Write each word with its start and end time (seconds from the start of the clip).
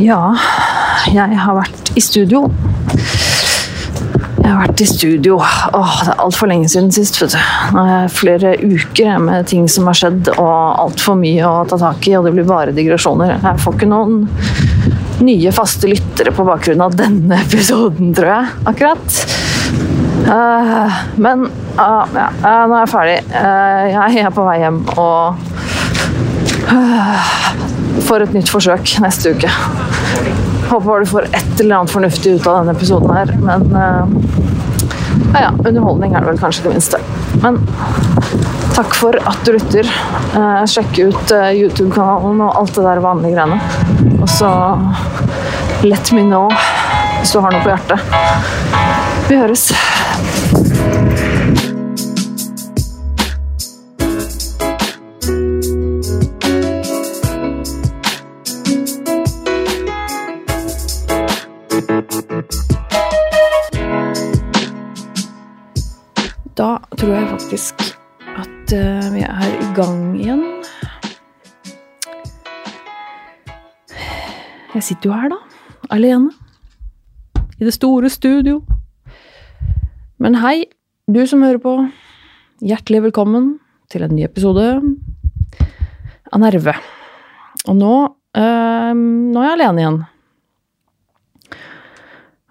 Ja, 0.00 0.34
jeg 1.12 1.36
har 1.38 1.54
vært 1.54 1.92
i 1.94 2.02
studio. 2.02 2.48
Jeg 4.44 4.50
har 4.50 4.58
vært 4.60 4.80
i 4.82 4.86
studio 4.88 5.38
Åh, 5.38 5.92
Det 6.04 6.10
er 6.12 6.18
altfor 6.20 6.50
lenge 6.50 6.68
siden 6.68 6.90
sist. 6.92 7.20
vet 7.22 7.32
du. 7.32 7.38
Nå 7.76 7.84
er 7.84 7.92
jeg 7.94 8.10
flere 8.16 8.54
uker 8.60 9.22
med 9.22 9.46
ting 9.50 9.68
som 9.70 9.86
har 9.88 9.96
skjedd, 9.98 10.32
og 10.34 10.80
altfor 10.82 11.16
mye 11.20 11.46
å 11.46 11.64
ta 11.70 11.78
tak 11.80 12.08
i. 12.10 12.16
Og 12.18 12.26
det 12.26 12.34
blir 12.34 12.48
bare 12.48 12.74
digresjoner. 12.76 13.38
Jeg 13.38 13.62
får 13.62 13.78
ikke 13.78 13.90
noen 13.92 14.26
nye 15.24 15.52
faste 15.54 15.88
lyttere 15.88 16.34
på 16.34 16.46
bakgrunn 16.46 16.82
av 16.84 16.96
denne 16.98 17.38
episoden, 17.46 18.12
tror 18.16 18.32
jeg. 18.34 18.52
Akkurat. 18.74 19.06
Uh, 20.24 20.90
men 21.20 21.46
uh, 21.78 22.04
ja, 22.16 22.28
uh, 22.42 22.64
nå 22.66 22.74
er 22.74 22.80
jeg 22.82 22.92
ferdig. 22.94 23.18
Jeg 23.94 24.26
er 24.26 24.34
på 24.34 24.46
vei 24.46 24.58
hjem 24.64 24.82
og 24.98 25.18
får 28.04 28.26
et 28.26 28.36
nytt 28.36 28.50
forsøk 28.52 28.96
neste 29.04 29.34
uke. 29.36 29.50
Håper 30.68 31.04
du 31.04 31.06
får 31.06 31.28
et 31.32 31.60
eller 31.60 31.76
annet 31.76 31.92
fornuftig 31.92 32.36
ut 32.36 32.46
av 32.46 32.60
denne 32.60 32.74
episoden 32.76 33.10
her, 33.14 33.32
men 33.42 33.66
eh, 33.76 34.14
ja, 35.34 35.40
ja, 35.40 35.50
underholdning 35.68 36.14
er 36.14 36.24
det 36.24 36.32
vel 36.32 36.40
kanskje 36.40 36.66
det 36.66 36.74
minste. 36.74 37.00
Men 37.42 37.60
takk 38.74 38.94
for 38.98 39.18
at 39.28 39.44
du 39.46 39.54
lytter. 39.54 39.88
Eh, 40.34 40.62
sjekk 40.70 40.98
ut 40.98 41.34
eh, 41.34 41.50
YouTube-kanalen 41.60 42.42
og 42.46 42.60
alt 42.62 42.74
det 42.78 42.86
der 42.86 43.02
vanlige 43.04 43.36
greiene. 43.36 43.60
Og 44.20 44.28
så 44.30 44.50
let 45.84 46.12
me 46.16 46.24
know 46.26 46.48
hvis 47.20 47.34
du 47.34 47.40
har 47.40 47.54
noe 47.54 47.64
på 47.64 47.72
hjertet. 47.72 47.98
Vi 49.28 49.40
høres. 49.40 49.70
Jeg 74.84 74.98
sitter 74.98 75.08
jo 75.08 75.16
her, 75.16 75.30
da. 75.32 75.36
Alene. 75.96 76.28
I 77.56 77.64
det 77.64 77.72
store 77.72 78.10
studio. 78.12 78.58
Men 80.20 80.34
hei, 80.42 80.66
du 81.08 81.22
som 81.24 81.40
hører 81.40 81.56
på. 81.62 81.72
Hjertelig 82.60 83.00
velkommen 83.06 83.46
til 83.88 84.04
en 84.04 84.12
ny 84.12 84.26
episode 84.26 84.66
av 86.28 86.42
Nerve. 86.42 86.74
Og 87.64 87.78
nå 87.80 87.94
øh, 88.12 88.92
Nå 88.92 89.40
er 89.40 89.48
jeg 89.48 89.54
alene 89.54 89.80
igjen. 89.86 89.98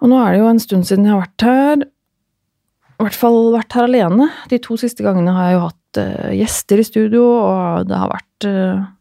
Og 0.01 0.09
nå 0.09 0.23
er 0.23 0.33
det 0.33 0.41
jo 0.41 0.49
en 0.55 0.65
stund 0.65 0.89
siden 0.89 1.05
jeg 1.05 1.13
har 1.13 1.21
vært 1.27 1.47
her 1.51 1.85
i 1.85 3.05
hvert 3.05 3.21
fall 3.27 3.39
vært 3.59 3.77
her 3.77 3.85
alene. 3.91 4.31
De 4.49 4.57
to 4.57 4.81
siste 4.81 5.05
gangene 5.05 5.37
har 5.37 5.51
jeg 5.51 5.59
jo 5.59 5.63
hatt 5.67 6.01
øh, 6.07 6.33
gjester 6.41 6.81
i 6.81 6.89
studio, 6.89 7.29
og 7.45 7.93
det 7.93 8.01
har 8.01 8.09
vært 8.09 8.49
uh, 8.49 8.92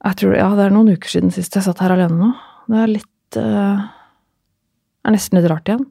Jeg 0.00 0.20
tror 0.20 0.36
Ja, 0.36 0.50
det 0.56 0.66
er 0.66 0.74
noen 0.74 0.92
uker 0.96 1.12
siden 1.12 1.32
sist 1.34 1.56
jeg 1.56 1.66
satt 1.66 1.80
her 1.84 1.94
alene 1.94 2.16
nå. 2.16 2.30
Det 2.70 2.78
er 2.80 2.92
litt 2.94 3.40
uh, 3.40 3.88
er 5.04 5.16
nesten 5.16 5.38
litt 5.38 5.48
rart 5.50 5.68
igjen. 5.68 5.84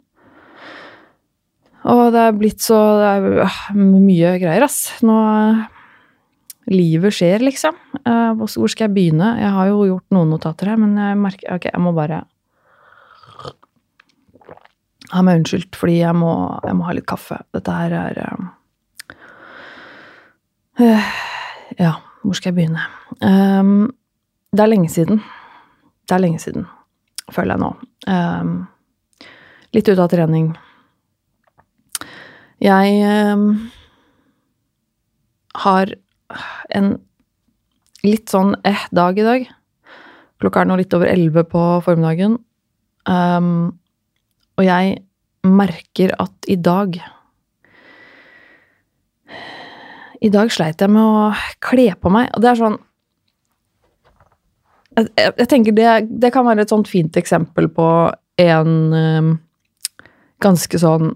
Og 1.89 2.09
det 2.13 2.23
er 2.27 2.35
blitt 2.37 2.63
så 2.63 2.77
Det 2.99 3.11
er 3.15 3.77
mye 3.79 4.33
greier, 4.41 4.65
ass. 4.65 4.99
Nå 5.05 5.19
Livet 6.69 7.15
skjer, 7.17 7.41
liksom. 7.41 7.73
hvor 8.05 8.69
skal 8.69 8.85
jeg 8.85 8.93
begynne? 8.93 9.31
Jeg 9.41 9.49
har 9.55 9.69
jo 9.71 9.87
gjort 9.87 10.13
noen 10.13 10.29
notater 10.29 10.69
her, 10.69 10.77
men 10.77 10.91
jeg 11.01 11.15
merker 11.17 11.55
Ok, 11.55 11.65
jeg 11.65 11.81
må 11.81 11.95
bare 11.97 12.19
ha 15.09 15.23
meg 15.25 15.39
unnskyldt, 15.39 15.73
fordi 15.79 15.99
jeg 16.03 16.13
må, 16.17 16.29
jeg 16.61 16.77
må, 16.77 16.85
ha 16.85 16.93
litt 16.93 17.07
kaffe. 17.09 17.39
Dette 17.55 17.73
her 17.73 17.95
er 17.97 18.19
uh, 20.77 21.15
Ja, 21.79 21.95
hvor 22.21 22.37
skal 22.37 22.51
jeg 22.51 22.59
begynne? 22.59 22.85
Um, 23.23 23.89
det 24.51 24.63
er 24.63 24.71
lenge 24.71 24.89
siden. 24.89 25.21
Det 26.09 26.15
er 26.15 26.23
lenge 26.23 26.41
siden, 26.41 26.65
føler 27.33 27.55
jeg 27.55 27.61
nå. 27.61 27.69
Um, 28.09 28.53
litt 29.75 29.89
ute 29.89 30.01
av 30.01 30.09
trening. 30.11 30.49
Jeg 32.59 32.95
um, 33.33 33.45
har 35.63 35.93
en 36.75 36.89
litt 38.03 38.31
sånn 38.31 38.55
eh 38.67 38.87
dag 38.95 39.19
i 39.19 39.27
dag. 39.27 39.45
Klokka 40.39 40.63
er 40.63 40.71
nå 40.71 40.79
litt 40.79 40.95
over 40.95 41.11
elleve 41.11 41.45
på 41.47 41.63
formiddagen. 41.85 42.39
Um, 43.05 43.77
og 44.57 44.65
jeg 44.65 44.99
merker 45.47 46.11
at 46.19 46.51
i 46.51 46.57
dag 46.59 46.99
I 50.19 50.27
dag 50.27 50.49
sleit 50.51 50.81
jeg 50.83 50.91
med 50.91 50.99
å 50.99 51.29
kle 51.63 51.93
på 51.95 52.09
meg, 52.11 52.27
og 52.35 52.43
det 52.43 52.49
er 52.51 52.57
sånn 52.59 52.75
Jeg, 54.99 55.33
jeg 55.37 55.47
tenker 55.51 55.75
det, 55.75 55.89
det, 56.21 56.31
kan 56.35 56.47
være 56.47 56.65
et 56.65 56.73
sånt 56.73 56.89
fint 56.91 57.17
eksempel 57.19 57.69
på 57.71 57.87
en 58.39 58.73
um, 58.93 59.33
ganske 60.43 60.79
sånn 60.79 61.13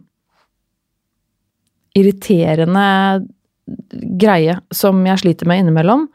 irriterende 1.97 2.85
greie 4.19 4.57
som 4.73 5.01
jeg 5.07 5.21
sliter 5.23 5.49
med 5.49 5.63
innimellom. 5.63 6.07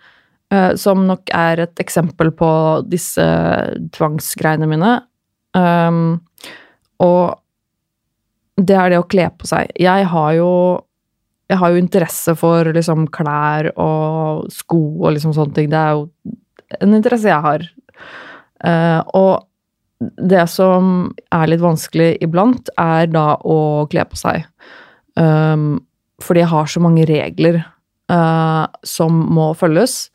Uh, 0.53 0.73
som 0.81 1.05
nok 1.09 1.28
er 1.37 1.65
et 1.67 1.83
eksempel 1.83 2.33
på 2.37 2.51
disse 2.89 3.25
tvangsgreiene 3.95 4.69
mine. 4.71 4.95
Um, 5.57 6.19
og 7.05 7.39
det 8.59 8.77
er 8.77 8.93
det 8.93 9.01
å 9.01 9.09
kle 9.09 9.28
på 9.39 9.49
seg. 9.49 9.71
Jeg 9.78 10.09
har 10.12 10.31
jo 10.39 10.53
jeg 11.49 11.61
har 11.62 11.73
jo 11.73 11.81
interesse 11.81 12.34
for 12.37 12.69
liksom 12.77 13.07
klær 13.12 13.71
og 13.81 14.51
sko 14.53 14.81
og 15.01 15.15
liksom 15.17 15.33
sånne 15.37 15.57
ting. 15.57 15.71
Det 15.73 15.78
er 15.81 15.97
jo 15.97 16.34
en 16.81 16.97
interesse 16.97 17.31
jeg 17.31 17.45
har. 17.45 17.65
Uh, 18.65 19.01
og 19.17 19.47
det 19.99 20.45
som 20.51 21.09
er 21.34 21.51
litt 21.51 21.62
vanskelig 21.62 22.12
iblant, 22.25 22.71
er 22.79 23.09
da 23.11 23.33
å 23.43 23.87
kle 23.91 24.05
på 24.09 24.19
seg. 24.19 24.47
Um, 25.19 25.81
fordi 26.23 26.45
jeg 26.45 26.53
har 26.53 26.71
så 26.71 26.83
mange 26.83 27.07
regler 27.09 27.61
uh, 28.12 28.67
som 28.87 29.25
må 29.34 29.51
følges 29.59 30.07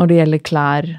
når 0.00 0.10
det 0.10 0.18
gjelder 0.18 0.44
klær 0.46 0.90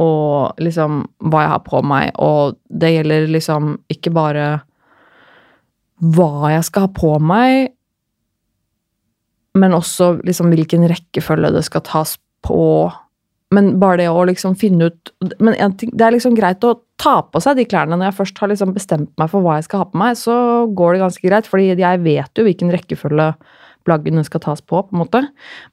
og 0.00 0.60
liksom 0.62 1.02
hva 1.28 1.44
jeg 1.44 1.52
har 1.52 1.62
på 1.66 1.80
meg, 1.84 2.12
og 2.22 2.56
det 2.68 2.94
gjelder 2.94 3.28
liksom 3.30 3.74
ikke 3.92 4.12
bare 4.14 4.46
hva 6.00 6.54
jeg 6.54 6.64
skal 6.68 6.86
ha 6.86 6.92
på 6.96 7.12
meg, 7.20 7.72
men 9.60 9.76
også 9.76 10.14
liksom 10.24 10.52
hvilken 10.54 10.86
rekkefølge 10.88 11.52
det 11.56 11.64
skal 11.66 11.84
tas 11.84 12.14
på. 12.46 12.88
Men 13.54 13.72
bare 13.82 13.98
det 13.98 14.10
å 14.12 14.22
liksom 14.28 14.54
finne 14.58 14.90
ut 14.92 15.10
Men 15.42 15.56
ting, 15.78 15.90
det 15.90 16.04
er 16.06 16.14
liksom 16.14 16.36
greit 16.38 16.62
å 16.62 16.76
ta 17.00 17.16
på 17.26 17.40
seg 17.42 17.58
de 17.58 17.64
klærne 17.66 17.96
når 17.96 18.10
jeg 18.10 18.18
først 18.20 18.42
har 18.42 18.50
liksom 18.52 18.74
bestemt 18.76 19.10
meg 19.18 19.30
for 19.32 19.42
hva 19.42 19.56
jeg 19.58 19.66
skal 19.66 19.82
ha 19.82 19.88
på 19.90 19.98
meg, 19.98 20.18
så 20.20 20.34
går 20.76 20.92
det 20.92 21.00
ganske 21.00 21.24
greit, 21.24 21.48
fordi 21.48 21.70
jeg 21.72 22.02
vet 22.04 22.36
jo 22.36 22.44
hvilken 22.44 22.72
rekkefølge 22.74 23.30
plaggene 23.88 24.24
skal 24.26 24.42
tas 24.44 24.60
på, 24.60 24.82
på 24.84 24.92
en 24.92 25.00
måte. 25.00 25.22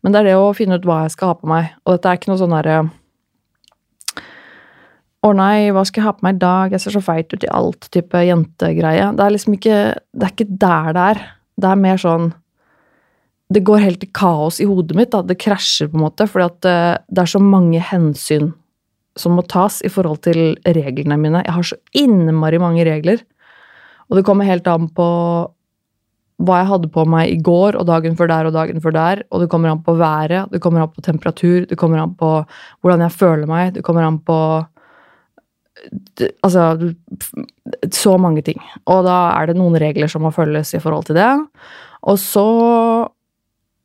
Men 0.01 0.15
det 0.15 0.21
er 0.21 0.29
det 0.29 0.37
å 0.39 0.55
finne 0.55 0.79
ut 0.79 0.87
hva 0.87 1.01
jeg 1.03 1.17
skal 1.17 1.33
ha 1.33 1.35
på 1.41 1.49
meg. 1.51 1.73
Og 1.83 1.97
dette 1.97 2.13
er 2.13 2.19
ikke 2.19 2.31
noe 2.31 2.39
sånn 2.39 2.55
derre 2.55 2.77
å 5.27 5.33
nei, 5.35 5.67
hva 5.75 5.83
skal 5.87 6.01
jeg 6.01 6.07
ha 6.07 6.15
på 6.15 6.27
meg 6.27 6.37
i 6.37 6.41
dag, 6.45 6.73
jeg 6.73 6.83
ser 6.83 6.95
så 6.95 7.03
feit 7.03 7.33
ut 7.33 7.43
i 7.43 7.51
alt, 7.51 7.89
type 7.93 8.23
jentegreie. 8.23 9.11
Det 9.17 9.25
er 9.25 9.33
liksom 9.35 9.57
ikke 9.57 9.77
Det 9.97 10.27
er 10.27 10.35
ikke 10.35 10.59
der 10.63 10.91
det 10.95 11.07
er. 11.11 11.23
Det 11.57 11.71
er 11.71 11.81
mer 11.83 11.99
sånn 12.01 12.31
Det 13.53 13.63
går 13.63 13.79
helt 13.79 14.03
i 14.03 14.09
kaos 14.11 14.59
i 14.59 14.67
hodet 14.67 14.97
mitt, 14.97 15.13
da. 15.13 15.21
Det 15.23 15.37
krasjer, 15.39 15.87
på 15.91 15.99
en 15.99 16.05
måte, 16.07 16.27
fordi 16.27 16.47
at 16.49 16.67
eh, 16.67 16.95
det 17.07 17.23
er 17.23 17.31
så 17.31 17.41
mange 17.43 17.79
hensyn 17.79 18.51
som 19.17 19.37
må 19.37 19.43
tas 19.49 19.79
i 19.85 19.91
forhold 19.91 20.21
til 20.27 20.57
reglene 20.61 21.17
mine. 21.19 21.43
Jeg 21.45 21.55
har 21.55 21.65
så 21.65 21.77
innmari 21.97 22.59
mange 22.61 22.85
regler. 22.85 23.23
Og 24.07 24.19
det 24.19 24.25
kommer 24.27 24.47
helt 24.47 24.67
an 24.69 24.89
på 24.93 25.07
hva 26.37 26.59
jeg 26.59 26.69
hadde 26.69 26.89
på 26.93 27.03
meg 27.09 27.31
i 27.33 27.39
går 27.41 27.79
og 27.79 27.87
dagen 27.89 28.17
før 28.17 28.29
der 28.29 28.49
og 28.49 28.53
dagen 28.53 28.81
før 28.83 28.93
der. 28.93 29.23
Og 29.31 29.41
det 29.41 29.49
kommer 29.51 29.73
an 29.73 29.83
på 29.83 29.95
været, 29.97 30.51
det 30.53 30.61
kommer 30.61 30.83
an 30.83 30.93
på 30.93 31.03
temperatur, 31.05 31.65
det 31.65 31.77
kommer 31.79 32.03
an 32.03 32.13
på 32.17 32.31
hvordan 32.81 33.05
jeg 33.07 33.17
føler 33.17 33.49
meg, 33.49 33.73
det 33.77 33.85
kommer 33.85 34.05
an 34.07 34.19
på 34.25 34.39
Altså 36.41 36.93
Så 37.93 38.15
mange 38.17 38.41
ting. 38.41 38.57
Og 38.89 39.03
da 39.05 39.17
er 39.37 39.45
det 39.47 39.55
noen 39.59 39.77
regler 39.77 40.09
som 40.09 40.23
må 40.25 40.31
følges 40.33 40.73
i 40.73 40.79
forhold 40.81 41.05
til 41.05 41.15
det. 41.15 41.29
Og 42.01 42.17
så 42.17 42.45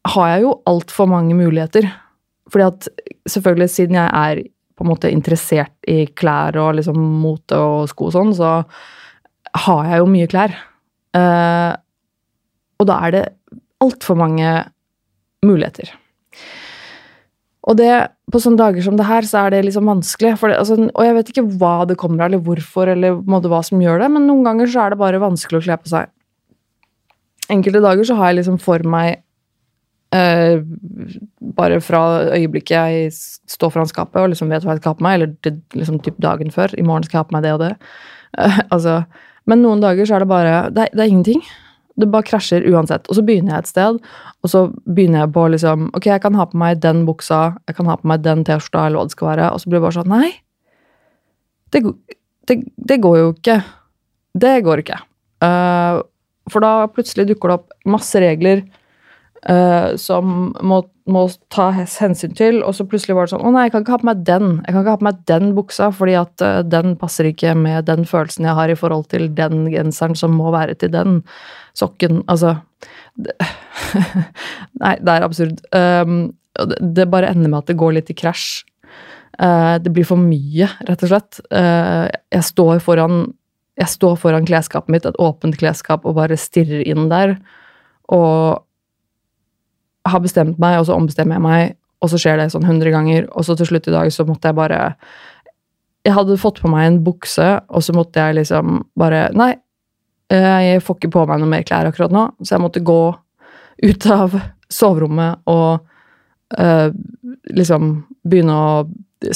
har 0.09 0.33
jeg 0.33 0.45
jo 0.45 0.57
altfor 0.69 1.09
mange 1.11 1.37
muligheter. 1.39 1.87
Fordi 2.51 2.67
at 2.67 2.89
selvfølgelig, 3.31 3.71
siden 3.71 3.99
jeg 4.01 4.11
er 4.11 4.43
på 4.77 4.85
en 4.85 4.91
måte 4.91 5.13
interessert 5.13 5.75
i 5.89 6.07
klær 6.19 6.57
og 6.59 6.77
liksom 6.79 6.99
mote 7.23 7.59
og 7.59 7.89
sko 7.93 8.09
og 8.09 8.15
sånn, 8.17 8.33
så 8.37 8.53
har 9.67 9.89
jeg 9.91 10.03
jo 10.03 10.11
mye 10.11 10.29
klær. 10.33 10.55
Uh, 11.13 11.77
og 12.81 12.89
da 12.89 12.99
er 13.07 13.15
det 13.15 13.25
altfor 13.83 14.19
mange 14.19 14.49
muligheter. 15.47 15.93
Og 17.63 17.77
det, 17.79 17.91
på 18.33 18.41
sånne 18.43 18.59
dager 18.59 18.83
som 18.83 18.97
det 18.99 19.07
her, 19.07 19.27
så 19.27 19.45
er 19.45 19.55
det 19.55 19.61
liksom 19.69 19.87
vanskelig. 19.87 20.33
Det, 20.41 20.57
altså, 20.59 20.79
og 20.89 21.07
jeg 21.07 21.17
vet 21.19 21.31
ikke 21.31 21.47
hva 21.61 21.75
det 21.87 21.99
kommer 22.01 22.25
av, 22.25 22.33
eller 22.33 22.43
hvorfor, 22.43 22.91
eller 22.91 23.21
måte, 23.23 23.51
hva 23.53 23.61
som 23.67 23.83
gjør 23.83 24.03
det, 24.03 24.09
men 24.17 24.27
noen 24.27 24.43
ganger 24.49 24.73
så 24.73 24.83
er 24.83 24.95
det 24.95 25.03
bare 25.03 25.23
vanskelig 25.23 25.61
å 25.61 25.67
kle 25.69 25.77
på 25.79 25.93
seg. 25.93 26.11
Enkelte 27.53 27.85
dager 27.85 28.09
så 28.09 28.17
har 28.19 28.33
jeg 28.33 28.41
liksom 28.41 28.59
for 28.63 28.83
meg 28.89 29.23
Bare 30.13 31.81
fra 31.81 32.03
øyeblikket 32.37 32.75
jeg 32.75 33.13
står 33.49 33.73
foran 33.73 33.89
skapet 33.89 34.21
og 34.21 34.33
liksom 34.33 34.51
vet 34.53 34.65
hva 34.65 34.75
jeg 34.75 34.83
skal 34.83 34.93
ha 34.93 34.99
på 34.99 35.07
meg, 35.07 35.15
eller 35.17 35.35
det, 35.47 35.55
liksom 35.79 36.01
typ 36.05 36.19
dagen 36.21 36.53
før, 36.53 36.75
i 36.77 36.85
morgen 36.85 37.07
skal 37.07 37.19
jeg 37.19 37.25
ha 37.25 37.29
på 37.31 37.37
meg 37.37 37.47
det 37.47 37.55
og 37.57 37.63
det. 37.65 37.73
Eh, 38.39 38.59
altså, 38.75 39.03
men 39.49 39.65
noen 39.65 39.83
dager 39.83 40.09
så 40.09 40.17
er 40.17 40.25
det 40.25 40.31
bare 40.31 40.55
Det, 40.71 40.89
det 40.93 41.03
er 41.05 41.11
ingenting. 41.11 41.43
Det 42.01 42.09
bare 42.09 42.25
krasjer 42.25 42.65
uansett. 42.73 43.09
Og 43.11 43.19
så 43.19 43.25
begynner 43.27 43.57
jeg 43.57 43.65
et 43.65 43.73
sted, 43.73 43.99
og 44.43 44.53
så 44.53 44.63
begynner 44.87 45.25
jeg 45.25 45.33
på 45.35 45.49
liksom 45.53 45.91
Ok, 45.97 46.09
jeg 46.09 46.23
kan 46.25 46.39
ha 46.39 46.47
på 46.49 46.61
meg 46.61 46.81
den 46.85 47.05
buksa, 47.09 47.43
jeg 47.69 47.77
kan 47.77 47.91
ha 47.91 47.99
på 48.01 48.09
meg 48.09 48.25
den 48.25 48.45
T-skjorta, 48.49 48.87
eller 48.87 49.03
hva 49.03 49.09
det 49.09 49.17
skal 49.17 49.31
være, 49.33 49.51
og 49.53 49.61
så 49.61 49.69
blir 49.69 49.81
det 49.81 49.87
bare 49.87 49.99
sånn 49.99 50.13
Nei. 50.13 50.31
Det, 51.73 51.83
det, 52.49 52.59
det 52.77 53.01
går 53.01 53.19
jo 53.19 53.33
ikke. 53.33 53.59
Det 54.45 54.55
går 54.65 54.83
ikke. 54.85 54.99
Uh, 55.43 56.01
for 56.53 56.65
da 56.65 56.89
plutselig 56.93 57.29
dukker 57.31 57.51
det 57.51 57.59
opp 57.61 57.89
masse 57.89 58.21
regler 58.21 58.65
uh, 59.51 59.95
som 60.01 60.53
må, 60.63 60.81
må 61.11 61.25
ta 61.53 61.69
hensyn 61.75 62.35
til, 62.39 62.61
og 62.67 62.77
så 62.77 62.87
plutselig 62.89 63.17
var 63.17 63.27
det 63.27 63.35
sånn 63.35 63.45
Å 63.47 63.53
nei, 63.55 63.67
jeg 63.67 63.75
kan 63.75 63.85
ikke 63.85 63.97
ha 63.97 64.03
på 64.03 64.09
meg 64.11 64.25
den. 64.29 64.49
Jeg 64.63 64.75
kan 64.75 64.83
ikke 64.83 64.95
ha 64.95 65.01
på 65.01 65.09
meg 65.09 65.23
den 65.31 65.53
buksa, 65.57 65.91
fordi 65.97 66.17
at 66.21 66.45
uh, 66.45 66.61
den 66.67 66.97
passer 67.01 67.31
ikke 67.31 67.55
med 67.59 67.89
den 67.91 68.07
følelsen 68.09 68.49
jeg 68.49 68.59
har 68.59 68.73
i 68.73 68.79
forhold 68.79 69.09
til 69.13 69.29
den 69.39 69.67
genseren 69.73 70.19
som 70.19 70.37
må 70.39 70.53
være 70.55 70.79
til 70.81 70.93
den 70.95 71.21
sokken. 71.79 72.23
Altså 72.31 72.59
det, 73.17 73.37
Nei, 74.83 74.97
det 75.01 75.17
er 75.17 75.27
absurd. 75.27 75.63
Um, 75.75 76.33
det, 76.59 77.09
bare 77.11 77.33
ender 77.33 77.49
med 77.49 77.63
at 77.63 77.73
det 77.73 77.81
går 77.81 77.97
litt 77.99 78.13
i 78.13 78.19
krasj. 78.19 78.65
Uh, 79.41 79.79
det 79.83 79.91
blir 79.95 80.07
for 80.07 80.21
mye, 80.21 80.69
rett 80.87 81.07
og 81.07 81.15
slett. 81.15 81.41
jeg 81.51 82.45
står 82.45 82.83
foran 82.85 83.31
jeg 83.81 83.89
står 83.89 84.19
foran 84.21 84.45
klesskapet 84.45 84.93
mitt, 84.93 85.07
et 85.09 85.17
åpent 85.17 85.57
klesskap, 85.57 86.05
og 86.05 86.19
bare 86.19 86.37
stirrer 86.37 86.85
inn 86.85 87.07
der. 87.09 87.39
Og 88.13 88.61
har 90.09 90.23
bestemt 90.23 90.59
meg, 90.63 90.79
og 90.81 90.89
så 90.89 90.97
ombestemmer 90.97 91.39
jeg 91.39 91.45
meg, 91.45 91.75
og 92.03 92.11
så 92.11 92.19
skjer 92.19 92.41
det 92.41 92.49
sånn 92.53 92.67
hundre 92.67 92.93
ganger. 92.95 93.29
Og 93.31 93.47
så 93.47 93.57
til 93.59 93.69
slutt 93.69 93.87
i 93.89 93.95
dag 93.95 94.11
så 94.15 94.27
måtte 94.29 94.51
jeg 94.51 94.59
bare 94.59 94.81
Jeg 96.03 96.17
hadde 96.17 96.41
fått 96.41 96.59
på 96.59 96.71
meg 96.71 96.89
en 96.89 97.03
bukse, 97.05 97.61
og 97.71 97.83
så 97.87 97.95
måtte 97.95 98.19
jeg 98.19 98.41
liksom 98.41 98.81
bare 98.99 99.29
Nei, 99.39 99.53
jeg 100.33 100.83
får 100.83 100.99
ikke 100.99 101.13
på 101.15 101.27
meg 101.29 101.43
noe 101.43 101.51
mer 101.51 101.63
klær 101.69 101.87
akkurat 101.87 102.13
nå, 102.15 102.25
så 102.43 102.57
jeg 102.57 102.65
måtte 102.65 102.83
gå 102.83 103.03
ut 103.83 104.07
av 104.11 104.35
soverommet 104.73 105.43
og 105.51 105.83
øh, 106.59 106.95
liksom 107.53 107.91
begynne 108.25 108.55
å 108.57 108.71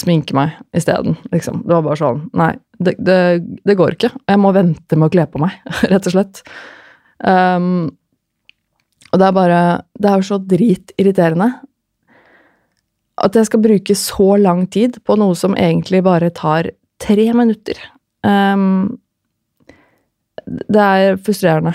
sminke 0.00 0.34
meg 0.34 0.56
isteden, 0.74 1.18
liksom. 1.30 1.60
Det 1.66 1.74
var 1.76 1.84
bare 1.86 2.00
sånn 2.00 2.24
Nei, 2.38 2.52
det, 2.78 2.96
det, 2.98 3.18
det, 3.62 3.76
går 3.78 3.96
ikke. 3.96 4.10
Jeg 4.26 4.40
må 4.42 4.52
vente 4.56 4.98
med 4.98 5.08
å 5.08 5.12
kle 5.12 5.26
på 5.30 5.42
meg, 5.42 5.54
rett 5.92 6.08
og 6.08 6.16
slett. 6.16 6.42
Um, 7.20 7.92
og 9.16 9.22
det 9.22 9.26
er 9.30 9.32
bare 9.32 9.60
Det 9.96 10.10
er 10.10 10.20
jo 10.20 10.28
så 10.28 10.38
dritirriterende 10.38 11.48
at 13.24 13.36
jeg 13.38 13.48
skal 13.48 13.62
bruke 13.64 13.94
så 13.96 14.36
lang 14.36 14.66
tid 14.68 14.98
på 15.00 15.16
noe 15.16 15.32
som 15.32 15.56
egentlig 15.56 16.02
bare 16.04 16.28
tar 16.36 16.68
tre 17.00 17.24
minutter. 17.32 17.78
Um, 18.20 18.98
det 20.44 20.82
er 20.82 21.16
frustrerende. 21.16 21.72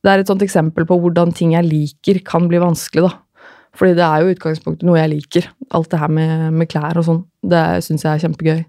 Det 0.00 0.08
er 0.08 0.22
et 0.22 0.30
sånt 0.30 0.40
eksempel 0.40 0.86
på 0.88 0.96
hvordan 1.02 1.34
ting 1.36 1.52
jeg 1.52 1.68
liker, 1.68 2.22
kan 2.24 2.48
bli 2.48 2.62
vanskelig, 2.62 3.10
da. 3.10 3.50
Fordi 3.76 3.92
det 3.98 4.06
er 4.06 4.22
jo 4.22 4.32
utgangspunktet 4.32 4.88
noe 4.88 4.98
jeg 4.98 5.12
liker. 5.12 5.50
Alt 5.76 5.92
det 5.92 6.00
her 6.00 6.16
med, 6.16 6.48
med 6.56 6.70
klær 6.72 6.96
og 6.98 7.06
sånn. 7.06 7.20
Det 7.44 7.62
syns 7.84 8.06
jeg 8.06 8.14
er 8.14 8.24
kjempegøy. 8.24 8.64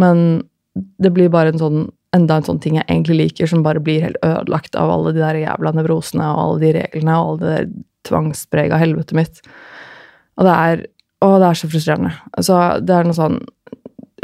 Men 0.00 0.22
det 1.02 1.10
blir 1.12 1.32
bare 1.34 1.52
en 1.52 1.60
sånn, 1.60 1.82
enda 2.16 2.38
en 2.38 2.46
sånn 2.46 2.60
ting 2.62 2.78
jeg 2.78 2.86
egentlig 2.88 3.18
liker, 3.20 3.50
som 3.50 3.62
bare 3.62 3.82
blir 3.82 4.02
helt 4.02 4.18
ødelagt 4.26 4.76
av 4.78 4.90
alle 4.90 5.12
de 5.14 5.22
der 5.22 5.38
jævla 5.44 5.74
nevrosene 5.76 6.26
og 6.26 6.40
alle 6.44 6.62
de 6.62 6.72
reglene 6.80 7.18
og 7.18 7.28
alle 7.28 7.40
det 7.40 7.52
der 7.52 7.68
tvangsprega 8.08 8.80
helvetet 8.80 9.16
mitt. 9.18 9.44
Og 10.38 10.48
det 10.48 10.56
er 10.56 10.88
Å, 11.20 11.34
det 11.36 11.48
er 11.50 11.58
så 11.60 11.68
frustrerende. 11.68 12.10
Altså, 12.32 12.54
det 12.80 12.94
er 12.96 13.04
noe 13.04 13.12
sånn 13.12 13.34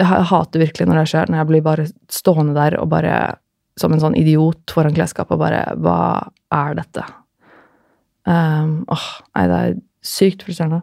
Jeg 0.01 0.29
hater 0.31 0.63
virkelig 0.63 0.87
når 0.89 0.97
det 0.97 1.11
skjer, 1.11 1.29
når 1.29 1.43
jeg 1.43 1.49
blir 1.51 1.65
bare 1.67 1.85
stående 2.09 2.55
der 2.57 2.79
og 2.81 2.89
bare 2.89 3.19
som 3.77 3.93
en 3.93 4.01
sånn 4.01 4.17
idiot 4.17 4.73
foran 4.73 4.97
klesskapet 4.97 5.37
og 5.37 5.43
bare 5.43 5.61
Hva 5.77 5.99
er 6.57 6.79
dette? 6.79 7.05
Um, 8.25 8.87
åh, 8.89 9.05
nei, 9.37 9.45
det 9.51 9.59
er 9.59 9.77
sykt 10.01 10.47
frustrerende. 10.47 10.81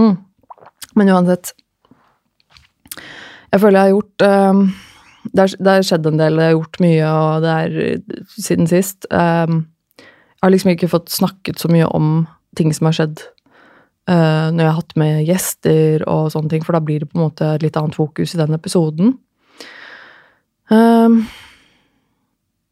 Mm. 0.00 0.16
Men 0.96 1.12
uansett 1.12 1.52
jeg 3.50 3.60
føler 3.60 3.76
jeg 3.76 3.82
har 3.82 3.94
gjort 3.96 4.24
um, 4.24 4.64
det, 5.28 5.66
har 5.66 5.84
skjedd 5.84 6.08
en 6.08 6.20
del, 6.20 6.38
jeg 6.40 6.52
har 6.52 6.56
gjort 6.56 6.80
mye, 6.82 7.10
og 7.10 7.44
det 7.44 7.56
er 7.56 8.22
siden 8.40 8.70
sist. 8.70 9.06
Um, 9.12 9.66
jeg 10.00 10.46
har 10.46 10.54
liksom 10.54 10.72
ikke 10.72 10.90
fått 10.90 11.12
snakket 11.12 11.60
så 11.60 11.68
mye 11.72 11.88
om 11.92 12.24
ting 12.56 12.72
som 12.74 12.88
har 12.88 12.96
skjedd 12.96 13.20
uh, 14.08 14.48
når 14.48 14.62
jeg 14.62 14.70
har 14.70 14.78
hatt 14.78 14.96
med 15.00 15.20
gjester 15.28 16.06
og 16.08 16.30
sånne 16.32 16.54
ting, 16.54 16.64
for 16.64 16.76
da 16.76 16.82
blir 16.84 17.04
det 17.04 17.10
på 17.10 17.18
en 17.20 17.26
måte 17.26 17.52
litt 17.62 17.76
annet 17.76 17.98
fokus 17.98 18.34
i 18.34 18.40
den 18.40 18.56
episoden. 18.56 19.14
Um, 20.72 21.22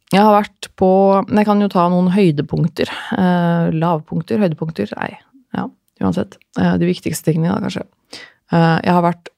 jeg 0.09 0.23
har 0.23 0.31
vært 0.33 0.69
på 0.79 0.89
Jeg 1.35 1.45
kan 1.45 1.61
jo 1.61 1.67
ta 1.69 1.89
noen 1.91 2.12
høydepunkter. 2.15 2.89
Uh, 3.12 3.69
lavpunkter, 3.75 4.39
høydepunkter 4.41 4.95
Nei, 4.97 5.11
ja, 5.56 5.67
uansett. 6.00 6.39
Uh, 6.56 6.79
de 6.81 6.89
viktigste 6.89 7.29
tingene, 7.29 7.53
da, 7.53 7.67
kanskje. 7.67 7.85
Jeg 8.49 8.95
har 8.97 9.03
vært 9.05 9.29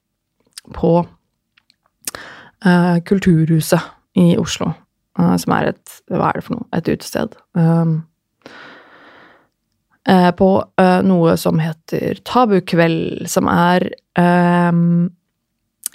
på 0.71 1.01
Kulturhuset 3.07 3.81
i 4.19 4.35
Oslo, 4.37 4.71
uh, 5.19 5.35
som 5.39 5.55
er 5.55 5.71
et 5.71 5.97
Hva 6.11 6.29
er 6.29 6.39
det 6.39 6.45
for 6.45 6.57
noe? 6.57 6.67
Et 6.75 6.91
utested. 6.91 7.35
Um, 7.57 8.01
uh, 10.09 10.31
på 10.37 10.51
noe 11.07 11.35
som 11.39 11.61
heter 11.61 12.21
Tabukveld, 12.27 13.27
som 13.31 13.49
er 13.51 13.87
um, 14.19 15.11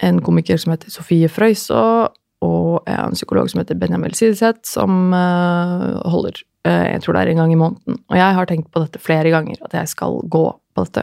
en 0.03 0.21
komiker 0.25 0.59
som 0.61 0.73
heter 0.75 0.93
Sofie 0.93 1.29
Frøysaa, 1.31 2.07
og 2.45 2.85
en 2.85 3.15
psykolog 3.17 3.49
som 3.49 3.63
heter 3.63 3.77
Benjamin 3.81 4.13
Sideseth, 4.13 4.61
som 4.69 5.09
holder 5.09 6.43
Jeg 6.67 6.99
tror 7.01 7.15
det 7.15 7.21
er 7.23 7.31
en 7.31 7.39
gang 7.41 7.51
i 7.51 7.57
måneden. 7.57 7.97
Og 8.11 8.17
jeg 8.19 8.35
har 8.37 8.45
tenkt 8.45 8.69
på 8.69 8.83
dette 8.83 9.01
flere 9.01 9.31
ganger, 9.33 9.57
at 9.65 9.73
jeg 9.73 9.89
skal 9.89 10.19
gå 10.29 10.43
på 10.53 10.83
dette. 10.85 11.01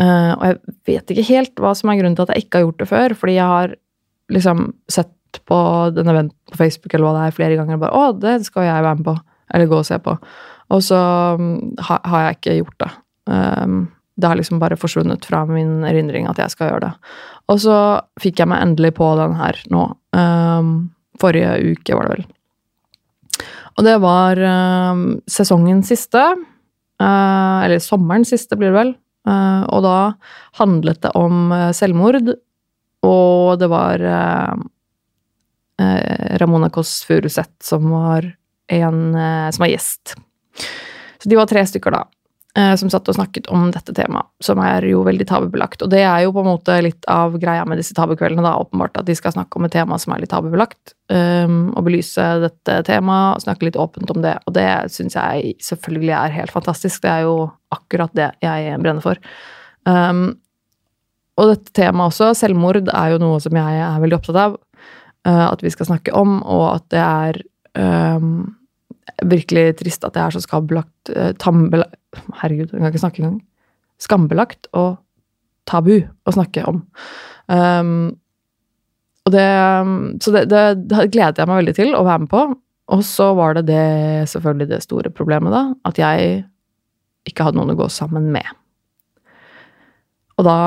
og 0.00 0.44
jeg 0.46 0.56
vet 0.88 1.12
ikke 1.12 1.26
helt 1.28 1.60
hva 1.60 1.74
som 1.76 1.92
er 1.92 2.00
grunnen 2.00 2.16
til 2.16 2.24
at 2.24 2.32
jeg 2.32 2.46
ikke 2.46 2.56
har 2.56 2.64
gjort 2.64 2.80
det 2.80 2.88
før, 2.88 3.14
fordi 3.20 3.34
jeg 3.36 3.50
har 3.52 3.76
liksom 4.30 4.70
sett 4.90 5.12
på 5.46 5.58
den 5.94 6.10
eventen 6.10 6.36
på 6.50 6.58
Facebook 6.58 6.94
eller 6.94 7.06
hva 7.06 7.16
det 7.18 7.26
er, 7.26 7.36
flere 7.36 7.58
ganger 7.58 7.76
og 7.76 7.84
bare 7.84 7.94
'Å, 7.94 8.20
det 8.20 8.46
skal 8.46 8.66
jeg 8.66 8.82
være 8.86 8.96
med 8.98 9.06
på.' 9.10 9.20
Eller 9.50 9.66
gå 9.66 9.78
og 9.78 9.86
se 9.86 9.98
på. 9.98 10.14
Og 10.70 10.82
så 10.86 10.98
um, 11.34 11.74
ha, 11.82 11.98
har 12.06 12.20
jeg 12.22 12.36
ikke 12.36 12.58
gjort 12.60 12.78
det. 12.78 12.90
Um, 13.26 13.88
det 14.14 14.28
har 14.28 14.38
liksom 14.38 14.60
bare 14.60 14.78
forsvunnet 14.78 15.24
fra 15.26 15.42
min 15.48 15.82
erindring 15.88 16.28
at 16.30 16.38
jeg 16.38 16.52
skal 16.54 16.70
gjøre 16.70 16.84
det. 16.84 16.92
Og 17.50 17.58
så 17.64 17.76
fikk 18.22 18.38
jeg 18.38 18.50
meg 18.52 18.62
endelig 18.62 18.92
på 18.94 19.08
den 19.18 19.34
her 19.34 19.58
nå. 19.74 19.88
Um, 20.14 20.92
forrige 21.20 21.56
uke, 21.72 21.96
var 21.96 22.06
det 22.06 22.20
vel. 22.20 22.28
Og 23.78 23.86
det 23.86 23.96
var 24.04 24.42
um, 24.92 25.04
sesongens 25.30 25.90
siste. 25.90 26.22
Uh, 27.00 27.64
eller 27.64 27.82
sommerens 27.82 28.30
siste, 28.30 28.58
blir 28.60 28.70
det 28.70 28.78
vel. 28.78 28.94
Uh, 29.28 29.66
og 29.72 29.82
da 29.84 29.96
handlet 30.60 31.02
det 31.02 31.12
om 31.18 31.50
uh, 31.52 31.70
selvmord 31.76 32.34
og 33.06 33.58
det 33.60 33.68
var 33.72 34.02
eh, 34.04 34.54
eh, 35.80 36.38
Ramona 36.42 36.70
Kåss 36.70 37.04
Furuseth 37.08 37.64
som 37.64 37.90
var 37.90 38.28
en 38.70 39.14
eh, 39.14 39.50
som 39.50 39.62
var 39.64 39.72
gjest. 39.72 40.16
Så 41.22 41.28
de 41.28 41.36
var 41.36 41.46
tre 41.46 41.66
stykker, 41.66 41.92
da, 41.92 42.04
eh, 42.56 42.74
som 42.80 42.90
satt 42.90 43.08
og 43.08 43.16
snakket 43.16 43.50
om 43.52 43.68
dette 43.74 43.92
temaet, 43.96 44.30
som 44.40 44.60
er 44.64 44.86
jo 44.88 45.02
veldig 45.04 45.26
tabubelagt. 45.28 45.82
Og 45.84 45.90
det 45.92 46.00
er 46.06 46.24
jo 46.24 46.32
på 46.32 46.44
en 46.44 46.48
måte 46.48 46.76
litt 46.84 47.08
av 47.10 47.36
greia 47.40 47.66
med 47.68 47.80
disse 47.80 47.96
tabukveldene, 47.96 48.44
da, 48.46 48.54
åpenbart, 48.62 48.96
at 49.00 49.08
de 49.08 49.16
skal 49.18 49.34
snakke 49.34 49.60
om 49.60 49.68
et 49.68 49.74
tema 49.76 49.98
som 50.00 50.14
er 50.14 50.22
litt 50.22 50.32
tabubelagt, 50.32 50.94
um, 51.12 51.74
og 51.76 51.84
belyse 51.88 52.26
dette 52.46 52.78
temaet, 52.88 53.36
og 53.36 53.44
snakke 53.44 53.68
litt 53.68 53.80
åpent 53.80 54.14
om 54.14 54.22
det. 54.24 54.38
Og 54.46 54.56
det 54.56 54.68
syns 54.94 55.18
jeg 55.18 55.56
selvfølgelig 55.66 56.16
er 56.22 56.38
helt 56.38 56.54
fantastisk. 56.56 57.02
Det 57.04 57.12
er 57.12 57.26
jo 57.28 57.50
akkurat 57.74 58.16
det 58.16 58.30
jeg 58.44 58.80
brenner 58.80 59.04
for. 59.04 59.20
Um, 59.84 60.38
og 61.40 61.52
dette 61.54 61.72
temaet 61.76 62.12
også, 62.12 62.32
selvmord, 62.36 62.82
er 62.84 63.14
jo 63.14 63.20
noe 63.22 63.40
som 63.42 63.56
jeg 63.56 63.82
er 63.82 64.00
veldig 64.02 64.18
opptatt 64.18 64.40
av 64.40 64.56
uh, 65.28 65.46
at 65.50 65.62
vi 65.64 65.72
skal 65.72 65.88
snakke 65.88 66.14
om, 66.16 66.40
og 66.44 66.66
at 66.74 66.86
det 66.92 67.02
er 67.04 67.40
um, 68.20 68.32
virkelig 69.30 69.78
trist 69.80 70.04
at 70.06 70.16
det 70.16 70.24
er 70.24 70.36
så 70.36 70.42
skambelagt 70.44 71.12
uh, 71.14 71.32
tambelagt 71.40 71.96
Herregud, 72.40 72.72
jeg 72.72 72.80
kan 72.82 72.90
ikke 72.90 73.02
snakke 73.04 73.20
engang. 73.22 73.36
Skambelagt 74.02 74.66
og 74.74 74.96
tabu 75.70 76.00
å 76.26 76.32
snakke 76.34 76.64
om. 76.66 76.80
Um, 77.46 78.16
og 79.28 79.34
det 79.36 79.46
Så 80.24 80.32
det, 80.34 80.48
det, 80.50 80.64
det 80.90 81.04
gleder 81.14 81.38
jeg 81.38 81.46
meg 81.46 81.60
veldig 81.60 81.74
til 81.76 81.94
å 81.94 82.02
være 82.02 82.24
med 82.24 82.32
på. 82.32 82.40
Og 82.90 83.04
så 83.06 83.28
var 83.38 83.54
det 83.54 83.68
det, 83.68 84.26
selvfølgelig 84.32 84.72
det 84.72 84.80
store 84.82 85.12
problemet, 85.14 85.54
da. 85.54 85.62
At 85.86 86.02
jeg 86.02 86.40
ikke 87.30 87.46
hadde 87.46 87.60
noen 87.60 87.76
å 87.76 87.78
gå 87.78 87.86
sammen 87.94 88.26
med. 88.34 88.50
og 90.40 90.46
da 90.48 90.58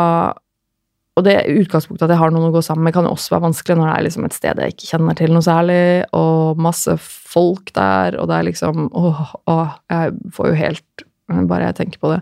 og 1.14 1.26
det 1.28 1.36
utgangspunktet 1.52 2.08
at 2.08 2.16
jeg 2.16 2.22
har 2.24 2.34
noen 2.34 2.50
å 2.50 2.56
gå 2.56 2.62
sammen 2.66 2.88
med, 2.88 2.96
kan 2.96 3.06
jo 3.06 3.14
også 3.14 3.36
være 3.36 3.46
vanskelig 3.46 3.78
når 3.78 3.86
det 3.86 3.94
er 3.94 4.06
liksom 4.08 4.26
et 4.26 4.38
sted 4.38 4.62
jeg 4.64 4.74
ikke 4.74 4.90
kjenner 4.90 5.18
til 5.20 5.34
noe 5.36 5.46
særlig, 5.46 5.84
og 6.18 6.62
masse 6.66 6.96
folk 7.04 7.70
der, 7.78 8.18
og 8.18 8.30
det 8.32 8.40
er 8.40 8.48
liksom 8.50 8.88
Åh, 8.98 9.22
åh 9.52 9.76
jeg 9.94 10.18
får 10.34 10.50
jo 10.50 10.60
helt 10.64 11.08
Bare 11.34 11.70
jeg 11.70 11.78
tenker 11.78 12.02
på 12.04 12.10
det. 12.12 12.20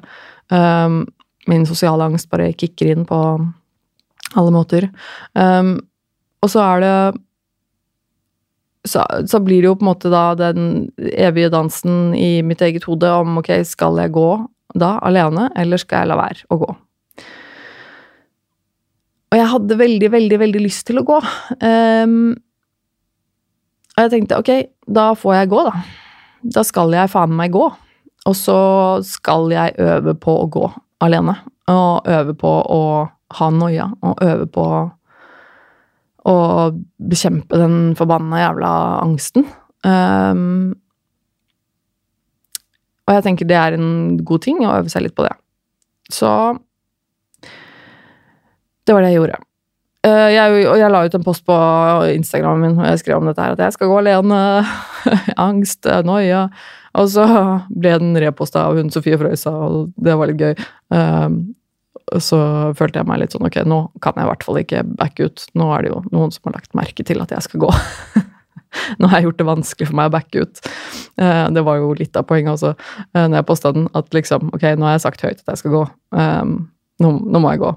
Um, 0.54 1.02
min 1.50 1.66
sosiale 1.68 2.06
angst 2.06 2.30
bare 2.32 2.52
kicker 2.54 2.92
inn 2.94 3.02
på 3.10 3.18
alle 4.38 4.54
måter. 4.54 4.86
Um, 5.34 5.74
og 6.46 6.52
så 6.54 6.62
er 6.64 6.84
det 6.84 6.94
så, 8.88 9.04
så, 9.28 9.42
blir 9.42 9.62
det 9.62 9.72
jo 9.72 9.76
på 9.76 9.84
en 9.84 9.90
måte 9.90 10.12
da 10.14 10.24
den 10.38 10.70
evige 11.02 11.52
dansen 11.54 12.16
i 12.16 12.40
mitt 12.46 12.62
eget 12.66 12.86
hode 12.90 13.10
om 13.10 13.42
ok, 13.42 13.52
skal 13.68 14.00
jeg 14.02 14.14
gå 14.16 14.30
da 14.78 14.96
alene, 15.06 15.50
eller 15.60 15.82
skal 15.82 16.06
jeg 16.06 16.14
la 16.14 16.22
være 16.22 16.48
å 16.54 16.62
gå? 16.62 16.72
Og 19.32 19.40
jeg 19.40 19.48
hadde 19.48 19.78
veldig, 19.80 20.10
veldig, 20.12 20.38
veldig 20.42 20.62
lyst 20.62 20.86
til 20.90 21.00
å 21.00 21.06
gå. 21.08 21.18
Um, 21.64 22.34
og 23.96 24.04
jeg 24.04 24.12
tenkte 24.12 24.40
ok, 24.42 24.52
da 24.92 25.12
får 25.16 25.38
jeg 25.38 25.52
gå, 25.54 25.62
da. 25.70 25.84
Da 26.58 26.64
skal 26.68 26.92
jeg 26.96 27.12
faen 27.14 27.36
meg 27.38 27.54
gå. 27.56 27.64
Og 28.28 28.36
så 28.38 28.58
skal 29.08 29.48
jeg 29.54 29.78
øve 29.82 30.14
på 30.20 30.36
å 30.44 30.50
gå 30.52 30.66
alene. 31.02 31.38
Og 31.72 32.10
øve 32.12 32.36
på 32.38 32.52
å 32.76 32.82
ha 33.32 33.48
noia, 33.56 33.88
og 34.04 34.20
øve 34.26 34.48
på 34.52 34.66
å 36.28 36.36
bekjempe 37.00 37.58
den 37.58 37.78
forbanna 37.98 38.44
jævla 38.44 38.72
angsten. 39.02 39.48
Um, 39.88 40.74
og 43.08 43.16
jeg 43.16 43.26
tenker 43.26 43.48
det 43.50 43.58
er 43.58 43.78
en 43.78 44.20
god 44.28 44.44
ting 44.44 44.60
å 44.66 44.76
øve 44.76 44.92
seg 44.92 45.08
litt 45.08 45.16
på 45.18 45.26
det. 45.26 45.34
Så 46.12 46.30
det 48.92 48.98
var 48.98 49.06
det 49.06 49.14
jeg 49.14 49.22
gjorde. 49.22 49.40
Uh, 50.02 50.28
jeg, 50.34 50.64
jeg 50.66 50.92
la 50.92 51.04
ut 51.06 51.16
en 51.16 51.24
post 51.24 51.44
på 51.46 51.56
Instagramen 52.12 52.64
min 52.66 52.80
og 52.82 52.88
jeg 52.90 53.04
skrev 53.04 53.22
om 53.22 53.28
dette 53.30 53.44
her, 53.44 53.54
at 53.56 53.62
jeg 53.64 53.76
skal 53.78 53.92
gå 53.92 54.00
alene. 54.02 54.40
Angst, 55.48 55.88
noia. 56.08 56.48
Og 57.00 57.08
så 57.14 57.26
ble 57.70 57.94
den 58.02 58.18
reposta 58.20 58.66
av 58.68 58.76
hun 58.76 58.92
Sofie 58.92 59.16
Frøysa, 59.20 59.54
og 59.54 59.94
det 59.96 60.18
var 60.20 60.32
litt 60.32 60.42
gøy. 60.44 60.66
Uh, 60.92 61.40
så 62.20 62.42
følte 62.76 63.00
jeg 63.00 63.08
meg 63.08 63.22
litt 63.22 63.32
sånn 63.32 63.48
ok, 63.48 63.62
nå 63.64 63.78
kan 64.04 64.18
jeg 64.20 64.28
i 64.28 64.32
hvert 64.34 64.44
fall 64.44 64.60
ikke 64.60 64.82
backe 65.00 65.30
ut. 65.30 65.46
Nå 65.56 65.70
er 65.78 65.86
det 65.86 65.94
jo 65.94 66.02
noen 66.10 66.36
som 66.36 66.50
har 66.50 66.58
lagt 66.58 66.76
merke 66.76 67.06
til 67.08 67.24
at 67.24 67.32
jeg 67.32 67.48
skal 67.48 67.64
gå. 67.64 67.70
nå 69.00 69.08
har 69.08 69.22
jeg 69.22 69.30
gjort 69.30 69.40
det 69.40 69.48
vanskelig 69.48 69.88
for 69.88 70.00
meg 70.02 70.12
å 70.12 70.16
backe 70.18 70.44
ut. 70.44 70.66
Uh, 71.16 71.48
det 71.56 71.64
var 71.70 71.80
jo 71.80 71.94
litt 72.02 72.20
av 72.20 72.28
poenget 72.28 72.58
også, 72.58 72.74
når 73.16 73.40
jeg 73.40 73.48
posta 73.54 73.72
den, 73.78 73.88
at 73.96 74.12
liksom 74.18 74.52
ok, 74.52 74.68
nå 74.76 74.90
har 74.90 74.98
jeg 74.98 75.06
sagt 75.06 75.24
høyt 75.24 75.40
at 75.46 75.54
jeg 75.54 75.64
skal 75.64 75.78
gå. 75.78 75.86
Um, 76.18 76.58
nå, 77.00 77.16
nå 77.22 77.46
må 77.46 77.54
jeg 77.54 77.64
gå. 77.64 77.72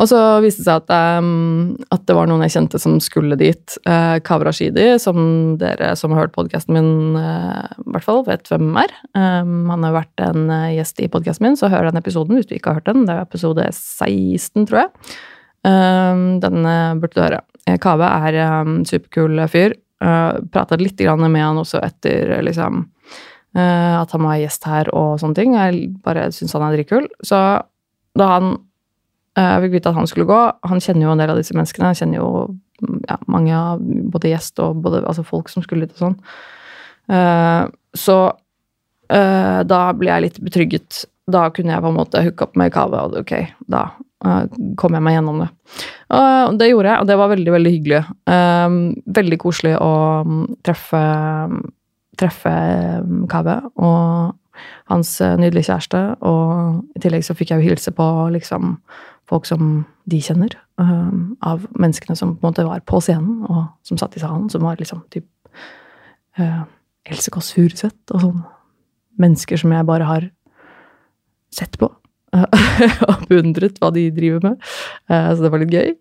Og 0.00 0.08
så 0.08 0.18
viste 0.44 0.62
det 0.62 0.68
seg 0.68 0.82
at, 0.82 1.20
um, 1.20 1.74
at, 1.92 2.04
det 2.08 2.16
var 2.16 2.28
noen 2.30 2.44
jeg 2.46 2.54
kjente 2.56 2.80
som 2.80 2.98
skulle 3.02 3.36
dit. 3.40 3.76
Uh, 3.86 4.16
Kavra 4.24 4.52
Shidi, 4.54 4.86
som 5.02 5.18
dere 5.60 5.92
som 5.98 6.14
har 6.14 6.24
hørt 6.24 6.36
podkasten 6.36 6.76
min, 6.76 7.18
uh, 7.18 7.68
i 7.82 7.94
hvert 7.94 8.06
fall 8.06 8.22
vet 8.28 8.48
hvem 8.50 8.72
er. 8.82 8.94
Um, 9.16 9.70
han 9.72 9.86
har 9.86 9.96
vært 10.00 10.24
en 10.24 10.48
uh, 10.50 10.72
gjest 10.72 11.02
i 11.04 11.10
podkasten 11.12 11.48
min, 11.48 11.58
så 11.60 11.70
hør 11.72 11.90
den 11.90 12.00
episoden 12.00 12.38
hvis 12.38 12.48
du 12.48 12.56
ikke 12.56 12.72
har 12.72 12.80
hørt 12.80 12.90
den. 12.90 13.06
Det 13.08 13.16
er 13.16 13.26
episode 13.26 13.68
16, 13.68 14.66
tror 14.70 14.84
jeg. 14.84 14.92
Um, 15.62 16.24
den 16.42 16.66
burde 16.98 17.14
du 17.14 17.22
høre. 17.22 17.42
Kave 17.82 18.08
er 18.08 18.40
um, 18.62 18.80
superkul 18.88 19.44
fyr. 19.50 19.76
Uh, 20.02 20.40
Prata 20.50 20.78
litt 20.80 20.98
med 20.98 21.42
han 21.42 21.60
også 21.60 21.82
etter 21.84 22.40
liksom 22.42 22.88
at 23.52 24.08
han 24.14 24.22
var 24.24 24.38
gjest 24.40 24.62
her 24.64 24.88
og 24.96 25.18
sånne 25.20 25.36
ting. 25.36 25.50
Jeg 25.52 25.90
bare 26.00 26.30
syns 26.32 26.54
han 26.56 26.62
er 26.64 26.72
dritkul. 26.72 27.04
Så 27.20 27.36
da 28.16 28.28
han 28.30 28.54
Eh, 28.56 28.71
jeg 29.38 29.64
fikk 29.64 29.76
vite 29.78 29.92
at 29.92 29.96
han 29.96 30.08
skulle 30.10 30.28
gå. 30.28 30.40
Han 30.68 30.82
kjenner 30.82 31.06
jo 31.06 31.12
en 31.14 31.22
del 31.22 31.32
av 31.32 31.38
disse 31.40 31.56
menneskene. 31.56 31.88
Han 31.88 31.96
kjenner 31.96 32.20
jo 32.20 32.30
mm, 32.82 32.98
ja, 33.08 33.16
mange 33.32 33.54
av 33.56 33.80
både 34.12 34.32
gjest 34.32 34.60
og 34.60 34.82
både, 34.84 35.00
altså 35.08 35.24
folk 35.24 35.48
som 35.52 35.64
skulle 35.64 35.86
dit 35.86 35.96
og 35.96 36.04
sånn. 36.06 36.18
Uh, 37.10 37.66
så 37.96 38.18
uh, 38.28 39.60
da 39.68 39.80
ble 39.96 40.10
jeg 40.10 40.26
litt 40.26 40.40
betrygget. 40.44 41.04
Da 41.32 41.46
kunne 41.54 41.74
jeg 41.74 41.84
på 41.84 41.92
en 41.92 41.98
måte 41.98 42.22
hooke 42.26 42.48
opp 42.48 42.58
med 42.60 42.72
Kave, 42.74 43.00
og 43.06 43.22
ok, 43.22 43.34
da 43.72 43.86
uh, 44.26 44.44
kom 44.80 44.98
jeg 44.98 45.06
meg 45.06 45.16
gjennom 45.16 45.42
det. 45.44 45.48
Og 46.12 46.58
det 46.60 46.68
gjorde 46.68 46.90
jeg, 46.90 47.00
og 47.00 47.08
det 47.08 47.14
var 47.16 47.30
veldig, 47.30 47.52
veldig 47.54 47.70
hyggelig. 47.72 48.00
veldig 49.16 49.36
koselig 49.40 49.70
å 49.80 49.94
mm, 50.28 50.42
treffe, 50.60 51.00
treffe 52.20 52.52
mm, 53.00 53.22
Kave 53.32 53.54
og 53.80 54.34
hans 54.92 55.14
nydelige 55.40 55.70
kjæreste, 55.70 56.02
og 56.28 56.82
i 56.92 57.00
tillegg 57.00 57.24
så 57.24 57.32
fikk 57.38 57.54
jeg 57.54 57.62
jo 57.62 57.70
hilse 57.70 57.94
på 57.96 58.08
liksom 58.34 58.74
folk 59.30 59.46
som 59.48 59.84
de 60.10 60.18
kjenner, 60.22 60.54
uh, 60.80 61.12
av 61.46 61.66
menneskene 61.78 62.16
som 62.18 62.34
på 62.36 62.46
en 62.46 62.52
måte 62.52 62.66
var 62.66 62.82
på 62.88 63.00
scenen, 63.04 63.42
og 63.46 63.68
som 63.86 64.00
satt 64.00 64.16
i 64.18 64.22
salen, 64.22 64.48
som 64.52 64.64
var 64.66 64.80
liksom 64.80 65.04
typ 65.14 65.26
uh, 66.40 66.64
Else 67.08 67.32
Kåss 67.34 67.52
Furuseth 67.56 68.14
og 68.14 68.26
sånn. 68.26 68.44
Mennesker 69.20 69.60
som 69.60 69.74
jeg 69.74 69.86
bare 69.88 70.06
har 70.08 70.30
sett 71.52 71.76
på. 71.80 71.90
Uh, 72.32 72.46
og 73.10 73.26
beundret 73.28 73.78
hva 73.80 73.92
de 73.94 74.06
driver 74.14 74.46
med. 74.46 74.70
Uh, 75.10 75.30
så 75.34 75.44
det 75.44 75.52
var 75.52 75.62
litt 75.62 75.74
gøy. 75.76 75.92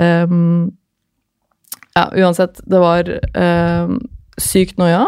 Um, 0.00 0.72
ja, 1.94 2.08
uansett, 2.24 2.58
det 2.66 2.80
var 2.82 3.10
um, 3.38 3.98
sykt 4.40 4.80
noia, 4.80 5.04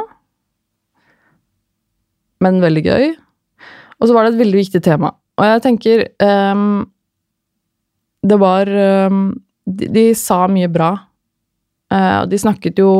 men 2.44 2.61
veldig 2.62 2.82
gøy. 2.85 3.08
Og 3.96 4.06
så 4.06 4.14
var 4.14 4.26
det 4.26 4.35
et 4.35 4.42
veldig 4.44 4.61
viktig 4.61 4.82
tema. 4.85 5.14
Og 5.40 5.49
jeg 5.49 5.64
tenker 5.64 6.04
um, 6.23 6.85
det 8.26 8.38
var 8.40 8.71
de, 9.66 9.88
de, 9.90 10.06
sa 10.18 10.45
mye 10.50 10.68
bra. 10.73 10.92
Uh, 11.92 12.25
de 12.30 12.38
snakket 12.38 12.80
jo 12.83 12.90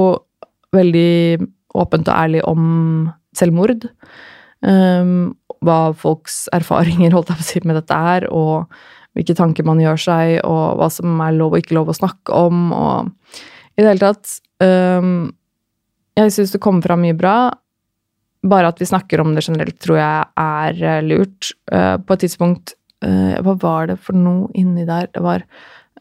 veldig 0.75 1.43
åpent 1.77 2.09
og 2.11 2.15
ærlig 2.15 2.43
om 2.47 2.63
selvmord. 3.37 3.87
Um, 4.67 5.35
hva 5.65 5.93
folks 5.97 6.47
erfaringer 6.57 7.15
holdt 7.15 7.33
jeg 7.33 7.41
på 7.41 7.45
å 7.45 7.49
si, 7.51 7.63
med 7.65 7.79
dette 7.81 7.99
er, 8.15 8.29
og 8.31 8.73
hvilke 9.17 9.37
tanker 9.39 9.67
man 9.67 9.81
gjør 9.81 10.01
seg, 10.01 10.33
og 10.45 10.81
hva 10.81 10.91
som 10.93 11.21
er 11.25 11.37
lov 11.37 11.55
og 11.55 11.63
ikke 11.63 11.77
lov 11.79 11.93
å 11.93 11.97
snakke 11.97 12.35
om, 12.47 12.67
og 12.77 13.13
i 13.77 13.85
det 13.85 13.91
hele 13.91 14.01
tatt 14.01 14.39
Jeg 16.17 16.33
syns 16.33 16.53
det 16.55 16.61
kommer 16.65 16.85
fram 16.85 17.03
mye 17.05 17.17
bra. 17.17 17.51
Bare 18.47 18.71
at 18.73 18.79
vi 18.81 18.89
snakker 18.89 19.21
om 19.21 19.35
det 19.37 19.45
generelt, 19.45 19.77
tror 19.85 19.99
jeg 20.01 20.23
er 20.41 21.03
lurt. 21.05 21.51
På 21.69 22.17
et 22.17 22.23
tidspunkt 22.25 22.73
uh, 23.05 23.37
Hva 23.45 23.55
var 23.63 23.91
det 23.91 23.99
for 24.03 24.17
noe 24.19 24.49
inni 24.57 24.87
der? 24.89 25.09
Det 25.13 25.23
var 25.25 25.45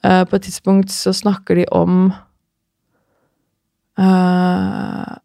uh, 0.04 0.24
På 0.28 0.38
et 0.38 0.46
tidspunkt 0.48 0.94
så 0.94 1.14
snakker 1.16 1.60
de 1.60 1.66
om 1.76 2.12
uh, 4.00 5.16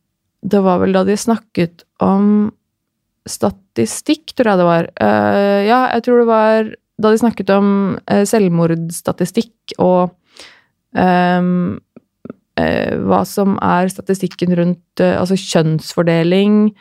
Det 0.41 0.63
var 0.67 0.81
vel 0.83 0.97
da 0.97 1.05
de 1.09 1.17
snakket 1.19 1.85
om 2.01 2.51
statistikk, 3.29 4.33
tror 4.35 4.49
jeg 4.49 4.59
det 4.59 4.65
var. 4.65 4.87
ja, 5.69 5.81
jeg 5.93 6.03
tror 6.03 6.19
det 6.19 6.27
var 6.27 6.71
da 7.05 7.11
de 7.13 7.19
snakket 7.21 7.51
om 7.53 7.67
selvmordsstatistikk 8.09 9.75
og 9.77 10.17
hva 12.57 13.21
som 13.29 13.59
er 13.61 13.93
statistikken 13.93 14.57
rundt 14.57 15.05
altså 15.05 15.37
kjønnsfordeling 15.37 16.73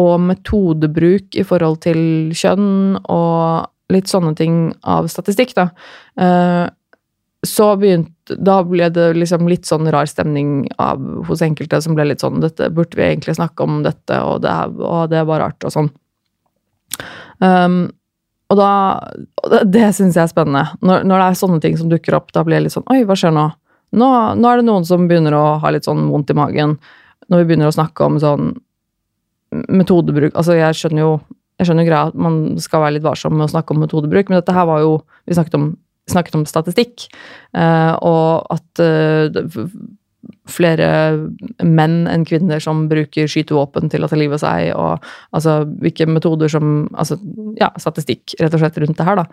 og 0.00 0.14
metodebruk 0.24 1.36
i 1.36 1.44
forhold 1.44 1.82
til 1.84 2.32
kjønn 2.32 2.96
og 3.04 3.68
litt 3.92 4.10
sånne 4.10 4.34
ting 4.38 4.72
av 4.82 5.08
statistikk, 5.12 5.54
da. 5.58 5.68
Eh, 6.20 6.66
så 7.42 7.72
begynte 7.76 8.36
Da 8.38 8.60
ble 8.62 8.86
det 8.94 9.08
liksom 9.18 9.48
litt 9.50 9.66
sånn 9.66 9.88
rar 9.90 10.06
stemning 10.06 10.68
av, 10.78 11.00
hos 11.26 11.42
enkelte 11.42 11.80
som 11.82 11.96
ble 11.98 12.06
litt 12.06 12.22
sånn 12.22 12.38
dette, 12.40 12.70
Burde 12.70 12.96
vi 12.96 13.02
egentlig 13.02 13.34
snakke 13.34 13.66
om 13.66 13.82
dette, 13.82 14.20
og 14.22 14.44
det, 14.44 14.52
og 14.78 15.10
det 15.10 15.24
var 15.26 15.42
rart, 15.42 15.66
og 15.66 15.74
sånn. 15.74 15.90
Um, 17.42 17.90
og 18.52 18.60
da 18.60 18.70
Det, 19.50 19.62
det 19.74 19.90
syns 19.96 20.16
jeg 20.16 20.22
er 20.22 20.30
spennende. 20.30 20.64
Når, 20.80 21.02
når, 21.08 21.18
det 21.18 21.26
er 21.26 21.40
sånne 21.42 21.60
ting 21.64 21.76
som 21.80 21.90
dukker 21.90 22.16
opp, 22.16 22.30
da 22.32 22.44
blir 22.46 22.60
jeg 22.60 22.68
litt 22.68 22.76
sånn 22.76 22.88
Oi, 22.94 23.02
hva 23.08 23.18
skjer 23.18 23.34
nå? 23.34 23.48
nå? 23.98 24.10
Nå 24.38 24.50
er 24.50 24.60
det 24.60 24.68
noen 24.68 24.86
som 24.88 25.08
begynner 25.10 25.36
å 25.36 25.44
ha 25.62 25.72
litt 25.74 25.88
sånn 25.88 26.06
vondt 26.12 26.30
i 26.30 26.38
magen. 26.38 26.76
Når 27.28 27.42
vi 27.42 27.50
begynner 27.50 27.72
å 27.72 27.74
snakke 27.74 28.06
om 28.06 28.20
sånn 28.22 28.52
metodebruk 29.68 30.36
Altså, 30.38 30.56
jeg 30.56 30.78
skjønner 30.78 31.04
jo 31.04 31.14
jeg 31.60 31.68
skjønner 31.68 31.86
greia 31.88 32.10
at 32.10 32.18
man 32.18 32.58
skal 32.62 32.84
være 32.84 32.96
litt 32.98 33.06
varsom 33.06 33.36
med 33.36 33.46
å 33.46 33.52
snakke 33.52 33.74
om 33.74 33.82
metodebruk, 33.84 34.30
men 34.30 34.40
dette 34.40 34.54
her 34.56 34.68
var 34.68 34.84
jo 34.84 35.00
Vi 35.28 35.36
snakket 35.36 35.54
om, 35.58 35.66
snakket 36.10 36.38
om 36.40 36.46
statistikk, 36.50 37.04
uh, 37.54 37.94
og 38.02 38.46
at 38.50 38.82
uh, 38.82 39.66
flere 40.50 40.88
menn 41.62 42.04
enn 42.10 42.24
kvinner 42.26 42.62
som 42.62 42.84
bruker 42.90 43.30
skytevåpen 43.30 43.90
til 43.90 44.04
å 44.04 44.10
ta 44.10 44.18
livet 44.18 44.38
av 44.38 44.42
seg, 44.42 44.72
og 44.74 45.06
altså 45.36 45.62
hvilke 45.82 46.06
metoder 46.10 46.50
som 46.52 46.70
Altså, 46.92 47.18
ja, 47.58 47.70
statistikk 47.80 48.34
rett 48.40 48.54
og 48.54 48.62
slett 48.62 48.78
rundt 48.82 48.98
det 48.98 49.06
her, 49.06 49.22
da. 49.22 49.26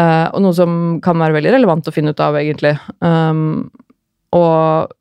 Uh, 0.00 0.26
og 0.34 0.44
noe 0.44 0.56
som 0.56 0.98
kan 1.04 1.20
være 1.20 1.36
veldig 1.38 1.54
relevant 1.56 1.88
å 1.88 1.94
finne 1.94 2.14
ut 2.14 2.22
av, 2.24 2.36
egentlig. 2.40 2.74
Um, 3.04 3.70
og 4.34 4.92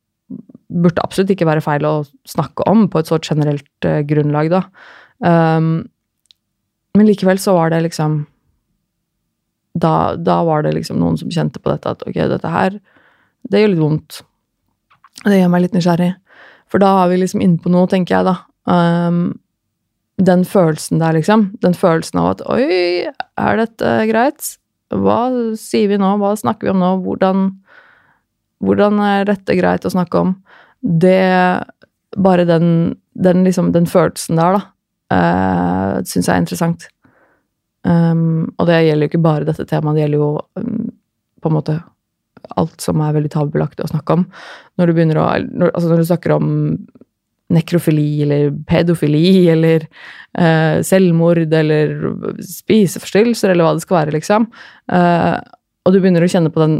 burde 0.74 1.03
absolutt 1.03 1.34
ikke 1.34 1.48
være 1.50 1.63
feil 1.63 1.86
å 1.88 1.96
snakke 2.27 2.65
om 2.70 2.88
på 2.92 3.01
et 3.01 3.10
så 3.10 3.20
generelt 3.24 3.88
uh, 3.88 4.01
grunnlag, 4.08 4.51
da. 4.53 4.63
Um, 5.24 5.74
men 6.97 7.07
likevel 7.09 7.39
så 7.41 7.55
var 7.57 7.73
det 7.73 7.81
liksom 7.88 8.23
da, 9.73 10.15
da 10.15 10.43
var 10.45 10.63
det 10.63 10.75
liksom 10.75 11.00
noen 11.01 11.17
som 11.17 11.31
kjente 11.33 11.59
på 11.59 11.71
dette, 11.71 11.89
at 11.89 12.03
ok, 12.05 12.19
dette 12.29 12.50
her, 12.53 12.77
det 13.50 13.62
gjør 13.63 13.71
litt 13.71 13.81
vondt. 13.81 14.19
Det 15.23 15.39
gjør 15.39 15.50
meg 15.50 15.63
litt 15.65 15.77
nysgjerrig. 15.77 16.12
For 16.69 16.81
da 16.81 16.91
er 17.03 17.09
vi 17.12 17.21
liksom 17.21 17.41
inne 17.43 17.62
på 17.62 17.71
noe, 17.73 17.89
tenker 17.89 18.19
jeg, 18.19 18.27
da. 18.29 18.35
Um, 18.69 19.23
den 20.21 20.45
følelsen 20.47 21.01
der, 21.01 21.17
liksom. 21.17 21.47
Den 21.65 21.73
følelsen 21.77 22.21
av 22.21 22.29
at 22.35 22.43
oi, 22.53 23.09
er 23.09 23.59
dette 23.59 23.93
greit? 24.09 24.53
Hva 24.93 25.19
sier 25.57 25.89
vi 25.89 26.00
nå? 26.01 26.13
Hva 26.21 26.35
snakker 26.38 26.69
vi 26.69 26.73
om 26.75 26.81
nå? 26.83 26.91
Hvordan, 27.05 27.47
hvordan 28.63 29.01
er 29.05 29.29
dette 29.31 29.57
greit 29.57 29.85
å 29.89 29.93
snakke 29.93 30.21
om? 30.21 30.35
Det 30.81 31.19
Bare 32.13 32.43
den, 32.45 32.67
den, 33.17 33.39
liksom, 33.41 33.71
den 33.73 33.88
følelsen 33.89 34.38
der, 34.38 34.59
da, 34.59 34.67
uh, 35.13 36.01
syns 36.10 36.27
jeg 36.27 36.34
er 36.34 36.43
interessant. 36.43 36.89
Um, 37.84 38.53
og 38.58 38.70
det 38.70 38.84
gjelder 38.86 39.05
jo 39.08 39.12
ikke 39.12 39.25
bare 39.25 39.48
dette 39.48 39.65
temaet, 39.67 39.98
det 39.98 40.05
gjelder 40.05 40.22
jo 40.22 40.29
um, 40.60 40.91
på 41.43 41.51
en 41.51 41.58
måte 41.58 41.79
alt 42.60 42.84
som 42.84 43.01
er 43.03 43.15
veldig 43.15 43.32
tabubelagt 43.32 43.82
å 43.84 43.89
snakke 43.91 44.17
om. 44.17 44.27
Når 44.79 44.91
du 44.91 45.00
å 45.00 45.25
når, 45.48 45.72
altså 45.72 45.89
når 45.89 46.01
du 46.01 46.08
snakker 46.10 46.36
om 46.36 46.48
nekrofili 47.53 48.24
eller 48.24 48.53
pedofili 48.67 49.50
eller 49.51 49.86
uh, 50.39 50.79
selvmord 50.86 51.53
eller 51.53 51.93
spiseforstyrrelser 52.39 53.53
eller 53.53 53.67
hva 53.67 53.75
det 53.77 53.86
skal 53.86 54.00
være, 54.00 54.15
liksom, 54.17 54.48
uh, 54.93 55.38
og 55.84 55.93
du 55.93 56.00
begynner 56.00 56.24
å 56.24 56.32
kjenne 56.32 56.51
på 56.53 56.63
den 56.63 56.79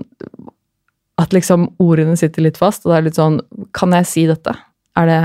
at 1.22 1.36
liksom 1.36 1.68
ordene 1.84 2.16
sitter 2.18 2.46
litt 2.48 2.58
fast, 2.58 2.86
og 2.86 2.94
det 2.94 2.98
er 2.98 3.06
litt 3.06 3.20
sånn 3.20 3.36
Kan 3.76 3.94
jeg 3.94 4.08
si 4.10 4.24
dette? 4.26 4.56
Er 4.98 5.10
det, 5.10 5.20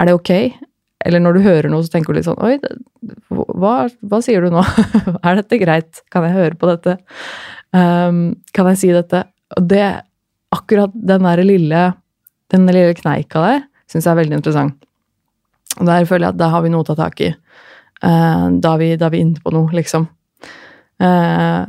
er 0.00 0.08
det 0.08 0.14
ok? 0.16 0.32
Eller 1.06 1.22
når 1.22 1.38
du 1.38 1.44
hører 1.46 1.70
noe, 1.70 1.84
så 1.86 1.92
tenker 1.92 2.12
du 2.12 2.18
litt 2.18 2.26
sånn 2.26 2.40
Oi, 2.42 2.56
hva, 3.30 3.74
hva 3.86 4.18
sier 4.24 4.42
du 4.42 4.50
nå? 4.54 4.64
er 5.26 5.38
dette 5.38 5.60
greit? 5.60 6.02
Kan 6.12 6.26
jeg 6.26 6.34
høre 6.34 6.58
på 6.58 6.70
dette? 6.70 6.96
Um, 7.70 8.38
kan 8.56 8.70
jeg 8.72 8.80
si 8.82 8.92
dette? 8.94 9.24
Og 9.58 9.70
det 9.70 9.86
Akkurat 10.48 10.94
den 10.94 11.26
der 11.26 11.42
lille 11.44 11.80
den 12.48 12.64
lille 12.72 12.94
kneika 12.96 13.42
der 13.44 13.58
syns 13.88 14.06
jeg 14.06 14.12
er 14.12 14.20
veldig 14.22 14.38
interessant. 14.38 14.86
Og 15.78 15.86
der 15.88 16.06
føler 16.08 16.28
jeg 16.28 16.34
at 16.34 16.40
da 16.40 16.48
har 16.52 16.64
vi 16.64 16.70
noe 16.72 16.84
å 16.84 16.88
ta 16.88 16.96
tak 16.98 17.20
i. 17.24 17.30
Uh, 18.04 18.48
da, 18.60 18.74
er 18.74 18.80
vi, 18.80 18.88
da 19.00 19.08
er 19.08 19.14
vi 19.14 19.20
inne 19.24 19.42
på 19.42 19.52
noe, 19.54 19.68
liksom. 19.76 20.06
Uh, 21.00 21.68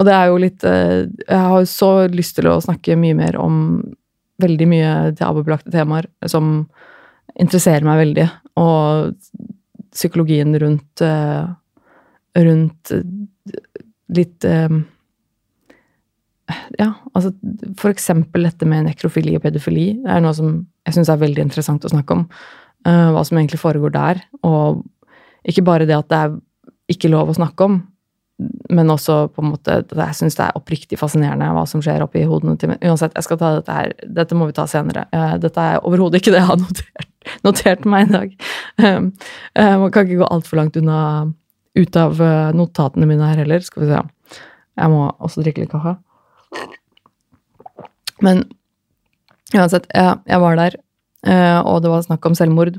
og 0.00 0.08
det 0.08 0.14
er 0.16 0.30
jo 0.30 0.38
litt 0.40 0.64
uh, 0.64 1.04
Jeg 1.04 1.40
har 1.42 1.58
jo 1.60 1.68
så 1.68 1.90
lyst 2.08 2.38
til 2.38 2.48
å 2.48 2.60
snakke 2.64 2.96
mye 2.96 3.16
mer 3.18 3.36
om 3.36 3.58
veldig 4.42 4.66
mye 4.70 4.92
tabubelagte 5.18 5.70
temaer 5.74 6.08
som 6.30 6.64
interesserer 7.40 7.86
meg 7.86 8.00
veldig. 8.02 8.26
Og 8.62 9.14
psykologien 9.94 10.54
rundt 10.62 11.04
uh, 11.04 11.54
Rundt 12.34 12.90
uh, 12.90 13.04
litt 14.14 14.46
uh, 14.48 14.80
Ja, 16.78 16.90
altså 17.14 17.30
for 17.78 17.94
eksempel 17.94 18.48
dette 18.48 18.66
med 18.68 18.88
nekrofili 18.88 19.36
og 19.38 19.44
pedofili 19.44 19.92
det 20.02 20.16
er 20.16 20.24
noe 20.24 20.34
som 20.36 20.56
jeg 20.84 20.96
syns 20.98 21.10
er 21.12 21.22
veldig 21.22 21.46
interessant 21.46 21.86
å 21.86 21.92
snakke 21.92 22.12
om. 22.12 22.26
hva 22.84 23.22
som 23.24 23.38
egentlig 23.40 23.62
foregår 23.62 23.94
der. 23.94 24.18
Og 24.44 24.82
ikke 25.48 25.64
bare 25.64 25.86
det 25.88 25.96
at 25.96 26.10
det 26.10 26.18
er 26.18 26.34
ikke 26.92 27.08
lov 27.08 27.32
å 27.32 27.36
snakke 27.38 27.64
om, 27.64 27.78
men 28.74 28.90
også 28.90 29.28
på 29.30 29.42
en 29.44 29.52
måte 29.52 29.76
Jeg 29.94 30.16
syns 30.18 30.34
det 30.34 30.42
er 30.42 30.56
oppriktig 30.58 30.98
fascinerende 30.98 31.52
hva 31.54 31.62
som 31.70 31.82
skjer 31.84 32.02
oppi 32.02 32.24
hodene 32.26 32.56
til 32.58 32.72
Uansett, 32.74 33.14
jeg 33.14 33.26
skal 33.26 33.38
ta 33.38 33.50
dette 33.60 33.76
her. 33.76 33.92
Dette 34.16 34.34
må 34.34 34.48
vi 34.48 34.56
ta 34.56 34.64
senere. 34.70 35.04
Dette 35.42 35.62
er 35.62 35.84
overhodet 35.86 36.18
ikke 36.18 36.34
det 36.34 36.40
jeg 36.42 36.48
har 36.50 36.58
notert 36.64 37.10
notert 37.44 37.86
meg 37.88 38.08
i 38.08 38.12
dag. 38.12 38.32
Um, 38.82 39.06
man 39.54 39.92
kan 39.94 40.04
ikke 40.04 40.20
gå 40.20 40.28
altfor 40.34 40.58
langt 40.60 40.76
unna 40.76 40.98
ut 41.78 41.96
av 41.96 42.18
uh, 42.20 42.50
notatene 42.56 43.08
mine 43.08 43.30
her 43.30 43.40
heller. 43.40 43.62
Skal 43.64 43.84
vi 43.84 43.92
se. 43.92 44.02
Jeg 44.74 44.92
må 44.92 45.06
også 45.22 45.44
drikke 45.44 45.62
litt 45.62 45.72
kaffe. 45.72 45.94
Men 48.24 48.42
uansett, 49.54 49.86
jeg, 49.94 50.18
jeg 50.26 50.42
var 50.42 50.58
der, 50.58 50.76
og 51.62 51.78
det 51.84 51.90
var 51.92 52.02
snakk 52.02 52.26
om 52.26 52.34
selvmord. 52.34 52.74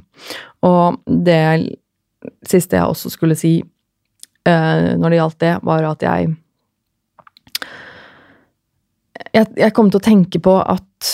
Og 0.66 1.00
det 1.06 1.40
siste 2.48 2.76
jeg 2.76 2.92
også 2.92 3.12
skulle 3.14 3.38
si 3.40 3.54
når 4.46 5.10
det 5.10 5.18
gjaldt 5.18 5.40
det, 5.42 5.54
var 5.66 5.88
at 5.90 6.04
jeg 6.06 6.36
jeg, 9.36 9.48
jeg 9.58 9.74
kom 9.76 9.90
til 9.92 10.00
å 10.00 10.06
tenke 10.06 10.40
på 10.44 10.54
at 10.62 11.10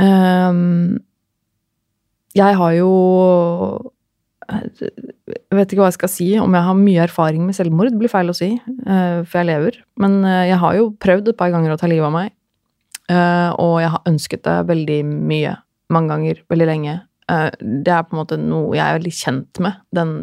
um, 0.00 0.98
jeg 2.36 2.56
har 2.56 2.74
jo 2.78 2.90
Jeg 4.50 5.54
vet 5.54 5.72
ikke 5.72 5.82
hva 5.82 5.90
jeg 5.90 5.98
skal 5.98 6.10
si, 6.10 6.28
om 6.42 6.54
jeg 6.54 6.66
har 6.66 6.78
mye 6.78 7.02
erfaring 7.04 7.44
med 7.46 7.54
selvmord. 7.54 7.92
Det 7.92 8.00
blir 8.00 8.10
feil 8.10 8.32
å 8.32 8.34
si, 8.34 8.48
eh, 8.56 9.20
for 9.22 9.38
jeg 9.38 9.46
lever. 9.46 9.76
Men 10.02 10.24
eh, 10.26 10.48
jeg 10.50 10.58
har 10.58 10.74
jo 10.74 10.88
prøvd 10.98 11.30
et 11.30 11.38
par 11.38 11.52
ganger 11.54 11.74
å 11.74 11.78
ta 11.78 11.86
livet 11.90 12.08
av 12.08 12.14
meg. 12.16 12.32
Eh, 13.10 13.50
og 13.62 13.76
jeg 13.78 13.92
har 13.94 14.10
ønsket 14.10 14.42
det 14.48 14.56
veldig 14.72 14.98
mye. 15.06 15.54
Mange 15.94 16.10
ganger. 16.14 16.42
Veldig 16.50 16.66
lenge. 16.66 16.96
Det 17.30 17.94
er 17.94 18.02
på 18.08 18.16
en 18.16 18.22
måte 18.24 18.40
noe 18.42 18.74
jeg 18.74 18.82
er 18.82 18.98
veldig 18.98 19.14
kjent 19.14 19.62
med. 19.62 19.78
Den, 19.94 20.16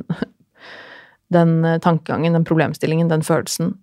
den 1.34 1.60
tankegangen, 1.84 2.38
den 2.38 2.46
problemstillingen, 2.48 3.10
den 3.12 3.26
følelsen. 3.26 3.74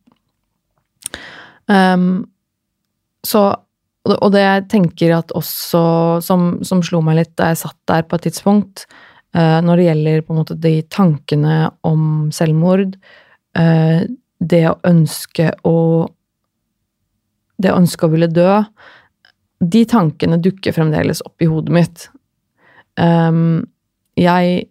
Um, 1.67 2.27
så 3.25 3.55
og 4.05 4.35
det 4.35 4.43
jeg 4.43 4.65
tenker 4.69 5.15
at 5.17 5.31
også, 5.33 5.81
som, 6.21 6.59
som, 6.61 6.83
slo 6.85 7.01
meg 7.01 7.17
litt 7.23 7.31
da 7.41 7.49
jeg 7.53 7.63
satt 7.63 7.79
der 7.89 8.03
på 8.05 8.19
et 8.19 8.27
tidspunkt, 8.27 8.83
uh, 9.33 9.63
når 9.65 9.81
det 9.81 9.87
gjelder 9.87 10.25
på 10.27 10.35
en 10.35 10.41
måte 10.43 10.57
de 10.61 10.75
tankene 10.93 11.55
om 11.89 12.03
selvmord, 12.35 12.99
uh, 13.57 14.03
det 14.45 14.65
å 14.69 14.77
ønske 14.85 15.55
å 15.65 15.79
Det 17.55 17.71
å 17.71 17.79
ønske 17.79 18.03
å 18.05 18.11
ville 18.11 18.27
dø, 18.27 18.65
de 19.63 19.85
tankene 19.87 20.41
dukker 20.43 20.75
fremdeles 20.75 21.21
opp 21.23 21.41
i 21.41 21.47
hodet 21.47 21.71
mitt. 21.73 22.07
Um, 22.99 23.63
jeg 24.19 24.67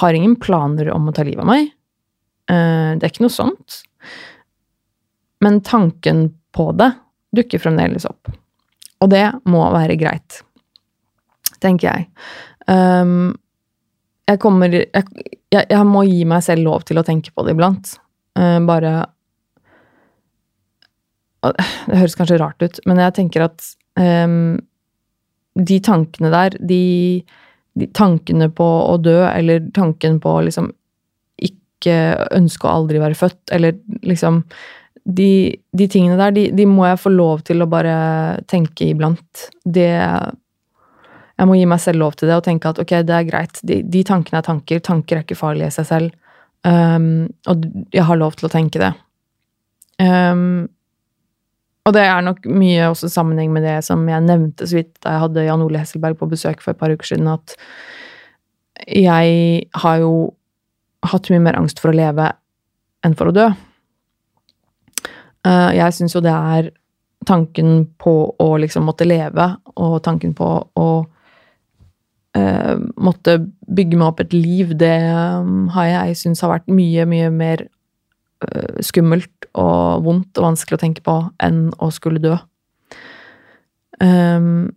har 0.00 0.16
ingen 0.16 0.36
planer 0.40 0.90
om 0.94 1.08
å 1.08 1.14
ta 1.14 1.24
livet 1.26 1.44
av 1.44 1.50
meg. 1.50 1.70
Uh, 2.50 2.94
det 2.98 3.06
er 3.06 3.12
ikke 3.12 3.26
noe 3.26 3.34
sånt. 3.34 3.80
Men 5.44 5.60
tanken 5.64 6.26
på 6.54 6.70
det 6.78 6.90
dukker 7.34 7.62
fremdeles 7.62 8.06
opp. 8.08 8.30
Og 9.02 9.10
det 9.12 9.26
må 9.50 9.64
være 9.74 9.98
greit, 10.00 10.40
tenker 11.60 11.90
jeg. 11.90 12.06
Um, 12.70 13.34
jeg 14.24 14.40
kommer 14.40 14.72
jeg, 14.72 15.04
jeg, 15.52 15.84
må 15.84 16.04
gi 16.08 16.22
meg 16.28 16.44
selv 16.46 16.64
lov 16.64 16.86
til 16.88 17.00
å 17.00 17.04
tenke 17.04 17.34
på 17.34 17.44
det 17.44 17.52
iblant. 17.56 17.96
Uh, 18.38 18.58
bare 18.64 18.94
Det 21.44 21.98
høres 22.00 22.16
kanskje 22.16 22.40
rart 22.40 22.62
ut, 22.64 22.78
men 22.88 23.02
jeg 23.02 23.16
tenker 23.18 23.44
at 23.44 23.66
um, 24.00 24.54
de 25.54 25.76
tankene 25.84 26.30
der, 26.32 26.56
de, 26.56 26.78
de, 27.20 27.34
tankene 27.96 28.48
på 28.54 28.64
å 28.64 28.96
dø, 29.02 29.20
eller 29.26 29.64
tanken 29.74 30.20
på 30.22 30.38
å 30.38 30.44
liksom 30.46 30.70
ikke 31.42 31.96
ønske 32.34 32.68
å 32.68 32.78
aldri 32.78 33.02
være 33.02 33.18
født, 33.18 33.42
eller 33.54 33.76
liksom 34.06 34.42
de, 35.04 35.56
de, 35.76 35.88
tingene 35.90 36.16
der, 36.16 36.32
de, 36.32 36.46
de, 36.56 36.66
må 36.68 36.86
jeg 36.86 37.02
få 37.02 37.12
lov 37.12 37.44
til 37.44 37.60
å 37.60 37.68
bare 37.68 37.94
tenke 38.48 38.88
iblant. 38.88 39.48
Det 39.64 39.90
Jeg 41.34 41.48
må 41.50 41.56
gi 41.58 41.66
meg 41.68 41.82
selv 41.82 42.00
lov 42.00 42.14
til 42.16 42.30
det 42.30 42.38
og 42.38 42.44
tenke 42.46 42.70
at 42.70 42.80
ok, 42.80 42.94
det 43.04 43.16
er 43.16 43.28
greit. 43.28 43.60
De, 43.66 43.82
de 43.82 44.04
tankene 44.06 44.40
er 44.40 44.46
tanker. 44.46 44.80
Tanker 44.80 45.18
er 45.18 45.26
ikke 45.26 45.36
farlige 45.36 45.72
i 45.72 45.76
seg 45.76 45.88
selv. 45.90 46.14
Um, 46.64 47.26
og 47.50 47.66
jeg 47.92 48.06
har 48.08 48.16
lov 48.16 48.38
til 48.38 48.48
å 48.48 48.52
tenke 48.54 48.80
det. 48.80 48.94
Um, 50.00 50.70
og 51.84 51.92
det 51.96 52.04
er 52.08 52.22
nok 52.24 52.46
mye 52.48 52.86
også 52.88 53.10
sammenheng 53.12 53.52
med 53.52 53.66
det 53.66 53.78
som 53.84 54.06
jeg 54.08 54.24
nevnte 54.24 54.68
så 54.68 54.78
vidt 54.78 54.94
da 55.04 55.16
jeg 55.16 55.24
hadde 55.26 55.44
Jan 55.48 55.64
Ole 55.64 55.82
Hesselberg 55.82 56.16
på 56.20 56.30
besøk 56.30 56.64
for 56.64 56.72
et 56.72 56.80
par 56.80 56.94
uker 56.94 57.10
siden, 57.10 57.28
at 57.28 57.56
jeg 58.88 59.66
har 59.82 60.00
jo 60.00 60.14
hatt 61.04 61.28
mye 61.30 61.42
mer 61.44 61.58
angst 61.60 61.82
for 61.82 61.92
å 61.92 61.96
leve 61.96 62.30
enn 63.04 63.16
for 63.18 63.28
å 63.28 63.36
dø. 63.36 63.50
Eh, 65.44 65.70
jeg 65.76 65.96
syns 65.96 66.16
jo 66.16 66.24
det 66.24 66.32
er 66.32 66.70
tanken 67.28 67.84
på 68.00 68.14
å 68.40 68.48
liksom 68.60 68.86
måtte 68.88 69.06
leve, 69.08 69.50
og 69.80 69.98
tanken 70.04 70.34
på 70.36 70.48
å 70.76 70.88
uh, 72.36 72.74
måtte 73.00 73.38
bygge 73.64 73.96
meg 73.98 74.10
opp 74.10 74.20
et 74.24 74.34
liv, 74.36 74.74
det 74.78 74.96
um, 75.08 75.70
har 75.74 75.88
jeg 75.88 76.18
syns 76.20 76.44
har 76.44 76.52
vært 76.52 76.68
mye, 76.68 77.06
mye 77.08 77.30
mer 77.32 77.64
skummelt 78.84 79.48
og 79.54 80.04
vondt 80.06 80.40
og 80.40 80.48
vanskelig 80.48 80.78
å 80.78 80.82
tenke 80.82 81.04
på 81.04 81.16
enn 81.42 81.68
å 81.82 81.90
skulle 81.94 82.22
dø. 82.22 82.34
Um, 84.02 84.72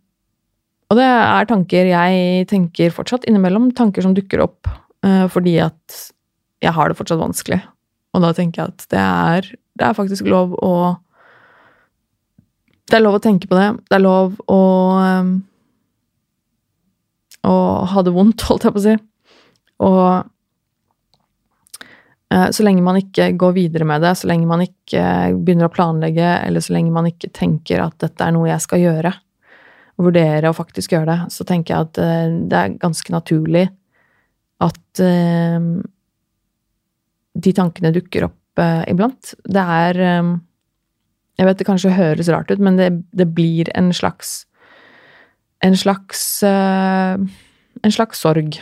og 0.88 1.00
det 1.00 1.08
er 1.08 1.50
tanker 1.50 1.90
jeg 1.90 2.46
tenker 2.52 2.94
fortsatt 2.96 3.26
innimellom, 3.28 3.72
tanker 3.76 4.06
som 4.06 4.14
dukker 4.16 4.44
opp 4.46 4.70
uh, 4.70 5.26
fordi 5.32 5.58
at 5.64 5.98
jeg 6.64 6.74
har 6.74 6.90
det 6.90 7.00
fortsatt 7.00 7.22
vanskelig. 7.22 7.60
Og 8.16 8.24
da 8.24 8.32
tenker 8.38 8.64
jeg 8.64 8.74
at 8.74 8.88
det 8.94 9.04
er 9.04 9.52
det 9.78 9.86
er 9.86 9.98
faktisk 9.98 10.26
lov 10.26 10.56
å 10.66 10.72
Det 12.88 12.98
er 12.98 13.04
lov 13.04 13.18
å 13.18 13.22
tenke 13.22 13.50
på 13.50 13.58
det. 13.58 13.68
Det 13.90 13.98
er 13.98 14.06
lov 14.06 14.40
å 14.48 14.62
um, 14.96 15.36
Å 17.48 17.54
ha 17.92 18.02
det 18.04 18.14
vondt, 18.16 18.44
holdt 18.48 18.66
jeg 18.66 18.76
på 18.76 18.82
å 18.82 18.88
si. 18.88 18.98
Og 19.86 20.02
Eh, 20.12 20.37
så 22.28 22.64
lenge 22.66 22.84
man 22.84 22.98
ikke 23.00 23.30
går 23.40 23.54
videre 23.56 23.86
med 23.88 24.02
det, 24.04 24.14
så 24.20 24.28
lenge 24.28 24.50
man 24.50 24.60
ikke 24.66 25.04
begynner 25.38 25.70
å 25.70 25.72
planlegge, 25.72 26.28
eller 26.44 26.64
så 26.64 26.74
lenge 26.76 26.92
man 26.92 27.08
ikke 27.08 27.30
tenker 27.32 27.80
at 27.86 27.96
dette 28.04 28.26
er 28.26 28.34
noe 28.36 28.50
jeg 28.50 28.64
skal 28.66 28.82
gjøre, 28.84 29.14
og 29.98 30.10
vurdere 30.10 30.52
å 30.52 30.58
faktisk 30.58 30.92
gjøre 30.94 31.08
det, 31.14 31.20
så 31.34 31.46
tenker 31.48 31.74
jeg 31.74 31.88
at 31.88 32.02
eh, 32.04 32.34
det 32.52 32.60
er 32.60 32.76
ganske 32.82 33.14
naturlig 33.16 33.64
at 34.66 35.02
eh, 35.06 35.70
de 37.38 37.56
tankene 37.56 37.94
dukker 37.96 38.28
opp 38.28 38.36
iblant. 38.90 39.36
Det 39.46 39.62
er 39.62 40.00
Jeg 41.38 41.46
vet 41.46 41.60
det 41.60 41.66
kanskje 41.68 41.92
høres 41.94 42.32
rart 42.34 42.50
ut, 42.50 42.58
men 42.58 42.80
det, 42.80 42.88
det 43.14 43.28
blir 43.30 43.70
en 43.78 43.92
slags 43.94 44.48
En 45.62 45.78
slags 45.78 46.42
En 46.42 47.94
slags 47.94 48.18
sorg 48.18 48.58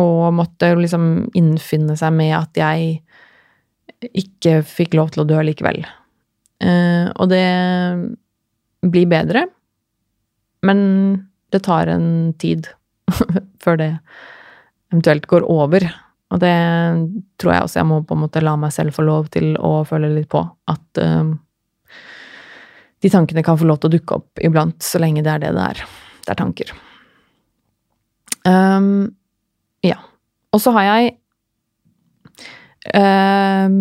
og 0.00 0.34
måtte 0.34 0.72
liksom 0.78 1.28
innfinne 1.38 1.96
seg 1.98 2.14
med 2.16 2.34
at 2.36 2.58
jeg 2.58 2.98
ikke 4.14 4.58
fikk 4.66 4.96
lov 4.98 5.12
til 5.14 5.24
å 5.24 5.28
dø 5.28 5.42
likevel. 5.46 5.84
Uh, 6.64 7.10
og 7.20 7.30
det 7.32 7.44
blir 8.84 9.08
bedre, 9.10 9.46
men 10.64 10.80
det 11.52 11.62
tar 11.66 11.90
en 11.92 12.32
tid 12.40 12.68
før 13.62 13.80
det 13.80 13.90
eventuelt 14.92 15.28
går 15.30 15.46
over. 15.50 15.86
Og 16.34 16.40
det 16.42 16.54
tror 17.38 17.54
jeg 17.54 17.66
også 17.66 17.80
jeg 17.80 17.88
må 17.88 18.02
på 18.06 18.16
en 18.16 18.24
måte 18.24 18.42
la 18.42 18.56
meg 18.58 18.74
selv 18.74 18.96
få 18.96 19.04
lov 19.06 19.28
til 19.34 19.54
å 19.60 19.76
føle 19.88 20.10
litt 20.12 20.30
på. 20.32 20.42
At 20.70 21.02
uh, 21.02 21.34
de 23.04 23.12
tankene 23.12 23.44
kan 23.46 23.60
få 23.60 23.68
lov 23.68 23.82
til 23.82 23.92
å 23.92 23.96
dukke 23.98 24.18
opp 24.18 24.42
iblant, 24.42 24.80
så 24.82 25.00
lenge 25.02 25.24
det 25.24 25.34
er 25.34 25.44
det 25.46 25.52
det 25.56 25.68
er. 25.74 25.84
Det 26.24 26.32
er 26.32 26.40
tanker. 26.40 26.72
Um, 28.44 29.12
ja. 29.84 30.00
Og 30.54 30.62
så 30.62 30.72
har 30.76 30.88
jeg 30.88 31.14
eh, 32.94 33.78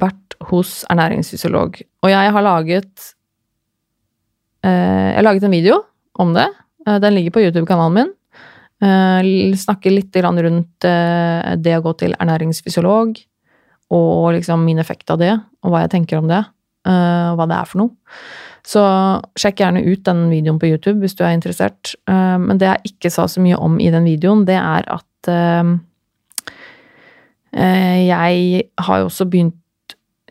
vært 0.00 0.38
hos 0.50 0.80
ernæringsfysiolog, 0.90 1.82
og 2.02 2.10
jeg 2.10 2.32
har 2.34 2.46
laget 2.46 3.10
eh, 4.64 4.70
Jeg 4.70 5.18
har 5.18 5.26
laget 5.26 5.44
en 5.46 5.54
video 5.54 5.82
om 6.20 6.32
det. 6.34 6.48
Eh, 6.86 6.98
den 7.02 7.14
ligger 7.14 7.36
på 7.36 7.44
YouTube-kanalen 7.44 7.98
min. 7.98 8.14
Eh, 8.80 9.56
snakker 9.56 9.92
litt 9.92 10.16
rundt 10.16 10.84
eh, 10.88 11.56
det 11.60 11.76
å 11.76 11.82
gå 11.84 11.92
til 12.00 12.14
ernæringsfysiolog, 12.16 13.18
og 13.90 14.32
liksom 14.32 14.64
min 14.64 14.78
effekt 14.78 15.10
av 15.10 15.18
det, 15.20 15.34
og 15.64 15.72
hva 15.72 15.82
jeg 15.84 15.92
tenker 15.96 16.20
om 16.20 16.30
det, 16.30 16.40
eh, 16.86 17.26
og 17.32 17.36
hva 17.36 17.48
det 17.50 17.58
er 17.58 17.68
for 17.68 17.82
noe. 17.82 17.90
Så 18.64 18.80
sjekk 19.40 19.60
gjerne 19.60 19.84
ut 19.84 20.02
den 20.04 20.28
videoen 20.30 20.58
på 20.60 20.68
YouTube 20.68 21.00
hvis 21.00 21.16
du 21.16 21.22
er 21.24 21.32
interessert. 21.32 21.94
Men 22.04 22.58
det 22.60 22.68
jeg 22.68 22.90
ikke 22.90 23.10
sa 23.10 23.24
så 23.24 23.40
mye 23.40 23.56
om 23.56 23.78
i 23.80 23.88
den 23.90 24.04
videoen, 24.04 24.42
det 24.44 24.58
er 24.60 24.84
at 24.84 25.06
uh, 25.28 25.76
jeg 27.52 28.62
har 28.78 28.98
jo 29.00 29.08
også 29.10 29.26
begynt 29.26 29.56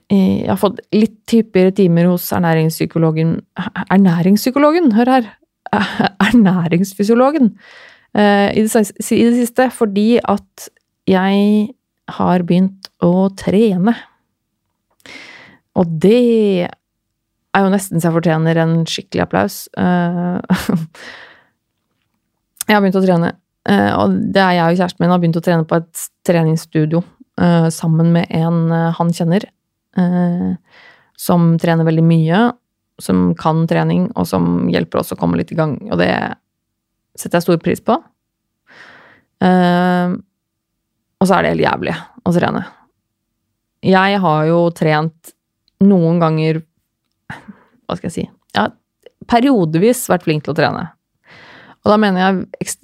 Jeg 0.10 0.47
har 0.49 0.58
fått 0.58 0.80
litt 0.95 1.30
hyppigere 1.30 1.73
timer 1.75 2.08
hos 2.10 2.32
ernæringspsykologen 2.34 3.36
Ernæringspsykologen, 3.91 4.91
hør 4.95 5.12
her! 5.13 5.28
Ernæringsfysiologen 6.30 7.52
i, 8.10 8.62
det, 8.65 8.71
siste, 8.71 9.69
fordi 9.69 10.17
at 10.17 10.69
jeg 11.06 11.67
har 12.10 12.41
begynt 12.41 12.89
å 13.06 13.30
trene. 13.38 13.93
Og 15.78 15.86
det 16.02 16.69
er 17.54 17.65
jo 17.65 17.71
nesten 17.73 18.02
så 18.02 18.10
jeg 18.10 18.17
fortjener 18.17 18.60
en 18.63 18.75
skikkelig 18.89 19.25
applaus. 19.28 19.56
Jeg 22.69 22.75
har 22.78 22.84
begynt 22.84 22.99
å 22.99 23.02
trene 23.02 23.30
og 23.69 24.15
det 24.34 24.41
er 24.41 24.55
jeg 24.58 24.73
og 24.73 24.79
kjæresten 24.79 25.03
min 25.03 25.13
har 25.13 25.21
begynt 25.21 25.38
å 25.38 25.45
trene 25.45 25.67
på 25.67 25.77
et 25.77 26.05
treningsstudio 26.25 27.03
uh, 27.41 27.67
sammen 27.73 28.13
med 28.15 28.32
en 28.34 28.71
uh, 28.71 28.95
han 28.97 29.13
kjenner, 29.15 29.45
som 31.19 31.58
trener 31.60 31.84
veldig 31.84 32.03
mye, 32.05 32.38
som 33.01 33.34
kan 33.36 33.65
trening, 33.67 34.05
og 34.15 34.27
som 34.29 34.69
hjelper 34.71 35.01
oss 35.01 35.12
å 35.12 35.17
komme 35.19 35.36
litt 35.36 35.49
i 35.51 35.58
gang. 35.58 35.73
Og 35.89 35.97
det 35.99 36.13
setter 37.19 37.39
jeg 37.39 37.47
stor 37.47 37.60
pris 37.60 37.82
på. 37.84 37.97
og 41.19 41.25
så 41.25 41.36
er 41.36 41.41
det 41.43 41.51
helt 41.51 41.65
jævlig 41.65 41.95
å 42.23 42.36
trene. 42.38 42.62
Jeg 43.84 44.21
har 44.23 44.45
jo 44.47 44.62
trent 44.77 45.34
noen 45.84 46.19
ganger 46.21 46.62
Hva 47.89 47.97
skal 47.97 48.08
jeg 48.08 48.15
si? 48.15 48.25
Jeg 48.53 48.62
har 48.62 48.73
periodevis 49.27 50.05
vært 50.12 50.25
flink 50.29 50.45
til 50.45 50.53
å 50.53 50.60
trene. 50.62 50.86
Og 51.89 51.95
da 51.95 51.97
mener 51.97 52.21
jeg 52.21 52.75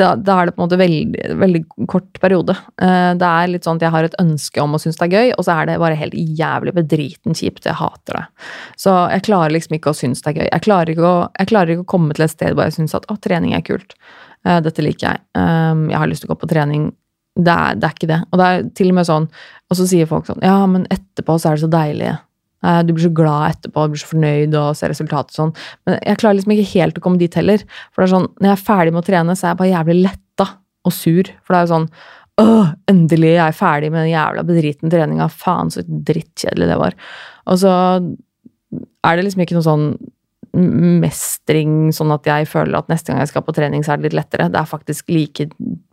Da, 0.00 0.14
da 0.16 0.38
er 0.40 0.48
det 0.48 0.54
på 0.56 0.62
en 0.62 0.64
måte 0.64 0.78
veldig, 0.80 1.24
veldig 1.42 1.60
kort 1.92 2.20
periode. 2.22 2.54
Eh, 2.80 3.12
det 3.20 3.28
er 3.28 3.50
litt 3.52 3.66
sånn 3.68 3.76
at 3.76 3.84
jeg 3.84 3.92
har 3.92 4.06
et 4.08 4.16
ønske 4.22 4.62
om 4.62 4.72
å 4.72 4.80
synes 4.80 4.96
det 4.96 5.06
er 5.06 5.16
gøy, 5.16 5.32
og 5.36 5.44
så 5.44 5.58
er 5.58 5.68
det 5.68 5.76
bare 5.82 5.98
helt 6.00 6.16
jævlig 6.16 6.72
bedriten 6.78 7.36
kjipt. 7.36 7.68
Jeg 7.68 7.76
hater 7.76 8.16
det. 8.16 8.24
Så 8.80 8.94
jeg 9.12 9.26
klarer 9.28 9.52
liksom 9.52 9.76
ikke 9.76 9.92
å 9.92 9.98
synes 9.98 10.24
det 10.24 10.32
er 10.32 10.40
gøy. 10.40 10.48
Jeg 10.48 10.64
klarer 10.64 10.94
ikke 10.94 11.10
å, 11.10 11.16
klarer 11.52 11.74
ikke 11.74 11.84
å 11.84 11.90
komme 11.96 12.16
til 12.16 12.24
et 12.24 12.32
sted 12.32 12.56
hvor 12.56 12.70
jeg 12.70 12.78
syns 12.78 12.96
at 12.96 13.08
å, 13.12 13.18
trening 13.20 13.52
er 13.58 13.66
kult. 13.66 13.92
Eh, 14.46 14.60
dette 14.64 14.84
liker 14.84 15.10
jeg. 15.10 15.24
Ehm, 15.36 15.90
jeg 15.92 16.00
har 16.00 16.10
lyst 16.10 16.24
til 16.24 16.30
å 16.30 16.34
gå 16.34 16.40
på 16.40 16.50
trening. 16.50 16.88
Det 17.36 17.52
er, 17.52 17.76
det 17.76 17.90
er 17.90 17.98
ikke 17.98 18.12
det. 18.14 18.22
Og 18.30 18.40
det 18.40 18.48
er 18.48 18.68
til 18.78 18.92
og 18.94 18.96
med 18.96 19.04
sånn 19.04 19.26
Og 19.68 19.76
så 19.76 19.84
sier 19.84 20.06
folk 20.08 20.24
sånn 20.24 20.40
Ja, 20.40 20.62
men 20.64 20.86
etterpå 20.88 21.34
så 21.36 21.50
er 21.50 21.58
det 21.58 21.66
så 21.66 21.68
deilig. 21.68 22.14
Eh, 22.64 22.82
du 22.86 22.92
blir 22.94 23.06
så 23.06 23.12
glad 23.14 23.56
etterpå, 23.56 23.86
du 23.86 23.94
blir 23.94 24.02
så 24.02 24.10
fornøyd 24.12 24.56
og 24.58 24.76
ser 24.78 24.92
resultatet 24.92 25.36
sånn. 25.36 25.54
Men 25.86 25.98
jeg 26.00 26.20
klarer 26.22 26.38
liksom 26.38 26.54
ikke 26.56 26.72
helt 26.74 27.00
å 27.00 27.04
komme 27.04 27.20
dit 27.20 27.38
heller. 27.38 27.64
For 27.90 28.02
det 28.02 28.08
er 28.08 28.14
sånn, 28.14 28.30
når 28.40 28.50
jeg 28.50 28.56
er 28.56 28.68
ferdig 28.68 28.94
med 28.94 29.02
å 29.02 29.08
trene, 29.10 29.36
så 29.36 29.46
er 29.46 29.52
jeg 29.52 29.60
bare 29.62 29.72
jævlig 29.74 29.98
letta 30.04 30.48
og 30.86 30.94
sur. 30.94 31.32
For 31.42 31.54
det 31.54 31.58
er 31.58 31.66
jo 31.66 31.74
sånn 31.74 31.90
Åh, 32.36 32.74
endelig 32.92 33.30
er 33.30 33.46
jeg 33.46 33.56
ferdig 33.56 33.88
med 33.88 34.02
den 34.02 34.10
jævla 34.10 34.42
bedriten 34.44 34.90
treninga. 34.92 35.30
Faen, 35.32 35.70
så 35.72 35.80
drittkjedelig 35.88 36.66
det 36.68 36.76
var. 36.76 36.96
Og 37.48 37.56
så 37.62 37.70
er 38.76 39.16
det 39.16 39.24
liksom 39.24 39.40
ikke 39.40 39.56
noe 39.56 39.64
sånn 39.64 39.86
mestring, 40.56 41.92
sånn 41.92 42.12
at 42.14 42.26
jeg 42.28 42.46
føler 42.48 42.78
at 42.78 42.88
neste 42.88 43.12
gang 43.12 43.20
jeg 43.20 43.28
skal 43.30 43.42
på 43.44 43.52
trening, 43.56 43.82
så 43.84 43.92
er 43.92 43.98
det 44.00 44.06
litt 44.08 44.18
lettere. 44.18 44.52
Det 44.52 44.60
er 44.60 44.68
faktisk 44.70 45.04
like 45.12 45.44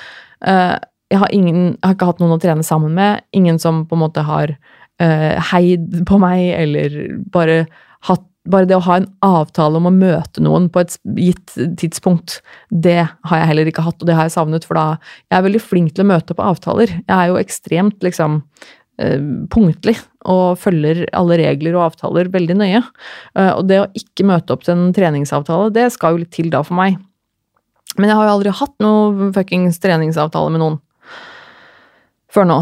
uh, 0.45 0.77
jeg, 1.09 1.19
har 1.23 1.29
ingen, 1.33 1.61
jeg 1.73 1.87
har 1.87 1.95
ikke 1.97 2.09
hatt 2.11 2.21
noen 2.21 2.37
å 2.37 2.41
trene 2.41 2.63
sammen 2.65 2.93
med. 2.97 3.11
Ingen 3.35 3.57
som 3.61 3.75
på 3.89 3.93
en 3.97 4.05
måte 4.05 4.21
har 4.27 4.47
uh, 4.53 5.35
heid 5.51 5.83
på 6.05 6.15
meg, 6.21 6.41
eller 6.59 6.89
bare 7.33 7.57
hatt 8.05 8.25
bare 8.51 8.67
det 8.69 8.77
å 8.77 8.83
ha 8.85 8.97
en 8.99 9.07
avtale 9.25 9.79
om 9.79 9.88
å 9.89 9.93
møte 9.93 10.43
noen 10.43 10.67
på 10.73 10.81
et 10.83 10.97
gitt 11.17 11.55
tidspunkt, 11.79 12.39
det 12.69 13.01
har 13.05 13.41
jeg 13.41 13.49
heller 13.51 13.69
ikke 13.71 13.85
hatt, 13.85 13.99
og 14.01 14.09
det 14.09 14.17
har 14.17 14.27
jeg 14.27 14.35
savnet, 14.38 14.67
for 14.67 14.79
da 14.79 14.88
Jeg 15.29 15.38
er 15.38 15.45
veldig 15.45 15.62
flink 15.62 15.93
til 15.93 16.05
å 16.05 16.12
møte 16.12 16.35
på 16.35 16.45
avtaler. 16.45 16.93
Jeg 16.99 17.15
er 17.15 17.29
jo 17.29 17.39
ekstremt, 17.39 17.99
liksom 18.05 18.41
eh, 18.99 19.19
punktlig 19.53 19.97
og 20.29 20.59
følger 20.59 21.05
alle 21.15 21.38
regler 21.39 21.77
og 21.77 21.89
avtaler 21.89 22.31
veldig 22.33 22.57
nøye. 22.59 22.81
Eh, 23.38 23.53
og 23.53 23.67
det 23.69 23.79
å 23.83 23.89
ikke 23.97 24.27
møte 24.27 24.55
opp 24.55 24.65
til 24.65 24.75
en 24.75 24.93
treningsavtale, 24.95 25.71
det 25.75 25.89
skal 25.95 26.15
jo 26.15 26.23
litt 26.23 26.33
til 26.35 26.51
da 26.53 26.63
for 26.65 26.79
meg. 26.79 26.99
Men 27.97 28.12
jeg 28.12 28.19
har 28.19 28.27
jo 28.27 28.35
aldri 28.38 28.53
hatt 28.53 28.75
noe 28.83 29.31
fuckings 29.35 29.79
treningsavtale 29.81 30.53
med 30.53 30.63
noen 30.63 30.79
før 32.33 32.45
nå. 32.45 32.57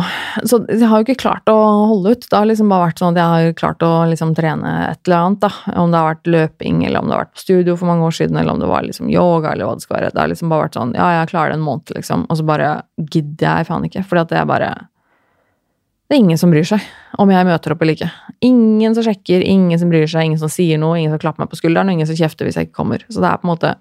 Så 0.47 0.61
jeg 0.71 0.87
har 0.87 1.01
jo 1.01 1.05
ikke 1.05 1.19
klart 1.19 1.49
å 1.51 1.55
holde 1.91 2.13
ut. 2.15 2.25
Det 2.29 2.37
har 2.37 2.47
liksom 2.47 2.69
bare 2.71 2.87
vært 2.87 3.01
sånn 3.01 3.15
at 3.15 3.19
jeg 3.19 3.31
har 3.33 3.55
klart 3.59 3.83
å 3.83 3.91
liksom 4.07 4.33
trene 4.37 4.73
et 4.87 5.01
eller 5.07 5.17
annet, 5.17 5.41
da. 5.43 5.73
Om 5.83 5.91
det 5.91 6.01
har 6.01 6.11
vært 6.13 6.29
løping, 6.35 6.83
eller 6.87 7.03
om 7.03 7.09
det 7.09 7.17
har 7.17 7.25
vært 7.25 7.33
på 7.35 7.43
studio 7.43 7.75
for 7.79 7.91
mange 7.91 8.07
år 8.07 8.15
siden, 8.15 8.39
eller 8.39 8.55
om 8.55 8.61
det 8.63 8.69
var 8.71 8.85
liksom 8.87 9.09
yoga, 9.11 9.51
eller 9.51 9.67
hva 9.67 9.77
det 9.77 9.83
skal 9.83 9.97
være. 9.99 10.11
Det 10.13 10.23
har 10.23 10.31
liksom 10.31 10.53
bare 10.53 10.67
vært 10.67 10.77
sånn 10.79 10.93
ja, 10.95 11.07
jeg 11.17 11.31
klarer 11.33 11.51
det 11.51 11.57
en 11.59 11.65
måned, 11.65 11.95
liksom. 11.97 12.27
Og 12.27 12.39
så 12.39 12.45
bare 12.47 12.69
gidder 13.01 13.49
jeg 13.49 13.67
faen 13.67 13.89
ikke. 13.89 14.05
Fordi 14.07 14.23
at 14.23 14.31
det 14.31 14.39
er 14.41 14.53
bare 14.53 14.75
Det 16.07 16.15
er 16.15 16.23
ingen 16.23 16.39
som 16.39 16.53
bryr 16.53 16.63
seg 16.63 16.83
om 17.19 17.31
jeg 17.33 17.47
møter 17.49 17.73
opp 17.73 17.81
eller 17.83 17.97
ikke. 17.97 18.07
Ingen 18.47 18.93
som 18.95 19.03
sjekker, 19.03 19.43
ingen 19.43 19.79
som 19.81 19.89
bryr 19.91 20.07
seg, 20.07 20.29
ingen 20.29 20.39
som 20.39 20.51
sier 20.51 20.79
noe, 20.79 20.95
ingen 20.95 21.11
som 21.11 21.19
klapper 21.19 21.43
meg 21.43 21.51
på 21.51 21.59
skulderen, 21.59 21.89
og 21.89 21.97
ingen 21.97 22.07
som 22.07 22.15
kjefter 22.15 22.47
hvis 22.47 22.55
jeg 22.55 22.69
ikke 22.69 22.77
kommer. 22.79 23.03
Så 23.09 23.19
det 23.19 23.27
er 23.27 23.41
på 23.41 23.49
en 23.49 23.53
måte 23.55 23.73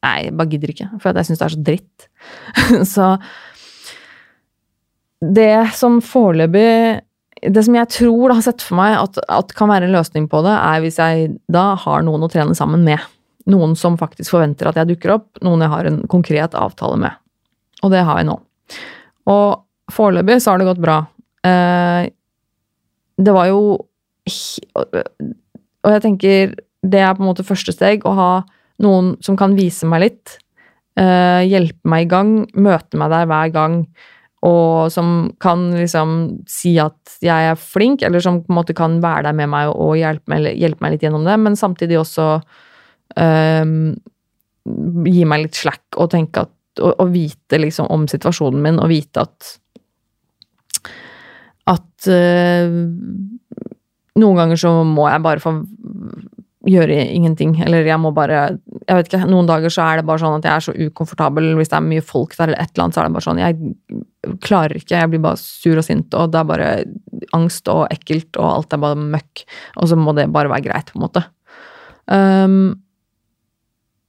Nei, 0.00 0.14
jeg 0.24 0.32
bare 0.32 0.48
gidder 0.48 0.70
ikke. 0.72 0.86
For 0.96 1.12
jeg 1.12 1.28
syns 1.28 1.40
det 1.40 1.44
er 1.44 1.52
så 1.52 1.64
dritt. 1.64 2.04
så 2.94 3.08
det 5.20 5.76
som 5.76 6.00
foreløpig 6.00 7.00
Det 7.52 7.62
som 7.64 7.76
jeg 7.76 7.88
tror 7.92 8.30
da 8.30 8.36
har 8.38 8.44
sett 8.44 8.64
for 8.64 8.76
meg 8.76 8.96
at, 8.98 9.18
at, 9.28 9.52
kan 9.56 9.70
være 9.70 9.88
en 9.88 9.94
løsning 9.94 10.26
på 10.28 10.42
det, 10.44 10.52
er 10.52 10.82
hvis 10.84 10.98
jeg 11.00 11.30
da 11.48 11.70
har 11.80 12.02
noen 12.04 12.26
å 12.26 12.28
trene 12.28 12.52
sammen 12.56 12.82
med. 12.84 13.00
Noen 13.48 13.72
som 13.80 13.96
faktisk 14.00 14.34
forventer 14.34 14.68
at 14.68 14.76
jeg 14.76 14.90
dukker 14.90 15.14
opp, 15.14 15.40
noen 15.40 15.64
jeg 15.64 15.72
har 15.72 15.88
en 15.88 16.02
konkret 16.12 16.52
avtale 16.52 16.98
med. 17.00 17.16
Og 17.80 17.94
det 17.94 18.02
har 18.04 18.20
jeg 18.20 18.28
nå. 18.28 18.36
Og 19.32 19.94
foreløpig 19.94 20.36
så 20.44 20.52
har 20.52 20.60
det 20.60 20.68
gått 20.68 20.84
bra. 20.84 20.98
Eh, 21.48 22.12
det 23.16 23.32
var 23.32 23.48
jo 23.48 23.80
Og 23.80 25.90
jeg 25.94 26.04
tenker 26.04 26.52
det 26.84 27.00
er 27.00 27.16
på 27.16 27.24
en 27.24 27.30
måte 27.30 27.44
første 27.44 27.72
steg, 27.72 28.04
å 28.04 28.12
ha 28.16 28.30
noen 28.84 29.14
som 29.24 29.36
kan 29.36 29.56
vise 29.56 29.88
meg 29.88 30.04
litt. 30.04 30.36
Eh, 31.00 31.48
hjelpe 31.48 31.88
meg 31.88 32.04
i 32.04 32.12
gang, 32.12 32.30
møte 32.52 33.00
meg 33.00 33.12
der 33.12 33.28
hver 33.28 33.52
gang 33.52 33.82
og 34.46 34.88
som 34.92 35.30
kan 35.42 35.66
liksom 35.74 36.12
si 36.48 36.72
at 36.80 37.18
jeg 37.20 37.50
er 37.50 37.58
flink, 37.60 38.04
eller 38.06 38.22
som 38.24 38.40
på 38.40 38.52
en 38.52 38.56
måte 38.56 38.76
kan 38.76 38.96
være 39.02 39.28
der 39.28 39.36
med 39.36 39.50
meg 39.52 39.72
og 39.74 39.98
hjelpe 40.00 40.32
meg, 40.32 40.48
hjelpe 40.56 40.84
meg 40.84 40.94
litt 40.94 41.04
gjennom 41.04 41.26
det, 41.28 41.36
men 41.42 41.58
samtidig 41.60 41.98
også 42.00 42.28
um, 43.20 43.74
gi 45.04 45.26
meg 45.28 45.44
litt 45.44 45.60
slack 45.60 46.00
og 46.00 46.12
tenke 46.14 46.46
at 46.46 46.56
og, 46.80 46.94
og, 47.02 47.10
vite 47.12 47.58
liksom 47.58 47.90
om 47.92 48.06
situasjonen 48.08 48.62
min, 48.64 48.80
og 48.80 48.88
vite 48.92 49.26
at 49.26 49.50
at 51.68 52.08
uh, 52.08 52.70
noen 54.20 54.38
ganger 54.40 54.58
så 54.58 54.72
må 54.88 55.04
jeg 55.10 55.24
bare 55.26 55.42
få 55.42 55.58
gjøre 56.68 56.96
ingenting, 57.14 57.54
eller 57.64 57.86
jeg 57.88 57.96
må 58.02 58.10
bare 58.12 58.40
Jeg 58.84 58.96
vet 58.96 59.06
ikke, 59.08 59.28
noen 59.30 59.46
dager 59.48 59.72
så 59.72 59.86
er 59.86 60.00
det 60.00 60.06
bare 60.10 60.20
sånn 60.20 60.36
at 60.36 60.44
jeg 60.44 60.52
er 60.52 60.64
så 60.66 60.74
ukomfortabel 60.76 61.54
hvis 61.56 61.70
det 61.72 61.78
er 61.78 61.86
mye 61.86 62.04
folk 62.04 62.34
der 62.36 62.50
eller 62.50 62.60
et 62.60 62.74
eller 62.74 62.84
annet, 62.84 62.96
så 62.96 63.00
er 63.00 63.08
det 63.08 63.14
bare 63.14 63.26
sånn 63.26 63.40
Jeg 63.40 64.36
klarer 64.44 64.76
ikke, 64.76 64.98
jeg 64.98 65.10
blir 65.12 65.22
bare 65.24 65.40
sur 65.40 65.80
og 65.80 65.86
sint, 65.86 66.12
og 66.12 66.34
det 66.34 66.42
er 66.42 66.50
bare 66.50 66.68
angst 67.36 67.70
og 67.72 67.86
ekkelt, 67.94 68.36
og 68.36 68.48
alt 68.50 68.76
er 68.76 68.82
bare 68.82 69.00
møkk, 69.00 69.44
og 69.80 69.88
så 69.88 69.96
må 69.96 70.12
det 70.18 70.28
bare 70.34 70.52
være 70.52 70.66
greit, 70.66 70.92
på 70.92 71.00
en 71.00 71.04
måte. 71.06 71.22
Um, 72.10 72.58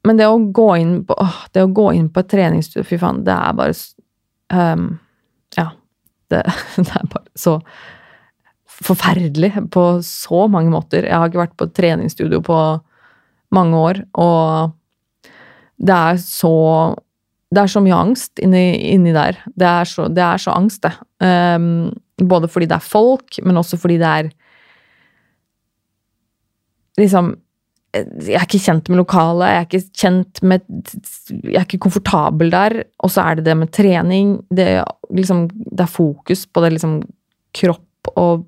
men 0.08 0.20
det 0.20 0.28
å 0.28 0.42
gå 0.52 0.68
inn 0.82 0.94
på 1.08 1.16
åh, 1.22 1.40
det 1.56 1.64
å 1.64 1.72
gå 1.72 1.88
inn 1.96 2.10
på 2.12 2.24
et 2.24 2.32
treningsstudio, 2.34 2.84
fy 2.90 3.00
faen, 3.00 3.24
det 3.28 3.38
er 3.38 3.58
bare 3.58 3.78
um, 4.76 4.92
Ja. 5.56 5.70
Det, 6.32 6.44
det 6.84 6.92
er 6.92 7.10
bare 7.12 7.28
så 7.40 7.58
forferdelig 8.82 9.54
på 9.74 9.86
så 10.06 10.46
mange 10.52 10.74
måter. 10.74 11.06
Jeg 11.08 11.18
har 11.18 11.30
ikke 11.30 11.44
vært 11.44 11.58
på 11.60 11.70
treningsstudio 11.76 12.42
på 12.46 12.58
mange 13.56 13.78
år, 13.78 14.04
og 14.20 14.76
det 15.82 15.96
er 15.96 16.22
så 16.22 16.56
Det 17.52 17.60
er 17.60 17.68
så 17.68 17.82
mye 17.84 17.96
angst 18.00 18.40
inni, 18.40 18.94
inni 18.94 19.12
der. 19.12 19.36
Det 19.60 19.68
er, 19.68 19.84
så, 19.84 20.06
det 20.08 20.22
er 20.24 20.38
så, 20.40 20.54
angst, 20.56 20.86
det. 20.86 20.94
Um, 21.20 21.92
både 22.16 22.48
fordi 22.48 22.70
det 22.72 22.78
er 22.78 22.86
folk, 22.86 23.42
men 23.44 23.58
også 23.60 23.78
fordi 23.78 23.98
det 24.00 24.08
er 24.08 24.30
Liksom 27.00 27.34
jeg 27.92 28.38
er 28.38 28.46
ikke 28.46 28.62
kjent 28.64 28.88
med 28.88 29.02
lokalet, 29.02 29.50
jeg 29.50 29.58
er 29.58 29.66
ikke 29.68 30.00
kjent 30.00 30.42
med 30.48 30.62
Jeg 31.44 31.58
er 31.60 31.66
ikke 31.66 31.82
komfortabel 31.84 32.52
der. 32.54 32.76
Og 33.04 33.12
så 33.12 33.26
er 33.26 33.36
det 33.36 33.46
det 33.50 33.58
med 33.58 33.72
trening. 33.76 34.38
Det, 34.48 34.68
liksom, 35.12 35.50
det 35.52 35.84
er 35.84 35.92
fokus 35.92 36.46
på 36.48 36.64
det 36.64 36.72
liksom 36.78 37.02
kropp 37.58 38.14
og 38.16 38.46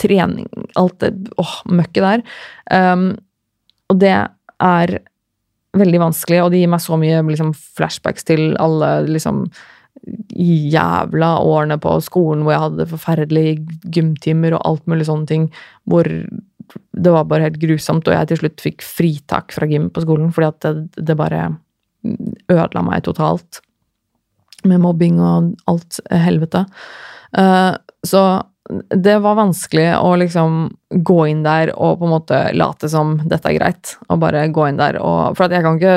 trening 0.00 0.48
Alt 0.78 1.00
det 1.02 1.12
åh, 1.40 1.58
møkket 1.68 2.04
der. 2.04 2.24
Um, 2.72 3.08
og 3.92 4.00
det 4.00 4.14
er 4.16 4.92
veldig 5.76 6.00
vanskelig, 6.00 6.42
og 6.42 6.52
det 6.52 6.62
gir 6.62 6.72
meg 6.72 6.82
så 6.82 6.96
mye 7.00 7.22
liksom, 7.26 7.52
flashbacks 7.76 8.26
til 8.28 8.54
alle 8.62 8.90
liksom 9.08 9.44
jævla 10.36 11.30
årene 11.42 11.78
på 11.82 11.96
skolen 12.04 12.44
hvor 12.44 12.54
jeg 12.54 12.64
hadde 12.66 12.88
forferdelige 12.90 13.90
gymtimer 13.94 14.54
og 14.56 14.64
alt 14.68 14.90
mulig 14.90 15.08
sånne 15.08 15.28
ting, 15.30 15.46
hvor 15.88 16.06
det 16.06 17.12
var 17.12 17.28
bare 17.30 17.46
helt 17.46 17.60
grusomt, 17.62 18.08
og 18.08 18.14
jeg 18.14 18.30
til 18.30 18.40
slutt 18.42 18.64
fikk 18.64 18.84
fritak 18.84 19.54
fra 19.54 19.68
gym 19.70 19.88
på 19.94 20.02
skolen 20.04 20.32
fordi 20.34 20.50
at 20.50 20.66
det, 20.66 21.06
det 21.08 21.18
bare 21.18 21.48
ødela 22.52 22.82
meg 22.86 23.04
totalt. 23.06 23.60
Med 24.66 24.82
mobbing 24.82 25.20
og 25.22 25.52
alt 25.70 26.00
helvete. 26.10 26.64
Uh, 27.36 27.74
så 28.06 28.22
det 28.90 29.18
var 29.22 29.38
vanskelig 29.38 29.88
å 30.00 30.10
liksom 30.18 30.58
gå 30.90 31.20
inn 31.30 31.44
der 31.46 31.72
og 31.74 32.00
på 32.00 32.08
en 32.08 32.14
måte 32.16 32.40
late 32.56 32.90
som 32.90 33.16
dette 33.28 33.50
er 33.50 33.58
greit. 33.60 33.96
Og 34.10 34.20
bare 34.22 34.46
gå 34.50 34.68
inn 34.68 34.80
der 34.80 34.98
og 35.02 35.36
For 35.38 35.52
jeg 35.52 35.64
kan 35.66 35.80
ikke 35.80 35.96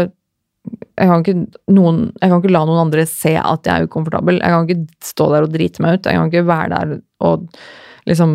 jeg 0.99 1.07
kan, 1.07 1.21
ikke 1.23 1.71
noen, 1.71 1.99
jeg 2.19 2.29
kan 2.29 2.41
ikke 2.41 2.51
la 2.51 2.61
noen 2.67 2.81
andre 2.83 3.05
se 3.07 3.31
at 3.39 3.65
jeg 3.65 3.71
er 3.71 3.87
ukomfortabel. 3.87 4.41
Jeg 4.43 4.53
kan 4.53 4.65
ikke 4.67 5.05
stå 5.07 5.29
der 5.31 5.45
og 5.45 5.53
drite 5.53 5.83
meg 5.83 5.95
ut. 5.95 6.09
Jeg 6.09 6.19
kan 6.19 6.31
ikke 6.31 6.49
være 6.49 6.69
der 6.73 6.91
og 7.25 7.45
liksom 8.09 8.33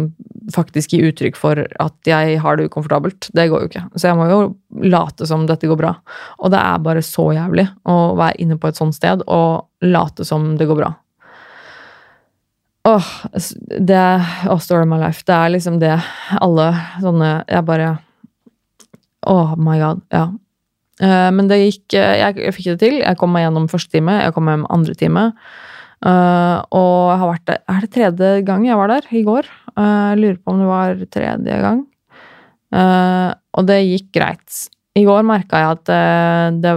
faktisk 0.55 0.95
gi 0.95 1.03
uttrykk 1.09 1.37
for 1.39 1.61
at 1.61 2.09
jeg 2.09 2.39
har 2.41 2.57
det 2.57 2.71
ukomfortabelt. 2.71 3.29
Det 3.37 3.47
går 3.53 3.65
jo 3.65 3.71
ikke. 3.71 3.85
Så 4.01 4.09
jeg 4.09 4.19
må 4.19 4.29
jo 4.31 4.41
late 4.89 5.29
som 5.29 5.47
dette 5.49 5.69
går 5.69 5.81
bra. 5.81 5.93
Og 6.41 6.53
det 6.55 6.61
er 6.61 6.85
bare 6.85 7.05
så 7.05 7.31
jævlig 7.37 7.67
å 7.85 7.99
være 8.19 8.41
inne 8.45 8.59
på 8.61 8.71
et 8.71 8.81
sånt 8.81 8.97
sted 8.97 9.25
og 9.29 9.69
late 9.85 10.27
som 10.27 10.55
det 10.61 10.69
går 10.71 10.81
bra. 10.81 10.93
Åh, 12.85 13.07
det 13.81 14.01
oh, 14.51 14.59
story 14.61 14.85
of 14.85 14.91
my 14.91 14.99
life. 15.01 15.25
Det 15.25 15.35
er 15.35 15.53
liksom 15.55 15.79
det 15.81 15.95
alle 16.45 16.67
sånne 17.01 17.31
Jeg 17.49 17.65
bare 17.65 17.95
Oh 19.25 19.55
my 19.57 19.79
god. 19.81 20.03
Ja. 20.13 20.27
Uh, 21.01 21.31
men 21.33 21.49
det 21.49 21.63
gikk 21.63 21.97
jeg, 21.97 22.35
jeg, 22.37 22.53
fikk 22.53 22.67
det 22.75 22.81
til. 22.83 22.99
Jeg 23.01 23.17
kom 23.17 23.33
meg 23.33 23.47
gjennom 23.47 23.71
første 23.73 23.97
time, 23.97 24.19
jeg 24.21 24.35
kom 24.37 24.51
hjem 24.53 24.67
andre 24.73 24.97
time. 25.01 25.23
Uh, 26.05 26.61
og 26.77 26.93
jeg 27.09 27.21
har 27.23 27.31
vært 27.31 27.47
der 27.49 27.61
Er 27.73 27.81
det 27.81 27.91
tredje 27.95 28.31
gang 28.45 28.67
jeg 28.69 28.77
var 28.77 28.93
der? 28.93 29.09
I 29.09 29.23
går? 29.25 29.49
Uh, 29.73 30.13
jeg 30.13 30.21
lurer 30.21 30.37
på 30.43 30.53
om 30.53 30.61
det 30.61 30.69
var 30.69 31.05
tredje 31.17 31.59
gang. 31.65 31.83
og 33.55 33.67
det 33.69 33.81
gikk 33.87 34.09
greit. 34.17 34.65
I 34.99 35.05
går 35.07 35.25
merka 35.27 35.61
jeg 35.63 35.77
at 35.79 35.91
det, 36.61 36.73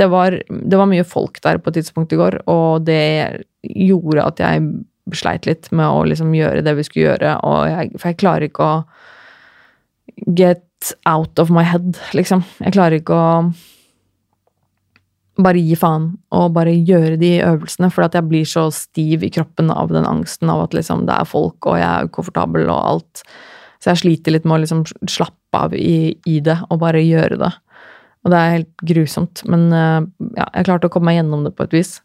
det, 0.00 0.08
var, 0.12 0.38
det 0.48 0.78
var 0.78 0.88
mye 0.90 1.04
folk 1.06 1.40
der 1.44 1.60
på 1.60 1.70
et 1.70 1.80
tidspunkt 1.80 2.14
i 2.14 2.20
går, 2.20 2.40
og 2.50 2.86
det 2.88 3.44
gjorde 3.62 4.26
at 4.26 4.42
jeg 4.42 4.66
sleit 5.18 5.48
litt 5.48 5.68
med 5.74 5.88
å 5.88 6.04
liksom 6.08 6.32
gjøre 6.36 6.62
det 6.64 6.76
vi 6.78 6.86
skulle 6.86 7.10
gjøre, 7.10 7.34
jeg, 7.70 7.92
for 7.98 8.10
jeg 8.10 8.20
klarer 8.22 8.48
ikke 8.48 8.68
å 8.68 10.30
get 10.38 10.94
out 11.08 11.38
of 11.38 11.50
my 11.54 11.64
head, 11.66 11.96
liksom. 12.16 12.44
Jeg 12.62 12.74
klarer 12.74 12.98
ikke 13.00 13.16
å 13.16 13.28
bare 15.42 15.62
gi 15.62 15.76
faen 15.78 16.10
og 16.34 16.52
bare 16.56 16.74
gjøre 16.74 17.16
de 17.20 17.36
øvelsene, 17.44 17.90
for 17.92 18.06
at 18.06 18.16
jeg 18.16 18.28
blir 18.28 18.48
så 18.48 18.66
stiv 18.74 19.24
i 19.24 19.32
kroppen 19.32 19.72
av 19.72 19.92
den 19.94 20.06
angsten 20.08 20.50
av 20.52 20.66
at 20.66 20.76
liksom 20.76 21.06
det 21.08 21.16
er 21.16 21.28
folk, 21.28 21.58
og 21.66 21.78
jeg 21.80 21.88
er 21.88 22.10
ukomfortabel 22.10 22.68
og 22.68 22.78
alt. 22.78 23.24
Så 23.82 23.90
jeg 23.90 24.02
sliter 24.02 24.36
litt 24.36 24.46
med 24.46 24.58
å 24.58 24.62
liksom 24.62 24.84
slappe 25.10 25.58
av 25.58 25.74
i, 25.74 26.14
i, 26.28 26.38
det 26.44 26.58
og 26.68 26.82
bare 26.84 27.02
gjøre 27.02 27.40
det. 27.40 27.50
Og 28.22 28.30
det 28.30 28.38
er 28.38 28.56
helt 28.56 28.84
grusomt, 28.86 29.42
men 29.50 29.66
uh, 29.74 30.00
ja, 30.36 30.46
jeg 30.54 30.68
klarte 30.68 30.88
å 30.88 30.92
komme 30.94 31.10
meg 31.10 31.18
gjennom 31.18 31.42
det 31.46 31.54
på 31.58 31.66
et 31.66 31.74
vis. 31.74 31.96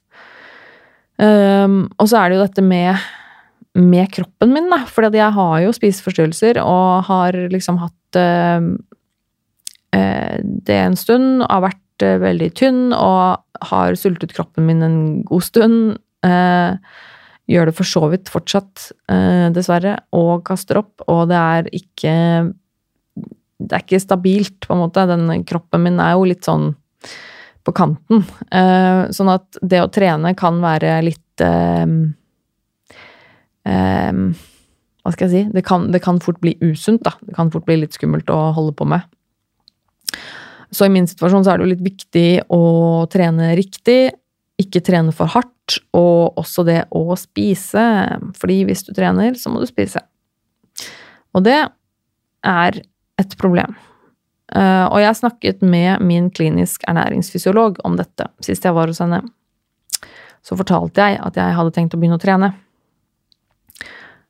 Um, 1.18 1.88
og 1.98 2.10
så 2.10 2.20
er 2.20 2.30
det 2.30 2.38
jo 2.38 2.46
dette 2.46 2.64
med, 2.66 3.08
med 3.78 4.10
kroppen 4.14 4.54
min, 4.54 4.70
da. 4.74 4.84
For 4.90 5.06
jeg 5.10 5.34
har 5.38 5.58
jo 5.64 5.74
spiseforstyrrelser 5.78 6.62
og 6.64 7.10
har 7.10 7.38
liksom 7.54 7.82
hatt 7.82 8.22
uh, 8.22 8.62
det 9.94 10.80
en 10.82 10.98
stund. 11.00 11.46
Har 11.46 11.68
vært 11.70 12.06
uh, 12.06 12.18
veldig 12.22 12.50
tynn 12.58 12.82
og 12.98 13.68
har 13.72 13.98
sultet 13.98 14.34
kroppen 14.38 14.66
min 14.70 14.86
en 14.86 15.00
god 15.26 15.46
stund. 15.46 15.78
Gjør 17.48 17.70
det 17.70 17.74
for 17.78 17.88
så 17.88 18.02
vidt 18.12 18.28
fortsatt, 18.28 18.90
dessverre, 19.56 19.94
og 20.14 20.42
kaster 20.46 20.82
opp. 20.82 21.06
Og 21.08 21.30
det 21.30 21.38
er 21.40 21.70
ikke 21.78 22.14
Det 23.58 23.74
er 23.74 23.84
ikke 23.86 24.02
stabilt, 24.02 24.60
på 24.68 24.76
en 24.76 24.84
måte. 24.84 25.06
Den 25.10 25.44
kroppen 25.48 25.86
min 25.88 26.02
er 26.04 26.14
jo 26.16 26.28
litt 26.30 26.46
sånn 26.46 26.72
på 27.68 27.74
kanten. 27.76 28.24
Uh, 28.54 29.08
sånn 29.14 29.32
at 29.34 29.60
det 29.62 29.82
å 29.84 29.92
trene 29.92 30.34
kan 30.40 30.62
være 30.64 31.00
litt 31.04 31.44
uh, 31.44 31.84
um, 33.68 34.22
Hva 35.04 35.14
skal 35.16 35.28
jeg 35.28 35.34
si 35.34 35.44
det 35.56 35.64
kan, 35.68 35.90
det 35.92 36.02
kan, 36.06 36.22
fort 36.24 36.40
bli 36.44 36.56
usunt, 36.64 37.04
da. 37.08 37.16
Det 37.24 37.36
kan 37.36 37.52
fort 37.52 37.68
bli 37.68 37.82
litt 37.82 37.98
skummelt 37.98 38.30
å 38.32 38.40
holde 38.56 38.76
på 38.78 38.88
med. 38.88 39.08
Så 40.72 40.88
i 40.88 40.92
min 40.92 41.08
situasjon 41.08 41.46
så 41.46 41.54
er 41.54 41.60
det 41.60 41.68
jo 41.68 41.74
litt 41.74 41.86
viktig 41.86 42.30
å 42.52 42.64
trene 43.12 43.54
riktig, 43.58 44.12
ikke 44.60 44.84
trene 44.84 45.14
for 45.16 45.32
hardt, 45.32 45.80
og 45.96 46.40
også 46.40 46.66
det 46.68 46.82
å 46.96 47.16
spise. 47.20 47.84
Fordi 48.40 48.62
hvis 48.68 48.84
du 48.88 48.94
trener, 48.96 49.36
så 49.40 49.52
må 49.52 49.62
du 49.64 49.68
spise. 49.70 50.02
Og 51.36 51.44
det 51.48 51.60
er 52.48 52.80
et 53.22 53.38
problem. 53.40 53.76
Uh, 54.56 54.88
og 54.88 55.02
jeg 55.04 55.20
snakket 55.20 55.64
med 55.66 56.04
min 56.08 56.30
klinisk 56.32 56.86
ernæringsfysiolog 56.88 57.82
om 57.88 57.98
dette 58.00 58.30
sist 58.46 58.64
jeg 58.64 58.76
var 58.78 58.88
hos 58.88 59.02
henne. 59.04 59.20
Så 60.46 60.56
fortalte 60.56 61.04
jeg 61.04 61.20
at 61.20 61.36
jeg 61.36 61.56
hadde 61.58 61.74
tenkt 61.76 61.98
å 61.98 62.00
begynne 62.00 62.20
å 62.20 62.24
trene. 62.24 62.54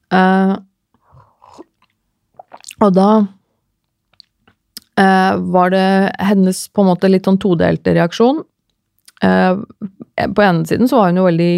Uh, 0.09 0.55
og 2.81 2.93
da 2.95 3.09
uh, 4.97 5.33
var 5.53 5.73
det 5.75 5.87
hennes 6.31 6.63
på 6.73 6.81
en 6.81 6.89
måte 6.93 7.11
litt 7.11 7.27
sånn 7.29 7.41
todelte 7.41 7.93
reaksjon. 7.97 8.45
på 9.17 10.43
ene 10.45 10.65
siden 10.69 10.89
så 10.89 10.99
var 10.99 11.09
hun 11.09 11.17
jo 11.17 11.25
veldig 11.25 11.53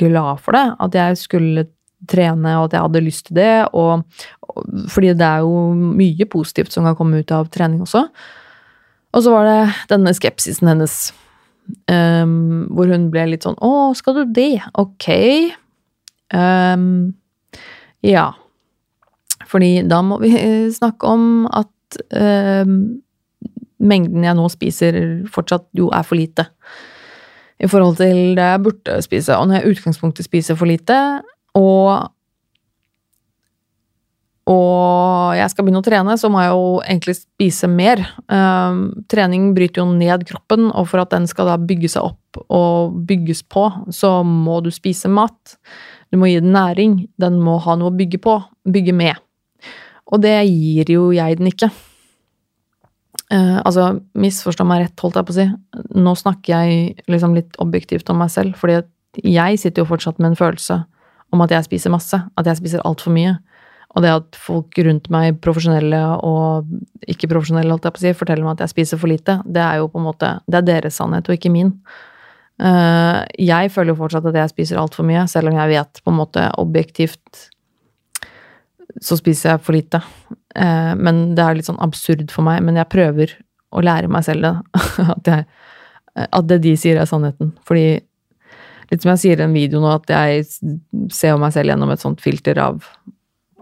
glad 0.00 0.40
for 0.40 0.56
det, 0.56 0.66
at 0.80 0.94
jeg 0.96 1.18
skulle 1.20 1.66
trene, 2.08 2.54
og 2.58 2.68
at 2.68 2.76
jeg 2.76 2.84
hadde 2.86 3.04
lyst 3.04 3.26
til 3.28 3.36
det. 3.38 3.68
Og, 3.76 4.04
fordi 4.92 5.12
det 5.18 5.26
er 5.26 5.44
jo 5.44 5.70
mye 5.74 6.26
positivt 6.30 6.74
som 6.74 6.86
kan 6.86 6.96
komme 6.98 7.22
ut 7.22 7.32
av 7.34 7.50
trening 7.52 7.84
også. 7.84 8.06
Og 9.16 9.24
så 9.24 9.32
var 9.32 9.46
det 9.48 9.60
denne 9.92 10.12
skepsisen 10.16 10.68
hennes, 10.68 10.96
um, 11.90 12.66
hvor 12.74 12.90
hun 12.92 13.08
ble 13.12 13.28
litt 13.30 13.46
sånn 13.46 13.56
Å, 13.64 13.94
skal 13.96 14.18
du 14.18 14.34
det? 14.36 14.60
Ok. 14.76 15.08
Um, 16.34 17.14
ja. 18.04 18.28
Fordi 19.46 19.80
da 19.86 20.02
må 20.04 20.20
vi 20.20 20.34
snakke 20.74 21.08
om 21.08 21.46
at 21.48 22.00
um, 22.12 22.76
mengden 23.78 24.26
jeg 24.26 24.36
nå 24.36 24.50
spiser, 24.52 25.00
fortsatt 25.32 25.68
jo 25.76 25.88
er 25.94 26.04
for 26.06 26.18
lite. 26.18 26.48
i 27.56 27.68
forhold 27.68 27.96
til 27.96 28.36
det 28.36 28.44
jeg 28.44 28.62
burde 28.62 29.02
spise. 29.02 29.36
Og 29.36 29.48
når 29.48 29.54
jeg 29.54 29.64
i 29.64 29.70
utgangspunktet 29.72 30.24
spiser 30.24 30.54
for 30.54 30.68
lite, 30.68 31.22
og 31.56 32.10
og 34.46 35.34
jeg 35.34 35.50
skal 35.50 35.66
begynne 35.66 35.80
å 35.82 35.86
trene, 35.86 36.14
så 36.20 36.28
må 36.30 36.38
jeg 36.38 36.52
jo 36.52 36.66
egentlig 36.84 37.16
spise 37.18 37.66
mer. 37.70 38.02
Um, 38.30 38.92
trening 39.10 39.48
bryter 39.56 39.82
jo 39.82 39.88
ned 39.90 40.22
kroppen, 40.28 40.68
og 40.70 40.86
for 40.92 41.02
at 41.02 41.10
den 41.10 41.26
skal 41.26 41.50
da 41.50 41.56
bygge 41.58 41.90
seg 41.96 42.06
opp 42.12 42.40
og 42.52 42.94
bygges 43.08 43.42
på, 43.50 43.64
så 43.90 44.20
må 44.22 44.60
du 44.62 44.70
spise 44.74 45.10
mat. 45.10 45.56
Du 46.14 46.20
må 46.20 46.30
gi 46.30 46.38
den 46.38 46.54
næring. 46.54 47.00
Den 47.18 47.40
må 47.42 47.56
ha 47.64 47.74
noe 47.74 47.90
å 47.90 47.96
bygge 47.98 48.22
på. 48.22 48.38
Bygge 48.70 48.94
med. 48.94 49.18
Og 50.14 50.22
det 50.22 50.36
gir 50.46 50.94
jo 50.94 51.08
jeg 51.16 51.40
den 51.40 51.50
ikke. 51.50 51.72
Uh, 53.26 53.58
altså, 53.66 53.96
misforstå 54.14 54.68
meg 54.68 54.84
rett, 54.84 55.02
holdt 55.02 55.18
jeg 55.18 55.26
på 55.26 55.34
å 55.34 55.38
si. 55.40 55.48
Nå 55.98 56.14
snakker 56.22 56.54
jeg 56.54 57.08
liksom 57.10 57.34
litt 57.34 57.58
objektivt 57.62 58.14
om 58.14 58.22
meg 58.22 58.30
selv, 58.30 58.54
fordi 58.60 58.78
jeg 59.26 59.58
sitter 59.58 59.82
jo 59.82 59.90
fortsatt 59.90 60.20
med 60.20 60.34
en 60.34 60.38
følelse 60.38 60.84
om 61.34 61.42
at 61.42 61.50
jeg 61.50 61.66
spiser 61.66 61.90
masse. 61.90 62.22
At 62.38 62.46
jeg 62.46 62.62
spiser 62.62 62.86
altfor 62.86 63.10
mye. 63.16 63.34
Og 63.96 64.04
det 64.04 64.12
at 64.12 64.36
folk 64.36 64.76
rundt 64.84 65.08
meg, 65.12 65.38
profesjonelle 65.44 66.00
og 66.26 66.68
ikke-profesjonelle, 67.08 67.78
si, 67.96 68.12
forteller 68.18 68.44
meg 68.44 68.58
at 68.58 68.66
jeg 68.66 68.74
spiser 68.74 69.00
for 69.00 69.08
lite, 69.08 69.38
det 69.48 69.62
er 69.64 69.80
jo 69.80 69.88
på 69.88 70.02
en 70.02 70.08
måte 70.10 70.34
Det 70.44 70.60
er 70.60 70.68
deres 70.68 71.00
sannhet, 71.00 71.28
og 71.28 71.38
ikke 71.38 71.52
min. 71.54 71.72
Uh, 72.60 73.24
jeg 73.40 73.72
føler 73.72 73.92
jo 73.92 74.00
fortsatt 74.02 74.28
at 74.28 74.36
jeg 74.42 74.52
spiser 74.52 74.80
altfor 74.80 75.04
mye, 75.08 75.24
selv 75.28 75.48
om 75.50 75.56
jeg 75.56 75.72
vet 75.72 76.02
på 76.04 76.12
en 76.12 76.20
måte 76.20 76.44
objektivt 76.60 77.48
så 79.02 79.16
spiser 79.18 79.54
jeg 79.54 79.64
for 79.64 79.76
lite. 79.76 80.00
Uh, 80.56 80.92
men 80.98 81.34
det 81.36 81.44
er 81.44 81.58
litt 81.58 81.68
sånn 81.68 81.80
absurd 81.84 82.30
for 82.32 82.46
meg. 82.46 82.62
Men 82.64 82.78
jeg 82.80 82.92
prøver 82.92 83.34
å 83.76 83.82
lære 83.84 84.10
meg 84.12 84.26
selv 84.26 84.46
det. 84.46 84.54
at, 85.16 85.32
jeg, 85.32 85.46
at 86.26 86.48
det 86.50 86.60
de 86.64 86.76
sier, 86.80 87.00
er 87.00 87.08
sannheten. 87.08 87.52
Fordi 87.68 87.88
litt 88.90 89.02
som 89.02 89.12
jeg 89.14 89.22
sier 89.24 89.42
i 89.42 89.46
en 89.46 89.56
video 89.56 89.82
nå, 89.82 89.90
at 89.98 90.12
jeg 90.12 90.46
ser 91.12 91.36
meg 91.42 91.54
selv 91.56 91.72
gjennom 91.72 91.92
et 91.92 92.02
sånt 92.02 92.22
filter 92.24 92.60
av 92.62 92.86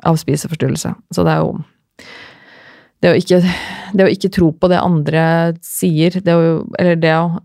av 0.05 0.19
spiseforstyrrelse. 0.21 0.95
Så 1.14 1.25
det 1.27 1.35
er 1.35 1.43
jo 1.45 1.55
det 3.05 3.11
å, 3.12 3.17
ikke, 3.21 3.40
det 3.93 4.05
å 4.07 4.12
ikke 4.12 4.31
tro 4.33 4.51
på 4.57 4.69
det 4.73 4.81
andre 4.81 5.25
sier, 5.64 6.14
det 6.25 6.35
å, 6.35 6.45
eller 6.81 6.97
det 6.97 7.12
å, 7.19 7.43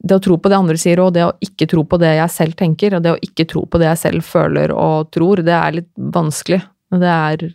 det 0.00 0.16
å 0.18 0.22
tro 0.24 0.36
på 0.36 0.50
det 0.52 0.58
andre 0.58 0.76
sier, 0.80 1.00
og 1.00 1.14
det 1.16 1.24
å 1.24 1.32
ikke 1.44 1.68
tro 1.70 1.86
på 1.88 1.96
det 2.02 2.10
jeg 2.18 2.34
selv 2.34 2.58
tenker, 2.58 2.96
og 2.96 3.04
det 3.04 3.14
å 3.14 3.20
ikke 3.24 3.46
tro 3.48 3.64
på 3.64 3.80
det 3.80 3.88
jeg 3.88 4.02
selv 4.02 4.26
føler 4.28 4.74
og 4.76 5.08
tror, 5.14 5.40
det 5.46 5.56
er 5.56 5.78
litt 5.78 5.90
vanskelig. 5.96 6.60
Det 6.92 7.14
er 7.14 7.46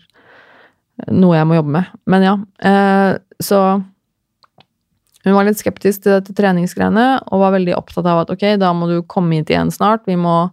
noe 1.12 1.38
jeg 1.38 1.50
må 1.50 1.60
jobbe 1.60 1.76
med. 1.76 1.94
Men 2.10 2.26
ja. 2.26 2.36
Eh, 2.66 3.12
så 3.44 3.62
hun 5.26 5.34
var 5.34 5.48
litt 5.48 5.62
skeptisk 5.62 6.06
til 6.06 6.18
dette 6.20 6.34
treningsgreiene, 6.38 7.08
og 7.34 7.42
var 7.42 7.56
veldig 7.58 7.74
opptatt 7.78 8.06
av 8.10 8.24
at 8.24 8.34
ok, 8.34 8.52
da 8.62 8.74
må 8.78 8.90
du 8.90 9.00
komme 9.10 9.40
hit 9.40 9.54
igjen 9.54 9.74
snart. 9.74 10.06
Vi 10.10 10.18
må 10.18 10.48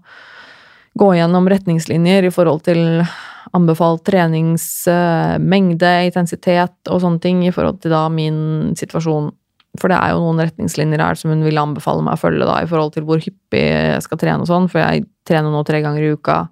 gå 0.98 1.12
gjennom 1.16 1.48
retningslinjer 1.48 2.28
i 2.28 2.32
forhold 2.32 2.64
til 2.68 3.02
anbefalt 3.56 4.04
treningsmengde, 4.08 5.92
intensitet 6.08 6.88
og 6.88 7.02
sånne 7.02 7.20
ting 7.22 7.42
i 7.44 7.52
forhold 7.52 7.82
til 7.82 7.92
da 7.92 8.06
min 8.12 8.72
situasjon. 8.78 9.30
For 9.80 9.88
det 9.88 9.98
er 9.98 10.12
jo 10.12 10.22
noen 10.24 10.42
retningslinjer 10.44 11.00
her 11.00 11.16
som 11.16 11.32
hun 11.32 11.44
ville 11.44 11.60
anbefale 11.60 12.04
meg 12.04 12.18
å 12.18 12.20
følge 12.20 12.48
da, 12.48 12.58
i 12.60 12.68
forhold 12.68 12.92
til 12.96 13.06
hvor 13.08 13.20
hyppig 13.22 13.62
jeg 13.62 14.02
skal 14.04 14.20
trene 14.20 14.44
og 14.44 14.50
sånn, 14.50 14.68
for 14.72 14.82
jeg 14.82 15.06
trener 15.28 15.52
nå 15.52 15.62
tre 15.68 15.80
ganger 15.84 16.04
i 16.04 16.12
uka. 16.16 16.42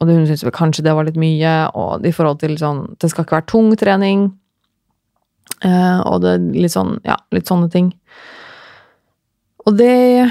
Og 0.00 0.08
hun 0.08 0.24
syntes 0.24 0.44
vel 0.46 0.54
kanskje 0.56 0.84
det 0.86 0.94
var 0.96 1.06
litt 1.08 1.18
mye, 1.20 1.54
og 1.76 2.06
i 2.06 2.14
forhold 2.14 2.40
til 2.40 2.54
sånn 2.56 2.86
Det 3.00 3.10
skal 3.12 3.26
ikke 3.26 3.36
være 3.36 3.50
tung 3.52 3.74
trening. 3.76 4.30
Eh, 5.60 5.98
og 6.08 6.22
det 6.24 6.38
litt 6.56 6.72
sånn 6.72 6.96
Ja, 7.04 7.18
litt 7.34 7.50
sånne 7.50 7.68
ting. 7.72 7.92
Og 9.66 9.76
det 9.76 10.30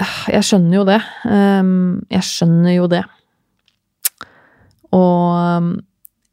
Jeg 0.00 0.46
skjønner 0.46 0.78
jo 0.78 0.84
det. 0.88 1.00
Eh, 1.28 1.72
jeg 2.16 2.24
skjønner 2.30 2.78
jo 2.78 2.86
det. 2.88 3.04
Og 4.96 5.60
um, 5.60 5.72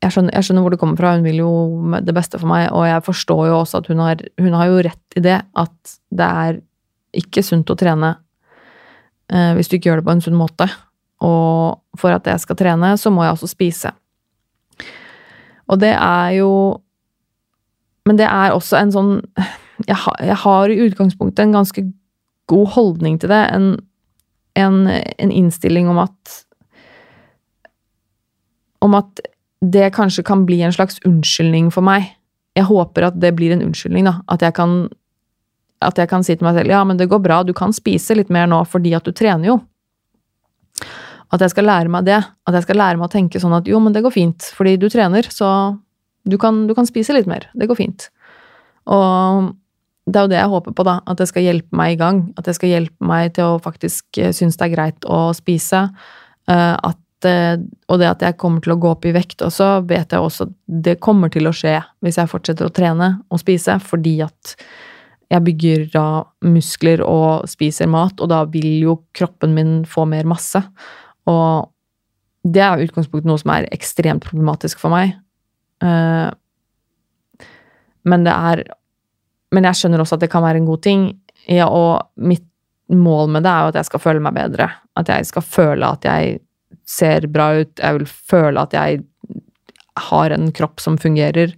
jeg 0.04 0.14
skjønner, 0.14 0.34
jeg 0.36 0.46
skjønner, 0.46 0.64
hvor 0.66 0.74
det 0.74 0.80
kommer 0.82 1.00
fra, 1.00 1.16
hun 1.18 1.26
vil 1.26 1.42
jo 1.42 1.52
det 2.06 2.14
beste 2.16 2.40
for 2.40 2.50
meg, 2.50 2.68
og 2.70 2.86
jeg 2.86 3.06
forstår 3.06 3.44
jo 3.50 3.60
også 3.60 3.82
at 3.82 3.90
hun 3.92 4.02
har, 4.04 4.22
hun 4.38 4.56
har 4.58 4.70
jo 4.70 4.82
rett 4.86 5.18
i 5.18 5.24
det, 5.26 5.38
at 5.58 5.96
det 6.14 6.28
er 6.44 6.60
ikke 7.18 7.42
sunt 7.46 7.72
å 7.74 7.78
trene 7.80 8.12
eh, 9.32 9.54
hvis 9.58 9.72
du 9.72 9.78
ikke 9.78 9.90
gjør 9.90 10.02
det 10.02 10.08
på 10.08 10.14
en 10.14 10.24
sunn 10.24 10.38
måte. 10.38 10.68
Og 11.26 11.80
for 11.98 12.14
at 12.14 12.30
jeg 12.30 12.44
skal 12.44 12.60
trene, 12.60 12.94
så 13.02 13.10
må 13.14 13.26
jeg 13.26 13.34
også 13.34 13.50
spise. 13.50 13.94
Og 15.68 15.82
det 15.82 15.96
er 15.96 16.38
jo 16.38 16.52
Men 18.08 18.16
det 18.16 18.24
er 18.24 18.54
også 18.56 18.78
en 18.80 18.92
sånn 18.94 19.10
Jeg 19.84 19.98
har, 20.00 20.16
jeg 20.24 20.38
har 20.40 20.72
i 20.72 20.78
utgangspunktet 20.86 21.42
en 21.44 21.58
ganske 21.58 21.82
god 22.48 22.68
holdning 22.78 23.18
til 23.20 23.30
det. 23.30 23.42
En, 23.52 23.66
en, 24.56 24.78
en 24.88 25.32
innstilling 25.32 25.90
om 25.92 26.00
at 26.00 26.47
om 28.88 28.98
at 28.98 29.22
det 29.62 29.90
kanskje 29.96 30.26
kan 30.26 30.46
bli 30.48 30.62
en 30.66 30.74
slags 30.74 31.02
unnskyldning 31.08 31.72
for 31.74 31.86
meg. 31.86 32.12
Jeg 32.58 32.68
håper 32.70 33.10
at 33.10 33.18
det 33.22 33.34
blir 33.38 33.54
en 33.54 33.64
unnskyldning, 33.66 34.08
da. 34.08 34.20
At 34.32 34.44
jeg 34.46 34.56
kan, 34.58 34.88
at 35.86 35.98
jeg 35.98 36.10
kan 36.10 36.26
si 36.26 36.36
til 36.36 36.46
meg 36.48 36.58
selv 36.58 36.74
ja, 36.74 36.84
men 36.88 37.00
det 37.00 37.10
går 37.12 37.22
bra, 37.24 37.42
du 37.46 37.54
kan 37.58 37.74
spise 37.76 38.18
litt 38.18 38.32
mer 38.34 38.50
nå 38.50 38.64
fordi 38.70 38.94
at 38.98 39.06
du 39.06 39.14
trener 39.16 39.52
jo. 39.52 39.60
At 41.34 41.44
jeg 41.44 41.52
skal 41.52 41.68
lære 41.68 41.92
meg 41.92 42.08
det. 42.08 42.22
At 42.48 42.56
jeg 42.56 42.68
skal 42.68 42.80
lære 42.80 43.00
meg 43.00 43.10
å 43.10 43.14
tenke 43.14 43.42
sånn 43.44 43.56
at 43.58 43.68
jo, 43.68 43.82
men 43.84 43.96
det 43.96 44.06
går 44.06 44.16
fint, 44.16 44.52
fordi 44.56 44.78
du 44.80 44.88
trener, 44.94 45.28
så 45.34 45.50
du 46.28 46.38
kan, 46.40 46.66
du 46.70 46.76
kan 46.78 46.88
spise 46.88 47.16
litt 47.16 47.28
mer. 47.30 47.50
Det 47.58 47.68
går 47.70 47.80
fint. 47.80 48.08
Og 48.88 49.52
det 50.08 50.20
er 50.20 50.28
jo 50.28 50.32
det 50.32 50.40
jeg 50.40 50.52
håper 50.54 50.76
på, 50.76 50.86
da. 50.88 51.00
At 51.08 51.20
det 51.20 51.28
skal 51.30 51.44
hjelpe 51.44 51.76
meg 51.76 51.96
i 51.96 52.00
gang. 52.00 52.22
At 52.40 52.48
det 52.48 52.56
skal 52.56 52.72
hjelpe 52.72 53.08
meg 53.08 53.34
til 53.36 53.56
å 53.56 53.60
faktisk 53.64 54.20
eh, 54.22 54.32
synes 54.36 54.60
det 54.60 54.70
er 54.70 54.74
greit 54.76 55.08
å 55.08 55.20
spise. 55.36 55.84
Eh, 56.48 56.76
at 56.76 57.00
og 57.26 57.98
det 57.98 58.10
at 58.12 58.22
jeg 58.22 58.38
kommer 58.38 58.62
til 58.62 58.76
å 58.76 58.80
gå 58.82 58.92
opp 58.94 59.06
i 59.10 59.14
vekt 59.16 59.42
også, 59.42 59.88
vet 59.90 60.14
jeg 60.14 60.22
også 60.22 60.46
at 60.46 60.52
det 60.86 61.00
kommer 61.02 61.32
til 61.34 61.50
å 61.50 61.56
skje 61.56 61.80
hvis 62.06 62.20
jeg 62.22 62.30
fortsetter 62.30 62.68
å 62.68 62.74
trene 62.74 63.10
og 63.34 63.42
spise, 63.42 63.80
fordi 63.82 64.20
at 64.22 64.54
jeg 65.34 65.44
bygger 65.44 65.88
da 65.92 66.08
muskler 66.46 67.02
og 67.04 67.48
spiser 67.52 67.90
mat, 67.92 68.22
og 68.22 68.30
da 68.32 68.44
vil 68.48 68.70
jo 68.84 69.00
kroppen 69.18 69.56
min 69.58 69.74
få 69.90 70.06
mer 70.08 70.28
masse. 70.30 70.62
Og 71.28 71.68
det 72.48 72.64
er 72.64 72.78
jo 72.78 72.88
utgangspunktet 72.88 73.28
noe 73.28 73.42
som 73.42 73.52
er 73.58 73.68
ekstremt 73.76 74.24
problematisk 74.24 74.80
for 74.80 74.94
meg. 74.94 75.18
Eh, 75.84 76.30
men 78.08 78.28
det 78.28 78.34
er 78.34 78.64
Men 79.52 79.64
jeg 79.64 79.80
skjønner 79.80 80.02
også 80.04 80.18
at 80.18 80.24
det 80.26 80.28
kan 80.28 80.44
være 80.44 80.60
en 80.60 80.66
god 80.68 80.82
ting. 80.84 81.04
Ja, 81.48 81.70
og 81.72 82.10
mitt 82.20 82.44
mål 82.92 83.30
med 83.32 83.46
det 83.46 83.52
er 83.52 83.62
jo 83.64 83.70
at 83.72 83.78
jeg 83.80 83.88
skal 83.88 84.02
føle 84.04 84.20
meg 84.20 84.36
bedre. 84.36 84.68
At 85.00 85.08
jeg 85.08 85.24
skal 85.30 85.46
føle 85.46 85.88
at 85.88 86.04
jeg 86.04 86.42
ser 86.88 87.28
bra 87.32 87.52
ut, 87.62 87.74
jeg 87.80 88.00
vil 88.00 88.08
føle 88.08 88.64
at 88.64 88.76
jeg 88.76 89.04
har 90.08 90.34
en 90.34 90.52
kropp 90.56 90.82
som 90.82 90.98
fungerer, 91.02 91.54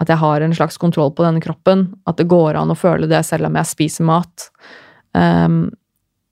at 0.00 0.08
jeg 0.08 0.20
har 0.22 0.40
en 0.40 0.54
slags 0.56 0.78
kontroll 0.80 1.12
på 1.12 1.26
denne 1.26 1.42
kroppen, 1.44 1.90
at 2.08 2.16
det 2.20 2.28
går 2.30 2.56
an 2.56 2.72
å 2.72 2.78
føle 2.78 3.10
det 3.10 3.20
selv 3.28 3.50
om 3.50 3.58
jeg 3.58 3.68
spiser 3.68 4.06
mat. 4.08 4.48
Um, 5.12 5.68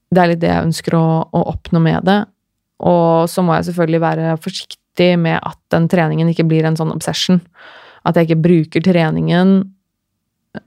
det 0.08 0.22
er 0.22 0.30
litt 0.30 0.40
det 0.40 0.52
jeg 0.52 0.68
ønsker 0.70 0.96
å, 0.96 1.06
å, 1.28 1.42
oppnå 1.52 1.82
med 1.84 2.06
det. 2.08 2.22
Og 2.88 3.28
så 3.28 3.44
må 3.44 3.58
jeg 3.58 3.68
selvfølgelig 3.68 4.00
være 4.00 4.36
forsiktig 4.40 5.10
med 5.20 5.36
at 5.42 5.58
den 5.74 5.88
treningen 5.90 6.30
ikke 6.30 6.46
blir 6.48 6.64
en 6.64 6.78
sånn 6.78 6.94
obsession. 6.94 7.42
At 8.08 8.16
jeg 8.16 8.28
ikke 8.30 8.44
bruker 8.46 8.86
treningen 8.86 9.58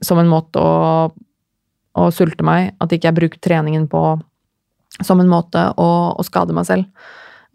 som 0.04 0.20
en 0.22 0.30
måte 0.30 0.62
å, 0.62 1.08
å 1.98 2.04
sulte 2.14 2.46
meg. 2.46 2.76
At 2.78 2.94
ikke 2.94 3.10
jeg 3.10 3.18
bruker 3.18 3.42
treningen 3.42 3.88
på 3.90 4.04
som 5.02 5.18
en 5.18 5.30
måte 5.32 5.64
å, 5.80 5.90
å 6.14 6.26
skade 6.28 6.54
meg 6.54 6.68
selv. 6.68 6.86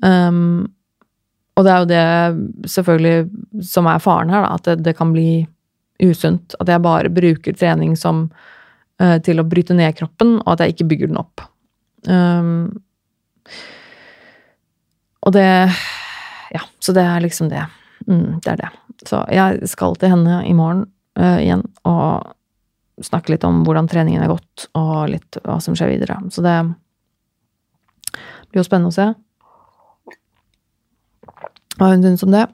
Um, 0.05 0.67
og 1.57 1.65
det 1.65 1.73
er 1.73 1.79
jo 1.81 1.89
det 1.89 2.69
selvfølgelig 2.69 3.65
som 3.65 3.89
er 3.89 4.01
faren 4.03 4.33
her, 4.33 4.45
da, 4.45 4.57
at 4.59 4.67
det, 4.69 4.83
det 4.85 4.97
kan 4.99 5.13
bli 5.13 5.47
usunt. 6.03 6.53
At 6.61 6.69
jeg 6.69 6.83
bare 6.85 7.13
bruker 7.13 7.57
trening 7.57 7.95
som 7.97 8.27
uh, 9.01 9.17
til 9.25 9.41
å 9.41 9.47
bryte 9.47 9.77
ned 9.77 9.97
kroppen, 9.97 10.37
og 10.43 10.53
at 10.53 10.65
jeg 10.65 10.75
ikke 10.75 10.89
bygger 10.93 11.11
den 11.13 11.21
opp. 11.21 11.45
Um, 12.05 12.77
og 15.25 15.33
det 15.35 15.49
Ja, 16.53 16.61
så 16.79 16.93
det 16.95 17.03
er 17.03 17.25
liksom 17.25 17.49
det. 17.51 17.65
Mm, 18.07 18.39
det 18.43 18.53
er 18.53 18.61
det. 18.61 18.71
Så 19.09 19.25
jeg 19.33 19.67
skal 19.67 19.97
til 19.99 20.13
henne 20.13 20.43
i 20.47 20.53
morgen 20.55 20.85
uh, 21.19 21.41
igjen 21.41 21.65
og 21.89 22.35
snakke 23.03 23.33
litt 23.33 23.45
om 23.45 23.63
hvordan 23.65 23.89
treningen 23.89 24.23
er 24.23 24.31
gått, 24.31 24.69
og 24.77 25.09
litt 25.11 25.37
hva 25.43 25.57
som 25.61 25.75
skjer 25.77 25.91
videre. 25.97 26.21
Så 26.33 26.41
det 26.45 26.55
blir 28.47 28.61
jo 28.61 28.65
spennende 28.65 28.93
å 28.93 28.95
se 28.95 29.11
hva 31.77 31.91
hun 31.93 32.05
syns 32.05 32.25
om 32.25 32.33
det. 32.33 32.45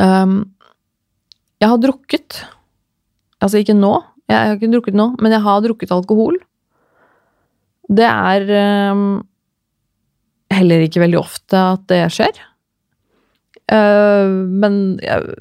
Um, 0.00 0.36
jeg 1.56 1.72
har 1.72 1.80
drukket 1.80 2.42
Altså 3.40 3.60
ikke 3.60 3.76
nå, 3.76 3.92
jeg 4.30 4.36
har 4.36 4.54
ikke 4.56 4.70
drukket 4.72 4.96
nå, 4.96 5.10
men 5.20 5.34
jeg 5.34 5.44
har 5.44 5.58
drukket 5.60 5.90
alkohol. 5.92 6.38
Det 7.92 8.06
er 8.08 8.46
um, 8.96 9.02
heller 10.48 10.84
ikke 10.86 11.02
veldig 11.02 11.18
ofte 11.20 11.60
at 11.74 11.84
det 11.92 12.00
skjer. 12.16 12.40
Uh, 13.68 14.48
men 14.48 14.96
jeg, 15.04 15.36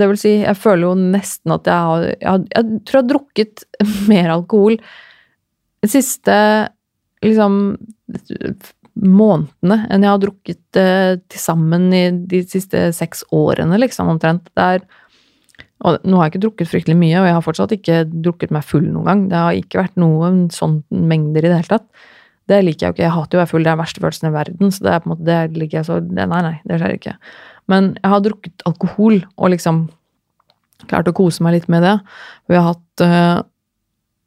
det 0.00 0.08
vil 0.08 0.18
si, 0.20 0.32
jeg 0.46 0.58
føler 0.58 0.86
jo 0.86 0.94
nesten 0.96 1.54
at 1.56 1.66
jeg 1.66 1.88
har 1.90 2.04
Jeg, 2.06 2.44
jeg 2.54 2.80
tror 2.86 2.98
jeg 2.98 3.04
har 3.04 3.12
drukket 3.12 3.64
mer 4.12 4.32
alkohol 4.38 4.78
de 5.82 5.90
siste 5.90 6.36
liksom 7.26 7.56
månedene 8.96 9.82
enn 9.92 10.04
jeg 10.04 10.12
har 10.12 10.20
drukket 10.22 10.78
eh, 10.80 11.16
til 11.28 11.40
sammen 11.40 11.88
i 11.94 12.04
de 12.30 12.42
siste 12.48 12.88
seks 12.96 13.24
årene, 13.34 13.78
liksom, 13.82 14.08
omtrent. 14.12 14.48
Er 14.56 14.84
nå 15.84 16.16
har 16.16 16.26
jeg 16.26 16.32
ikke 16.32 16.44
drukket 16.46 16.70
fryktelig 16.70 16.96
mye, 16.96 17.18
og 17.20 17.26
jeg 17.28 17.36
har 17.36 17.44
fortsatt 17.44 17.74
ikke 17.76 17.98
drukket 18.08 18.52
meg 18.54 18.64
full 18.64 18.86
noen 18.88 19.08
gang. 19.08 19.24
Det 19.30 19.40
har 19.42 19.58
ikke 19.58 19.82
vært 19.82 19.98
noen 20.00 20.46
sånne 20.54 21.02
mengder 21.10 21.44
i 21.44 21.50
det 21.50 21.58
hele 21.58 21.74
tatt. 21.74 22.06
Det 22.48 22.62
liker 22.62 22.86
jeg 22.86 22.88
jo 22.88 22.96
ikke. 22.96 23.04
Jeg 23.04 23.14
hater 23.16 23.36
jo 23.36 23.38
å 23.38 23.42
være 23.42 23.50
full, 23.50 23.66
det 23.66 23.70
er 23.70 23.76
den 23.76 23.82
verste 23.82 24.02
følelsen 24.02 24.28
i 24.28 24.32
verden. 24.36 24.72
Så 24.72 24.86
det 24.86 24.94
er 24.94 25.02
på 25.02 25.10
en 25.10 25.12
måte, 25.12 25.26
det 25.28 25.60
liker 25.60 25.80
jeg 25.80 25.88
så 25.88 25.98
Nei, 26.06 26.26
nei, 26.30 26.54
det 26.64 26.80
skjer 26.80 26.96
ikke. 26.96 27.14
Men 27.72 27.92
jeg 27.98 28.12
har 28.14 28.24
drukket 28.24 28.66
alkohol 28.70 29.20
og 29.34 29.52
liksom 29.52 29.84
klart 30.86 31.10
å 31.10 31.16
kose 31.16 31.44
meg 31.44 31.58
litt 31.58 31.70
med 31.72 31.84
det. 31.84 31.94
Vi 32.48 32.56
har 32.56 32.70
hatt 32.70 33.04
øh, 33.04 33.44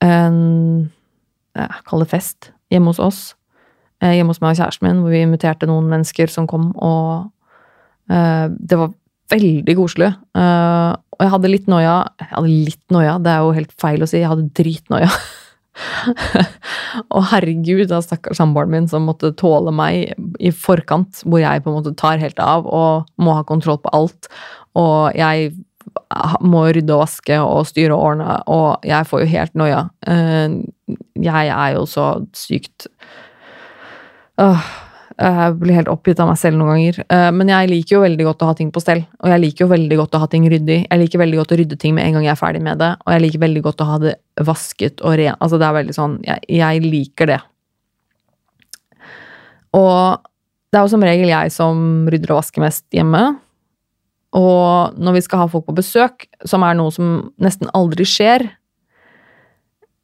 en 0.05 0.39
jeg 1.57 1.85
kaller 1.89 2.05
det 2.05 2.13
fest 2.13 2.51
hjemme 2.71 2.93
hos 2.93 3.01
oss. 3.01 3.21
Uh, 3.99 4.13
hjemme 4.15 4.33
hos 4.33 4.41
meg 4.43 4.55
og 4.55 4.61
kjæresten 4.61 4.87
min, 4.87 5.03
hvor 5.03 5.13
vi 5.13 5.25
inviterte 5.25 5.69
noen 5.69 5.89
mennesker 5.91 6.31
som 6.31 6.47
kom, 6.49 6.71
og 6.75 7.29
uh, 8.11 8.47
det 8.49 8.79
var 8.79 8.95
veldig 9.29 9.75
koselig. 9.77 10.07
og 10.33 11.19
jeg 11.21 11.29
hadde 11.29 11.51
litt 11.51 11.67
noia. 11.69 11.99
Jeg 12.17 12.31
hadde 12.31 12.49
litt 12.49 12.93
noia, 12.95 13.19
det 13.21 13.29
er 13.29 13.43
jo 13.45 13.51
helt 13.53 13.75
feil 13.77 14.01
å 14.01 14.07
si. 14.09 14.23
Jeg 14.23 14.31
hadde 14.31 14.47
dritnoia. 14.57 15.09
og 17.13 17.27
herregud, 17.31 17.85
da 17.91 17.99
stakkars 18.03 18.39
samboeren 18.39 18.73
min 18.73 18.89
som 18.89 19.05
måtte 19.07 19.31
tåle 19.37 19.73
meg 19.75 20.15
i 20.41 20.49
forkant, 20.49 21.21
hvor 21.25 21.43
jeg 21.43 21.63
på 21.63 21.71
en 21.71 21.77
måte 21.77 21.95
tar 21.99 22.21
helt 22.21 22.39
av 22.43 22.67
og 22.67 23.09
må 23.21 23.37
ha 23.37 23.45
kontroll 23.47 23.77
på 23.83 23.93
alt. 23.95 24.31
Og 24.79 25.15
jeg 25.17 25.53
må 26.45 26.65
rydde 26.69 26.95
og 26.95 27.03
vaske 27.03 27.39
og 27.41 27.67
styre 27.69 27.95
og 27.95 28.11
ordne, 28.11 28.37
og 28.51 28.85
jeg 28.87 29.07
får 29.09 29.23
jo 29.23 29.31
helt 29.33 29.57
noia. 29.59 29.87
Eh, 30.07 30.59
jeg 31.19 31.53
er 31.55 31.75
jo 31.75 31.85
så 31.89 32.11
sykt 32.37 32.89
jeg 35.19 35.55
blir 35.59 35.75
helt 35.75 35.89
oppgitt 35.91 36.19
av 36.23 36.29
meg 36.29 36.37
selv 36.39 36.55
noen 36.59 36.71
ganger. 36.71 36.99
Eh, 37.11 37.29
men 37.35 37.51
jeg 37.51 37.69
liker 37.73 37.97
jo 37.97 38.03
veldig 38.05 38.27
godt 38.29 38.43
å 38.45 38.49
ha 38.49 38.55
ting 38.55 38.69
på 38.71 38.83
stell. 38.83 39.01
Og 39.19 39.33
jeg 39.33 39.43
liker 39.43 39.65
jo 39.65 39.71
veldig 39.73 39.97
godt 39.99 40.15
å 40.15 40.21
ha 40.21 40.29
ting 40.31 40.45
ryddig. 40.51 40.77
Jeg 40.85 41.01
liker 41.01 41.19
veldig 41.19 41.39
godt 41.41 41.51
å 41.51 41.59
rydde 41.59 41.79
ting 41.81 41.97
med 41.97 42.07
en 42.07 42.15
gang 42.15 42.29
jeg 42.29 42.33
er 42.35 42.39
ferdig 42.39 42.61
med 42.63 42.79
det. 42.79 42.93
Og 43.03 43.13
jeg 43.15 43.23
liker 43.25 43.43
veldig 43.43 43.63
godt 43.65 43.83
å 43.83 43.89
ha 43.89 43.99
det 44.05 44.15
vasket 44.47 45.03
og 45.03 45.17
ren. 45.19 45.35
Altså 45.43 45.59
det 45.59 45.67
er 45.67 45.75
veldig 45.75 45.97
sånn 45.97 46.15
jeg, 46.23 46.45
jeg, 46.61 46.85
liker 46.85 47.33
det. 47.33 47.39
Og 49.75 50.23
det 50.69 50.79
er 50.79 50.85
jo 50.85 50.93
som 50.93 51.05
regel 51.05 51.33
jeg 51.33 51.53
som 51.53 51.83
rydder 52.09 52.33
og 52.33 52.39
vasker 52.39 52.63
mest 52.63 52.85
hjemme. 52.95 53.25
Og 54.39 54.97
når 55.01 55.17
vi 55.17 55.25
skal 55.25 55.43
ha 55.43 55.51
folk 55.51 55.67
på 55.67 55.77
besøk, 55.81 56.29
som 56.47 56.63
er 56.63 56.77
noe 56.77 56.93
som 56.93 57.31
nesten 57.41 57.71
aldri 57.73 58.05
skjer 58.05 58.43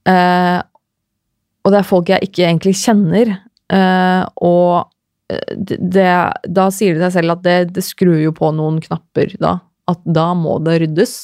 eh, 0.10 0.62
Og 1.62 1.70
det 1.70 1.78
er 1.78 1.86
folk 1.86 2.10
jeg 2.10 2.26
ikke 2.26 2.48
egentlig 2.48 2.74
kjenner, 2.82 3.36
eh, 3.38 3.45
og 3.74 4.92
det, 5.58 6.12
da 6.54 6.66
sier 6.74 6.94
det 6.94 7.08
seg 7.08 7.16
selv 7.18 7.38
at 7.38 7.46
det, 7.46 7.56
det, 7.74 7.84
skrur 7.86 8.20
jo 8.22 8.34
på 8.36 8.52
noen 8.54 8.78
knapper 8.84 9.34
da. 9.42 9.58
At 9.90 10.02
da 10.06 10.32
må 10.38 10.60
det 10.66 10.80
ryddes. 10.84 11.16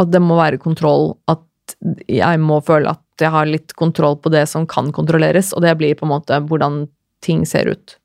At 0.00 0.10
det 0.10 0.22
må 0.22 0.38
være 0.38 0.60
kontroll. 0.62 1.14
At 1.30 1.76
jeg 2.10 2.42
må 2.42 2.58
føle 2.66 2.90
at 2.96 3.22
jeg 3.22 3.32
har 3.34 3.46
litt 3.46 3.74
kontroll 3.78 4.16
på 4.18 4.32
det 4.34 4.46
som 4.50 4.66
kan 4.70 4.90
kontrolleres. 4.96 5.52
Og 5.54 5.62
det 5.62 5.76
blir 5.78 5.98
på 5.98 6.08
en 6.08 6.14
måte 6.16 6.40
hvordan 6.50 6.84
ting 7.24 7.44
ser 7.46 7.70
ut 7.70 7.96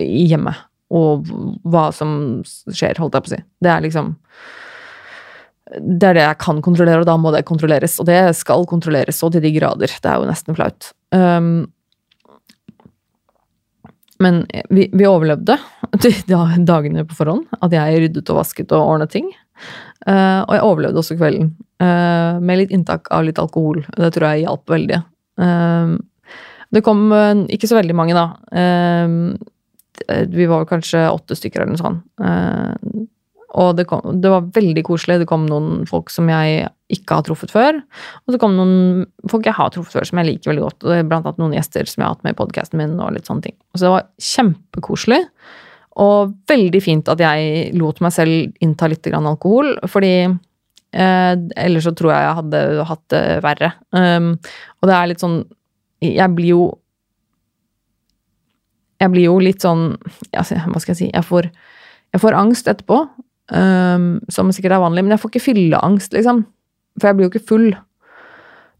i 0.00 0.26
hjemmet. 0.32 0.66
Og 0.94 1.30
hva 1.70 1.88
som 1.94 2.42
skjer, 2.44 2.98
holdt 3.00 3.16
jeg 3.16 3.24
på 3.24 3.32
å 3.32 3.34
si. 3.36 3.42
Det 3.62 3.72
er 3.72 3.82
liksom 3.84 4.14
Det 5.74 6.06
er 6.06 6.14
det 6.14 6.26
jeg 6.26 6.38
kan 6.42 6.60
kontrollere, 6.62 7.00
og 7.02 7.08
da 7.08 7.16
må 7.18 7.32
det 7.34 7.46
kontrolleres. 7.48 7.96
Og 8.02 8.06
det 8.06 8.36
skal 8.36 8.66
kontrolleres 8.68 9.18
så 9.18 9.30
til 9.32 9.42
de 9.42 9.54
grader. 9.54 9.90
Det 9.90 10.10
er 10.10 10.20
jo 10.20 10.28
nesten 10.28 10.58
flaut. 10.58 10.92
Um, 11.14 11.72
men 14.24 14.44
vi, 14.72 14.88
vi 14.92 15.06
overlevde 15.08 15.58
dagene 16.72 17.04
på 17.08 17.18
forhånd. 17.18 17.48
At 17.60 17.74
jeg 17.76 18.00
ryddet 18.06 18.30
og 18.32 18.40
vasket 18.40 18.72
og 18.72 18.94
ordnet 18.94 19.12
ting. 19.12 19.28
Uh, 20.08 20.42
og 20.44 20.52
jeg 20.56 20.64
overlevde 20.64 21.00
også 21.00 21.18
kvelden. 21.18 21.54
Uh, 21.82 22.40
med 22.40 22.62
litt 22.62 22.74
inntak 22.74 23.10
av 23.14 23.26
litt 23.26 23.40
alkohol. 23.40 23.82
Det 23.92 24.12
tror 24.14 24.30
jeg 24.30 24.46
hjalp 24.46 24.74
veldig. 24.74 25.00
Uh, 25.40 25.96
det 26.74 26.82
kom 26.82 27.06
ikke 27.54 27.68
så 27.70 27.76
veldig 27.76 27.94
mange, 27.94 28.16
da. 28.18 28.24
vi 30.26 30.46
var 30.50 30.64
kanskje 30.66 31.04
åtte 31.06 31.36
stykker 31.38 31.62
eller 31.62 31.76
noe 31.76 31.78
sånt. 31.78 33.04
Og 33.54 33.74
det, 33.78 33.84
kom, 33.86 34.02
det, 34.18 34.30
var 34.32 34.48
veldig 34.54 34.82
koselig. 34.86 35.20
Det 35.22 35.28
kom 35.30 35.44
noen 35.46 35.84
folk 35.86 36.10
som 36.10 36.26
jeg 36.30 36.66
ikke 36.94 37.18
har 37.18 37.26
truffet 37.26 37.52
før. 37.54 37.78
Og 38.24 38.34
så 38.34 38.40
kom 38.42 38.56
noen 38.58 39.04
folk 39.30 39.46
jeg 39.46 39.56
har 39.56 39.70
truffet 39.74 39.94
før, 39.94 40.08
som 40.08 40.20
jeg 40.20 40.30
liker 40.30 40.50
veldig 40.50 40.64
godt. 40.64 40.86
Og 40.86 41.10
blant 41.10 41.28
annet 41.28 41.42
noen 41.42 41.54
gjester 41.54 41.86
som 41.86 42.02
jeg 42.02 42.08
har 42.08 42.16
hatt 42.16 42.24
med 42.26 42.34
i 42.34 42.40
podkasten 42.40 42.82
min. 42.82 42.96
og 42.98 43.14
litt 43.14 43.30
sånne 43.30 43.46
ting. 43.46 43.56
Så 43.74 43.86
det 43.86 43.92
var 43.94 44.08
kjempekoselig. 44.30 45.20
Og 46.02 46.34
veldig 46.50 46.82
fint 46.82 47.10
at 47.12 47.22
jeg 47.22 47.68
lot 47.78 48.00
meg 48.02 48.14
selv 48.14 48.64
innta 48.64 48.88
litt 48.90 49.06
alkohol, 49.14 49.76
fordi 49.86 50.14
eh, 50.26 51.34
ellers 51.62 51.86
så 51.86 51.92
tror 51.94 52.10
jeg 52.10 52.24
jeg 52.24 52.38
hadde 52.40 52.62
hatt 52.90 53.04
det 53.14 53.26
verre. 53.44 53.70
Um, 53.94 54.32
og 54.82 54.90
det 54.90 54.96
er 54.96 55.12
litt 55.12 55.22
sånn 55.22 55.44
Jeg 56.02 56.34
blir 56.34 56.50
jo 56.50 56.64
Jeg 59.00 59.12
blir 59.14 59.28
jo 59.28 59.38
litt 59.38 59.62
sånn 59.62 59.94
Hva 60.34 60.42
skal 60.44 60.92
jeg 60.92 60.98
si? 60.98 61.08
Jeg 61.12 61.24
får, 61.24 61.48
jeg 62.10 62.22
får 62.24 62.36
angst 62.42 62.68
etterpå. 62.72 63.04
Um, 63.52 64.22
som 64.32 64.52
sikkert 64.54 64.78
er 64.78 64.84
vanlig. 64.84 65.04
Men 65.04 65.14
jeg 65.14 65.22
får 65.22 65.32
ikke 65.32 65.46
fylleangst, 65.48 66.16
liksom. 66.16 66.44
For 67.00 67.10
jeg 67.10 67.18
blir 67.18 67.28
jo 67.28 67.32
ikke 67.34 67.48
full. 67.50 67.68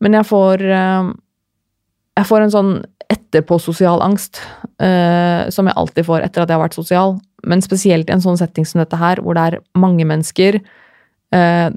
Men 0.05 0.17
jeg 0.19 0.27
får 0.29 0.65
um, 0.71 1.15
Jeg 2.15 2.29
får 2.31 2.45
en 2.45 2.55
sånn 2.55 2.73
etterpå-sosial 3.13 4.03
angst. 4.05 4.41
Uh, 4.79 5.51
som 5.53 5.69
jeg 5.69 5.77
alltid 5.77 6.09
får 6.09 6.25
etter 6.25 6.45
at 6.45 6.51
jeg 6.51 6.59
har 6.59 6.65
vært 6.65 6.79
sosial. 6.79 7.19
Men 7.45 7.65
spesielt 7.65 8.09
i 8.09 8.15
en 8.15 8.25
sånn 8.25 8.41
setting 8.41 8.67
som 8.69 8.81
dette 8.81 8.99
her, 8.99 9.21
hvor 9.21 9.37
det 9.37 9.45
er 9.45 9.63
mange 9.77 10.07
mennesker. 10.09 10.61
Uh, 11.35 11.69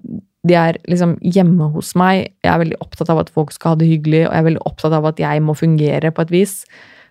de 0.47 0.55
er 0.55 0.77
liksom 0.87 1.17
hjemme 1.25 1.71
hos 1.73 1.93
meg. 1.99 2.29
Jeg 2.45 2.51
er 2.53 2.61
veldig 2.61 2.77
opptatt 2.83 3.09
av 3.11 3.19
at 3.23 3.31
folk 3.33 3.51
skal 3.55 3.73
ha 3.73 3.79
det 3.81 3.89
hyggelig, 3.89 4.27
og 4.27 4.31
jeg 4.31 4.39
er 4.39 4.47
veldig 4.47 4.63
opptatt 4.69 4.95
av 4.95 5.09
at 5.09 5.19
jeg 5.19 5.43
må 5.43 5.57
fungere 5.57 6.13
på 6.13 6.23
et 6.23 6.31
vis. 6.31 6.61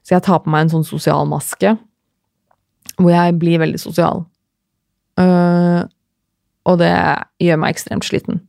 Så 0.07 0.15
jeg 0.15 0.25
tar 0.25 0.41
på 0.45 0.53
meg 0.53 0.65
en 0.65 0.77
sånn 0.77 0.87
sosial 0.87 1.29
maske, 1.29 1.75
hvor 2.97 3.13
jeg 3.13 3.37
blir 3.43 3.61
veldig 3.61 3.81
sosial. 3.83 4.25
Uh, 5.21 5.87
og 6.67 6.81
det 6.83 6.93
gjør 7.43 7.61
meg 7.63 7.75
ekstremt 7.75 8.07
sliten. 8.07 8.43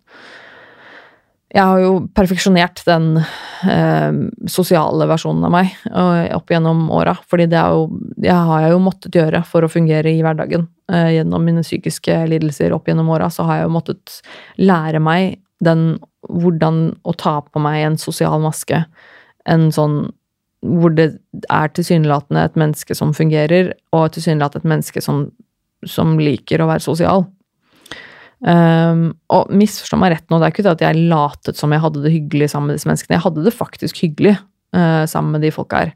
Jeg 1.55 1.63
har 1.63 1.79
jo 1.79 1.91
perfeksjonert 2.17 2.81
den 2.85 3.21
uh, 3.21 4.17
sosiale 4.51 5.07
versjonen 5.07 5.45
av 5.47 5.53
meg 5.53 5.71
uh, 5.87 6.27
opp 6.35 6.51
gjennom 6.51 6.89
åra. 6.91 7.15
fordi 7.29 7.47
det, 7.53 7.61
jo, 7.71 7.87
det, 8.19 8.33
har 8.33 8.65
jeg 8.65 8.73
jo 8.75 8.83
måttet 8.83 9.15
gjøre 9.15 9.43
for 9.47 9.63
å 9.63 9.71
fungere 9.71 10.11
i 10.11 10.21
hverdagen. 10.25 10.67
gjennom 10.87 11.43
mine 11.43 11.63
psykiske 11.63 12.19
lidelser 12.31 12.75
opp 12.75 12.87
gjennom 12.87 13.09
åra 13.15 13.29
så 13.31 13.47
har 13.47 13.61
jeg 13.61 13.67
jo 13.67 13.75
måttet 13.75 14.19
lære 14.59 14.99
meg 15.03 15.39
den 15.63 15.97
hvordan 16.27 16.97
å 17.07 17.13
ta 17.15 17.39
på 17.41 17.59
meg 17.63 17.85
en 17.85 17.97
sosial 17.99 18.39
maske. 18.43 18.83
En 19.47 19.69
sånn 19.71 20.09
hvor 20.65 20.91
det 20.95 21.11
er 21.53 21.69
tilsynelatende 21.71 22.43
et 22.43 22.55
menneske 22.59 22.95
som 22.97 23.13
fungerer, 23.15 23.71
og 23.93 24.11
tilsynelatende 24.15 24.65
et 24.65 24.71
menneske 24.73 25.03
som 25.03 25.27
som 25.85 26.17
liker 26.19 26.63
å 26.63 26.69
være 26.69 26.83
sosial. 26.85 27.25
Um, 28.37 29.15
og 29.33 29.49
misforstå 29.49 29.97
meg 29.97 30.11
rett 30.13 30.27
nå, 30.29 30.37
det 30.37 30.45
er 30.45 30.53
ikke 30.53 30.65
det 30.67 30.75
at 30.75 30.83
jeg 30.85 31.07
latet 31.09 31.57
som 31.57 31.71
jeg 31.73 31.81
hadde 31.81 32.03
det 32.03 32.13
hyggelig 32.13 32.51
sammen 32.51 32.69
med 32.69 32.77
disse 32.77 32.89
menneskene. 32.89 33.17
Jeg 33.17 33.25
hadde 33.25 33.45
det 33.47 33.53
faktisk 33.55 34.01
hyggelig 34.03 34.35
uh, 34.77 35.05
sammen 35.09 35.33
med 35.33 35.41
de 35.45 35.53
folka 35.53 35.85
her. 35.85 35.95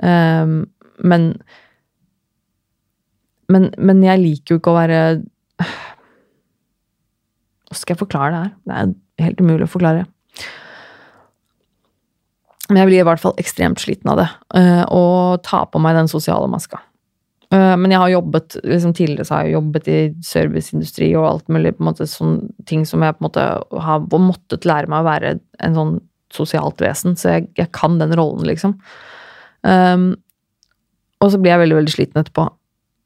Um, 0.00 0.70
men, 1.02 1.34
men 3.50 3.70
Men 3.76 4.02
jeg 4.04 4.22
liker 4.22 4.54
jo 4.54 4.60
ikke 4.60 4.72
å 4.72 4.78
være 4.78 5.00
Hvordan 7.68 7.80
skal 7.82 7.94
jeg 7.94 8.00
forklare 8.00 8.30
det 8.32 8.40
her? 8.40 8.54
Det 8.64 8.72
er 9.20 9.26
helt 9.26 9.42
umulig 9.42 9.66
å 9.66 9.74
forklare. 9.74 10.06
Men 12.70 12.80
jeg 12.80 12.88
blir 12.88 13.02
i 13.02 13.06
hvert 13.06 13.22
fall 13.22 13.34
ekstremt 13.42 13.82
sliten 13.82 14.10
av 14.12 14.22
det. 14.22 14.28
Uh, 14.54 14.84
og 14.94 15.42
ta 15.46 15.64
på 15.66 15.82
meg 15.82 15.98
den 15.98 16.10
sosiale 16.10 16.48
maska. 16.50 16.78
Eh, 17.50 17.76
men 17.76 17.90
jeg 17.90 17.98
har 17.98 18.12
jobbet 18.12 18.56
liksom 18.62 18.92
tidligere 18.94 19.26
så 19.26 19.36
har 19.36 19.46
jeg 19.46 19.56
jobbet 19.56 19.90
i 19.90 19.98
serviceindustri 20.26 21.10
og 21.18 21.26
alt 21.26 21.50
mulig 21.50 21.74
på 21.74 21.82
en 21.82 21.88
måte 21.90 22.06
sånn 22.06 22.36
ting 22.70 22.84
som 22.86 23.02
jeg 23.02 23.16
på 23.16 23.24
en 23.24 23.26
måte 23.26 23.46
har 23.86 24.06
måttet 24.22 24.68
lære 24.68 24.90
meg 24.90 25.02
å 25.02 25.08
være 25.08 25.34
en 25.66 25.78
sånn 25.78 25.98
sosialt 26.30 26.82
vesen. 26.82 27.16
Så 27.18 27.34
jeg, 27.34 27.48
jeg 27.58 27.72
kan 27.74 27.98
den 27.98 28.14
rollen, 28.14 28.46
liksom. 28.46 28.76
Um, 29.66 30.12
og 31.20 31.32
så 31.32 31.40
blir 31.40 31.52
jeg 31.52 31.64
veldig, 31.64 31.78
veldig 31.80 31.94
sliten 31.96 32.22
etterpå. 32.22 32.46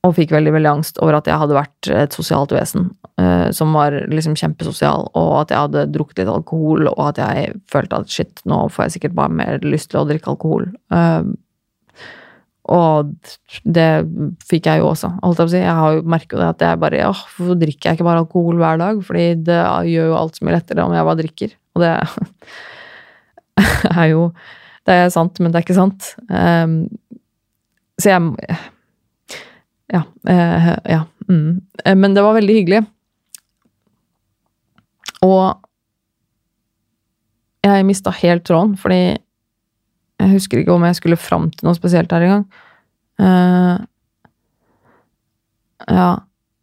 Og 0.04 0.12
fikk 0.18 0.34
veldig, 0.34 0.52
veldig 0.52 0.70
angst 0.74 1.00
over 1.00 1.16
at 1.16 1.30
jeg 1.30 1.40
hadde 1.40 1.56
vært 1.56 1.88
et 1.96 2.14
sosialt 2.14 2.52
vesen 2.52 2.90
uh, 3.16 3.48
som 3.56 3.72
var 3.72 3.96
liksom 4.12 4.36
kjempesosial, 4.36 5.08
og 5.16 5.30
at 5.40 5.54
jeg 5.54 5.62
hadde 5.62 5.86
drukket 5.94 6.20
litt 6.20 6.34
alkohol, 6.34 6.90
og 6.92 7.00
at 7.08 7.22
jeg 7.22 7.54
følte 7.72 8.02
at 8.02 8.12
shit, 8.12 8.44
nå 8.44 8.66
får 8.74 8.84
jeg 8.84 8.96
sikkert 8.98 9.16
bare 9.16 9.38
mer 9.40 9.64
lyst 9.64 9.94
til 9.94 10.02
å 10.02 10.06
drikke 10.10 10.34
alkohol. 10.34 10.68
Uh, 10.92 11.32
og 12.72 13.10
det 13.68 13.88
fikk 14.48 14.70
jeg 14.70 14.80
jo 14.80 14.88
også. 14.88 15.10
holdt 15.20 15.40
Jeg 15.40 15.44
på 15.44 15.50
å 15.50 15.52
si. 15.52 15.60
Jeg 15.60 15.78
har 15.78 15.96
jo 15.96 16.04
merket 16.14 16.38
det 16.40 16.46
at 16.48 16.62
jeg 16.64 16.80
bare 16.80 17.02
åh, 17.10 17.24
Hvorfor 17.36 17.58
drikker 17.60 17.90
jeg 17.90 17.98
ikke 17.98 18.06
bare 18.06 18.22
alkohol 18.22 18.60
hver 18.60 18.80
dag? 18.80 19.02
Fordi 19.04 19.26
det 19.44 19.58
gjør 19.90 20.08
jo 20.08 20.16
alt 20.16 20.38
så 20.38 20.46
mye 20.46 20.56
lettere 20.56 20.86
om 20.86 20.94
jeg 20.96 21.08
bare 21.10 21.20
drikker. 21.20 21.56
Og 21.74 21.84
det 21.84 21.92
er 23.92 24.06
jo 24.14 24.22
Det 24.84 24.96
er 24.96 25.12
sant, 25.12 25.40
men 25.40 25.52
det 25.52 25.60
er 25.60 25.66
ikke 25.66 25.76
sant. 25.76 26.14
Um, 26.28 26.78
så 28.00 28.14
jeg 28.14 28.56
Ja. 29.92 30.02
Uh, 30.24 30.72
ja. 30.88 31.04
Mm. 31.28 31.60
Men 32.00 32.16
det 32.16 32.24
var 32.24 32.36
veldig 32.38 32.56
hyggelig. 32.56 32.80
Og 35.24 35.60
jeg 37.64 37.84
mista 37.88 38.12
helt 38.12 38.44
tråden, 38.44 38.74
fordi 38.76 39.16
jeg 40.22 40.30
husker 40.30 40.60
ikke 40.60 40.74
om 40.74 40.84
jeg 40.86 40.98
skulle 40.98 41.18
fram 41.20 41.48
til 41.52 41.68
noe 41.68 41.76
spesielt 41.76 42.12
her 42.14 42.26
engang. 42.26 42.46
Uh, 43.18 43.82
ja. 45.90 46.12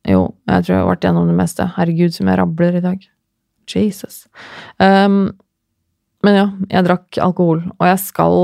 Jo, 0.10 0.32
jeg 0.50 0.66
tror 0.66 0.74
jeg 0.74 0.82
har 0.82 0.90
vært 0.90 1.06
gjennom 1.06 1.28
det 1.30 1.38
meste. 1.38 1.68
Herregud, 1.76 2.14
som 2.16 2.30
jeg 2.32 2.40
rabler 2.40 2.78
i 2.80 2.84
dag. 2.84 3.04
Jesus. 3.70 4.24
Um, 4.82 5.30
men 6.26 6.38
ja, 6.38 6.48
jeg 6.72 6.88
drakk 6.88 7.20
alkohol, 7.22 7.64
og 7.78 7.88
jeg 7.88 8.02
skal 8.04 8.38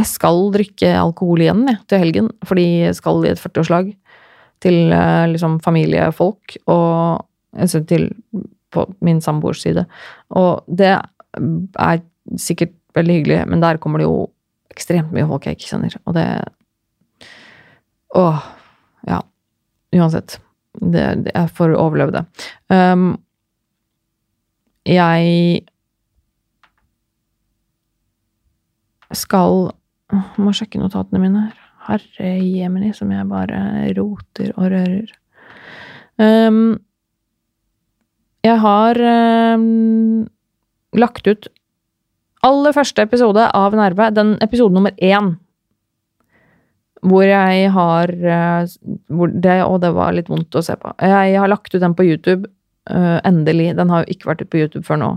Jeg 0.00 0.08
skal 0.08 0.38
drikke 0.54 0.88
alkohol 0.96 1.42
igjen 1.44 1.66
jeg, 1.68 1.76
til 1.90 2.00
helgen, 2.00 2.28
fordi 2.48 2.62
jeg 2.86 2.94
skal 2.96 3.18
i 3.20 3.34
et 3.34 3.40
40-årslag 3.42 3.90
til 4.64 4.94
uh, 4.96 5.26
liksom 5.28 5.58
familiefolk, 5.60 6.56
og 6.72 7.26
altså 7.52 7.82
til 7.84 8.08
på 8.72 8.86
min 9.04 9.20
samboers 9.20 9.60
side. 9.60 9.84
Og 10.30 10.64
det 10.72 10.94
er 10.94 12.00
sikkert 12.40 12.72
veldig 12.96 13.18
hyggelig, 13.20 13.40
men 13.50 13.62
der 13.62 13.78
kommer 13.82 14.02
det 14.02 14.08
jo 14.08 14.30
ekstremt 14.70 15.12
mye 15.14 15.26
folk 15.28 15.46
jeg 15.46 15.58
ikke 15.58 15.70
kjenner, 15.72 15.96
og 16.06 16.16
det 16.16 16.26
Åh. 18.10 18.42
Ja. 19.06 19.20
Uansett. 19.96 20.40
Det, 20.72 21.02
det, 21.24 21.32
jeg 21.34 21.50
får 21.54 21.74
overleve 21.78 22.14
det. 22.14 22.24
Um, 22.70 23.12
jeg 24.86 25.62
skal 29.14 29.70
Må 30.42 30.52
sjekke 30.54 30.80
notatene 30.82 31.22
mine 31.22 31.48
her. 31.48 31.56
Herre 31.86 32.30
jemini, 32.44 32.90
som 32.94 33.10
jeg 33.14 33.26
bare 33.30 33.60
roter 33.96 34.50
og 34.56 34.72
rører. 34.74 35.12
Um, 36.20 36.76
jeg 38.44 38.58
har 38.60 39.00
um, 39.56 40.26
lagt 40.98 41.30
ut 41.30 41.48
aller 42.46 42.74
første 42.76 43.04
episode 43.04 43.46
av 43.56 43.76
Nerve, 43.76 44.10
den 44.16 44.34
episode 44.44 44.74
nummer 44.74 44.94
én. 44.96 45.34
Hvor 47.00 47.24
jeg 47.24 47.70
har 47.72 48.12
uh, 48.12 48.72
hvor 49.08 49.30
det, 49.32 49.62
Og 49.64 49.78
det 49.80 49.92
var 49.96 50.12
litt 50.12 50.28
vondt 50.28 50.56
å 50.56 50.62
se 50.64 50.76
på. 50.76 50.92
Jeg 51.00 51.38
har 51.40 51.48
lagt 51.48 51.72
ut 51.74 51.80
den 51.80 51.96
på 51.96 52.04
YouTube. 52.04 52.50
Uh, 52.90 53.20
endelig. 53.24 53.72
Den 53.76 53.92
har 53.92 54.04
jo 54.04 54.12
ikke 54.12 54.32
vært 54.32 54.44
ute 54.44 54.52
på 54.52 54.60
YouTube 54.60 54.84
før 54.84 55.00
nå. 55.00 55.10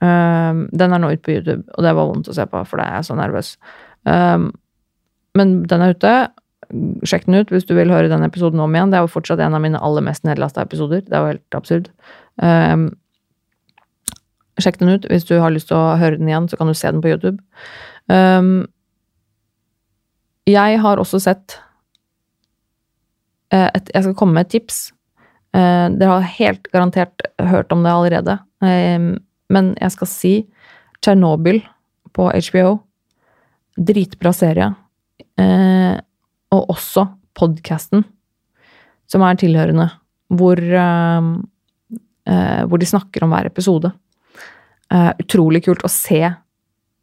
Uh, 0.00 0.66
den 0.70 0.94
er 0.94 1.02
nå 1.02 1.10
ute 1.10 1.24
på 1.26 1.34
YouTube, 1.34 1.64
og 1.74 1.84
det 1.84 1.94
var 1.96 2.08
vondt 2.08 2.30
å 2.30 2.36
se 2.36 2.46
på, 2.48 2.62
for 2.64 2.80
da 2.80 2.86
er 2.86 3.00
jeg 3.00 3.10
så 3.10 3.16
nervøs. 3.18 3.50
Um, 4.06 4.52
men 5.36 5.60
den 5.70 5.82
er 5.84 5.96
ute. 5.96 6.14
Sjekk 7.06 7.26
den 7.26 7.40
ut 7.42 7.50
hvis 7.50 7.66
du 7.66 7.74
vil 7.74 7.90
høre 7.90 8.10
den 8.10 8.24
episoden 8.26 8.62
om 8.62 8.74
igjen. 8.74 8.92
Det 8.92 9.00
er 9.00 9.06
jo 9.06 9.12
fortsatt 9.12 9.42
en 9.42 9.56
av 9.58 9.62
mine 9.62 9.82
aller 9.82 10.04
mest 10.06 10.26
nedlasta 10.26 10.62
episoder. 10.62 11.02
Det 11.06 11.16
er 11.16 11.24
jo 11.24 11.32
helt 11.34 11.58
absurd. 11.58 11.90
Um, 12.38 12.90
sjekk 14.64 14.80
den 14.80 14.94
ut. 14.94 15.08
Hvis 15.10 15.26
du 15.28 15.36
har 15.40 15.52
lyst 15.54 15.70
til 15.70 15.78
å 15.78 15.96
høre 16.00 16.18
den 16.20 16.30
igjen, 16.30 16.48
så 16.50 16.58
kan 16.58 16.70
du 16.70 16.76
se 16.76 16.90
den 16.90 17.02
på 17.04 17.12
YouTube. 17.12 17.38
Um, 18.10 18.68
jeg 20.48 20.80
har 20.82 20.98
også 20.98 21.20
sett 21.22 21.58
uh, 23.54 23.68
et, 23.68 23.90
Jeg 23.94 24.06
skal 24.06 24.16
komme 24.18 24.38
med 24.38 24.48
et 24.48 24.54
tips. 24.56 24.90
Uh, 25.54 25.90
dere 25.94 26.18
har 26.18 26.32
helt 26.38 26.70
garantert 26.74 27.26
hørt 27.38 27.72
om 27.74 27.84
det 27.84 27.92
allerede. 27.94 28.38
Um, 28.62 29.12
men 29.50 29.74
jeg 29.80 29.96
skal 29.96 30.10
si 30.10 30.34
Tsjernobyl 31.00 31.62
på 32.16 32.28
HBO. 32.30 32.78
Dritbra 33.80 34.34
serie. 34.36 34.72
Uh, 35.40 35.96
og 36.50 36.74
også 36.74 37.06
podkasten 37.38 38.02
som 39.10 39.22
er 39.26 39.38
tilhørende, 39.38 39.86
hvor 40.30 40.58
uh, 40.60 41.30
hvor 42.30 42.78
de 42.78 42.86
snakker 42.86 43.24
om 43.24 43.32
hver 43.34 43.48
episode. 43.48 43.90
Eh, 44.90 45.10
utrolig 45.22 45.62
kult 45.64 45.84
å 45.86 45.90
se 45.92 46.24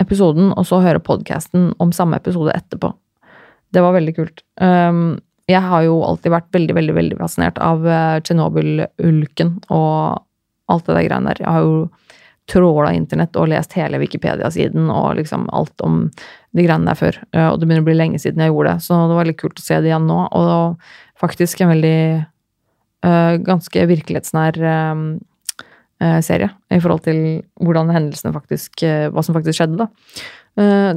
episoden, 0.01 0.51
og 0.53 0.65
så 0.67 0.81
høre 0.83 1.03
podkasten 1.03 1.71
om 1.81 1.93
samme 1.95 2.19
episode 2.19 2.51
etterpå. 2.51 2.91
Det 3.73 3.83
var 3.83 3.95
veldig 3.95 4.13
kult. 4.15 4.43
Um, 4.61 5.19
jeg 5.47 5.63
har 5.63 5.85
jo 5.85 6.01
alltid 6.03 6.33
vært 6.33 6.51
veldig, 6.55 6.75
veldig 6.75 6.95
veldig 6.97 7.17
fascinert 7.19 7.57
av 7.63 7.85
uh, 7.87 8.19
Tsjernobyl-ulken 8.19 9.55
og 9.73 10.19
alt 10.67 10.87
det 10.87 10.97
der 10.97 11.07
greiene 11.07 11.31
der. 11.31 11.41
Jeg 11.43 11.55
har 11.55 11.63
jo 11.63 11.79
tråla 12.47 12.91
internett 12.95 13.35
og 13.39 13.49
lest 13.51 13.75
hele 13.75 13.99
Wikipedia-siden 13.99 14.91
og 14.91 15.17
liksom 15.19 15.47
alt 15.55 15.83
om 15.83 16.05
de 16.55 16.67
greiene 16.67 16.91
der 16.91 16.99
før. 16.99 17.19
Uh, 17.31 17.47
og 17.49 17.59
det 17.59 17.69
begynner 17.69 17.85
å 17.85 17.89
bli 17.89 17.97
lenge 17.97 18.21
siden 18.23 18.43
jeg 18.43 18.51
gjorde 18.51 18.75
det, 18.75 18.85
så 18.87 18.99
det 19.07 19.19
var 19.19 19.31
litt 19.31 19.39
kult 19.39 19.63
å 19.63 19.65
se 19.65 19.79
det 19.79 19.91
igjen 19.91 20.07
nå. 20.11 20.19
Og 20.35 21.23
faktisk 21.23 21.63
en 21.63 21.71
veldig 21.71 21.99
uh, 23.07 23.33
ganske 23.47 23.87
virkelighetsnær 23.95 24.61
uh, 24.63 25.07
serie 26.21 26.51
i 26.69 26.77
forhold 26.77 27.01
til 27.07 27.19
hvordan 27.63 27.89
hendelsene 27.89 28.29
faktisk 28.35 28.83
uh, 28.85 29.07
Hva 29.09 29.23
som 29.25 29.33
faktisk 29.33 29.57
skjedde, 29.57 29.79
da. 29.81 29.87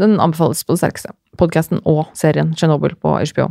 den 0.00 0.18
anbefales 0.20 0.60
på 0.64 0.76
det 0.76 0.82
sterkeste. 0.82 1.14
Podkasten 1.40 1.80
og 1.88 2.10
serien 2.16 2.54
Tsjernobyl 2.56 2.94
på 3.00 3.14
HBO. 3.32 3.50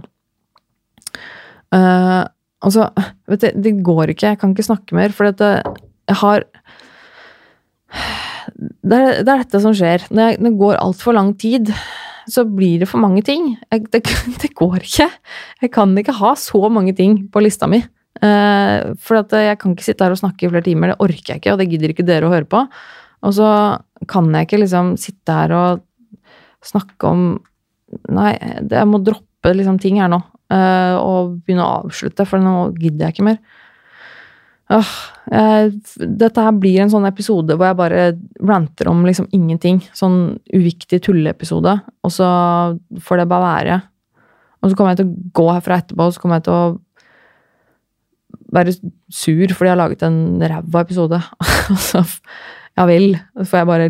altså, 1.73 2.87
vet 3.29 3.43
du, 3.45 3.61
det 3.65 3.73
går 3.85 4.13
ikke. 4.13 4.33
Jeg 4.33 4.39
kan 4.41 4.53
ikke 4.53 4.65
snakke 4.65 4.97
mer, 4.97 5.13
for 5.13 5.29
dette 5.29 5.63
Jeg 6.09 6.17
har 6.21 6.45
det 8.57 8.97
er, 8.97 9.23
det 9.23 9.31
er, 9.31 9.43
dette 9.43 9.61
som 9.63 9.75
skjer. 9.75 10.05
Når 10.09 10.31
jeg, 10.31 10.39
det 10.43 10.53
går 10.59 10.79
altfor 10.81 11.15
lang 11.15 11.33
tid, 11.39 11.71
så 12.29 12.45
blir 12.45 12.83
det 12.83 12.89
for 12.89 13.01
mange 13.01 13.23
ting. 13.25 13.53
Jeg, 13.71 13.85
det, 13.93 14.03
det, 14.43 14.51
går 14.57 14.81
ikke. 14.83 15.09
Jeg 15.63 15.73
kan 15.75 15.95
ikke 15.97 16.17
ha 16.19 16.35
så 16.39 16.69
mange 16.71 16.95
ting 16.97 17.23
på 17.31 17.43
lista 17.43 17.69
mi. 17.69 17.81
Uh, 18.19 18.95
for 18.99 19.21
jeg 19.21 19.59
kan 19.61 19.75
ikke 19.75 19.85
sitte 19.85 20.03
her 20.03 20.15
og 20.15 20.19
snakke 20.19 20.45
i 20.45 20.49
flere 20.51 20.65
timer, 20.65 20.91
det 20.91 21.03
orker 21.05 21.33
jeg 21.33 21.41
ikke, 21.41 21.53
og 21.53 21.61
det 21.61 21.69
gidder 21.71 21.93
ikke 21.93 22.07
dere 22.07 22.27
å 22.27 22.33
høre 22.33 22.49
på. 22.49 22.63
Og 23.27 23.35
så 23.35 23.51
kan 24.09 24.27
jeg 24.35 24.47
ikke 24.47 24.61
liksom 24.63 24.95
sitte 24.99 25.35
her 25.35 25.53
og 25.55 25.85
snakke 26.65 27.13
om 27.13 27.29
Nei, 28.13 28.35
jeg 28.69 28.85
må 28.85 28.99
droppe 29.01 29.49
liksom 29.49 29.79
ting 29.81 29.95
her 29.97 30.11
nå. 30.11 30.19
Uh, 30.53 30.93
og 31.01 31.31
begynne 31.41 31.65
å 31.65 31.79
avslutte, 31.79 32.21
for 32.29 32.41
nå 32.41 32.67
gidder 32.77 33.07
jeg 33.07 33.15
ikke 33.15 33.25
mer. 33.25 33.39
Uh, 34.69 34.91
jeg, 35.33 35.71
dette 35.97 36.43
her 36.45 36.53
blir 36.61 36.83
en 36.83 36.91
sånn 36.93 37.07
episode 37.09 37.57
hvor 37.57 37.71
jeg 37.71 37.79
bare 37.79 38.03
ranter 38.45 38.91
om 38.91 39.01
liksom 39.07 39.25
ingenting. 39.33 39.81
Sånn 39.97 40.37
uviktig 40.53 41.01
tulleepisode. 41.07 41.79
Og 42.05 42.13
så 42.13 42.29
får 43.01 43.23
det 43.23 43.27
bare 43.33 43.47
være. 43.47 43.79
Og 44.61 44.69
så 44.69 44.77
kommer 44.77 44.93
jeg 44.93 45.01
til 45.01 45.09
å 45.09 45.33
gå 45.39 45.47
herfra 45.49 45.81
etterpå, 45.81 46.05
og 46.05 46.13
så 46.13 46.21
kommer 46.21 46.39
jeg 46.39 46.49
til 46.49 46.57
å 46.59 46.77
være 48.53 48.75
sur 49.11 49.53
fordi 49.53 49.69
jeg 49.69 49.75
har 49.75 49.81
laget 49.81 50.05
en 50.07 50.41
ræva 50.41 50.85
episode. 50.85 51.21
Altså, 51.69 52.03
ja 52.77 52.85
vel, 52.85 53.17
For 53.43 53.57
jeg 53.57 53.67
bare 53.67 53.89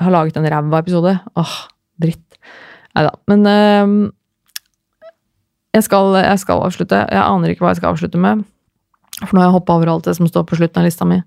har 0.00 0.10
laget 0.10 0.36
en 0.36 0.48
ræva 0.50 0.78
episode. 0.78 1.18
Åh, 1.36 1.56
dritt. 2.02 2.38
Nei 2.96 3.04
da. 3.06 3.12
Men 3.30 3.46
øh, 3.46 4.10
jeg, 5.74 5.84
skal, 5.86 6.16
jeg, 6.18 6.38
skal, 6.42 6.64
avslutte. 6.64 7.04
Jeg 7.10 7.22
aner 7.22 7.52
ikke 7.52 7.64
hva 7.64 7.74
jeg 7.74 7.82
skal 7.82 7.92
avslutte 7.92 8.18
med. 8.18 8.44
For 9.20 9.34
nå 9.34 9.42
har 9.42 9.50
jeg 9.50 9.58
hoppa 9.58 9.76
over 9.76 9.92
alt 9.92 10.08
det 10.08 10.16
som 10.16 10.28
står 10.28 10.46
på 10.48 10.58
slutten 10.58 10.80
av 10.80 10.88
lista 10.88 11.06
mi. 11.06 11.20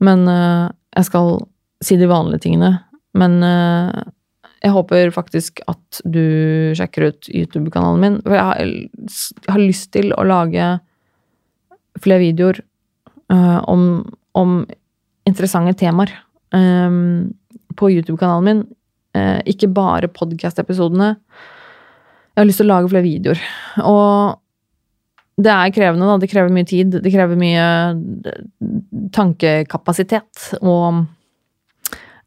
Men 0.00 0.28
øh, 0.30 0.68
jeg 0.96 1.08
skal 1.08 1.40
si 1.84 1.98
de 2.00 2.08
vanlige 2.08 2.46
tingene. 2.46 2.72
Men 3.16 3.42
øh, 3.44 4.06
jeg 4.64 4.72
håper 4.72 5.12
faktisk 5.14 5.60
at 5.68 6.00
du 6.04 6.22
sjekker 6.76 7.10
ut 7.10 7.28
YouTube-kanalen 7.28 8.00
min. 8.02 8.18
For 8.24 8.36
jeg 8.36 8.48
har, 8.48 8.62
jeg 8.64 9.52
har 9.52 9.62
lyst 9.62 9.92
til 9.92 10.14
å 10.16 10.24
lage 10.26 10.76
flere 12.02 12.22
videoer 12.22 12.60
uh, 13.32 13.60
om, 13.70 14.04
om, 14.36 14.58
interessante 15.26 15.74
temaer 15.80 16.12
um, 16.54 17.34
på 17.76 17.90
YouTube-kanalen 17.90 18.46
min. 18.46 18.64
Uh, 19.16 19.40
ikke 19.48 19.70
bare 19.72 20.12
podkast-episodene. 20.12 21.14
Jeg 22.36 22.42
har 22.42 22.48
lyst 22.48 22.60
til 22.62 22.68
å 22.68 22.74
lage 22.74 22.92
flere 22.92 23.06
videoer. 23.06 23.42
Og 23.82 24.36
det 25.40 25.52
er 25.52 25.72
krevende, 25.74 26.08
da. 26.08 26.16
Det 26.20 26.30
krever 26.30 26.52
mye 26.52 26.68
tid. 26.68 26.98
Det 27.04 27.12
krever 27.12 27.38
mye 27.40 27.64
tankekapasitet. 29.16 30.50
Og 30.60 31.02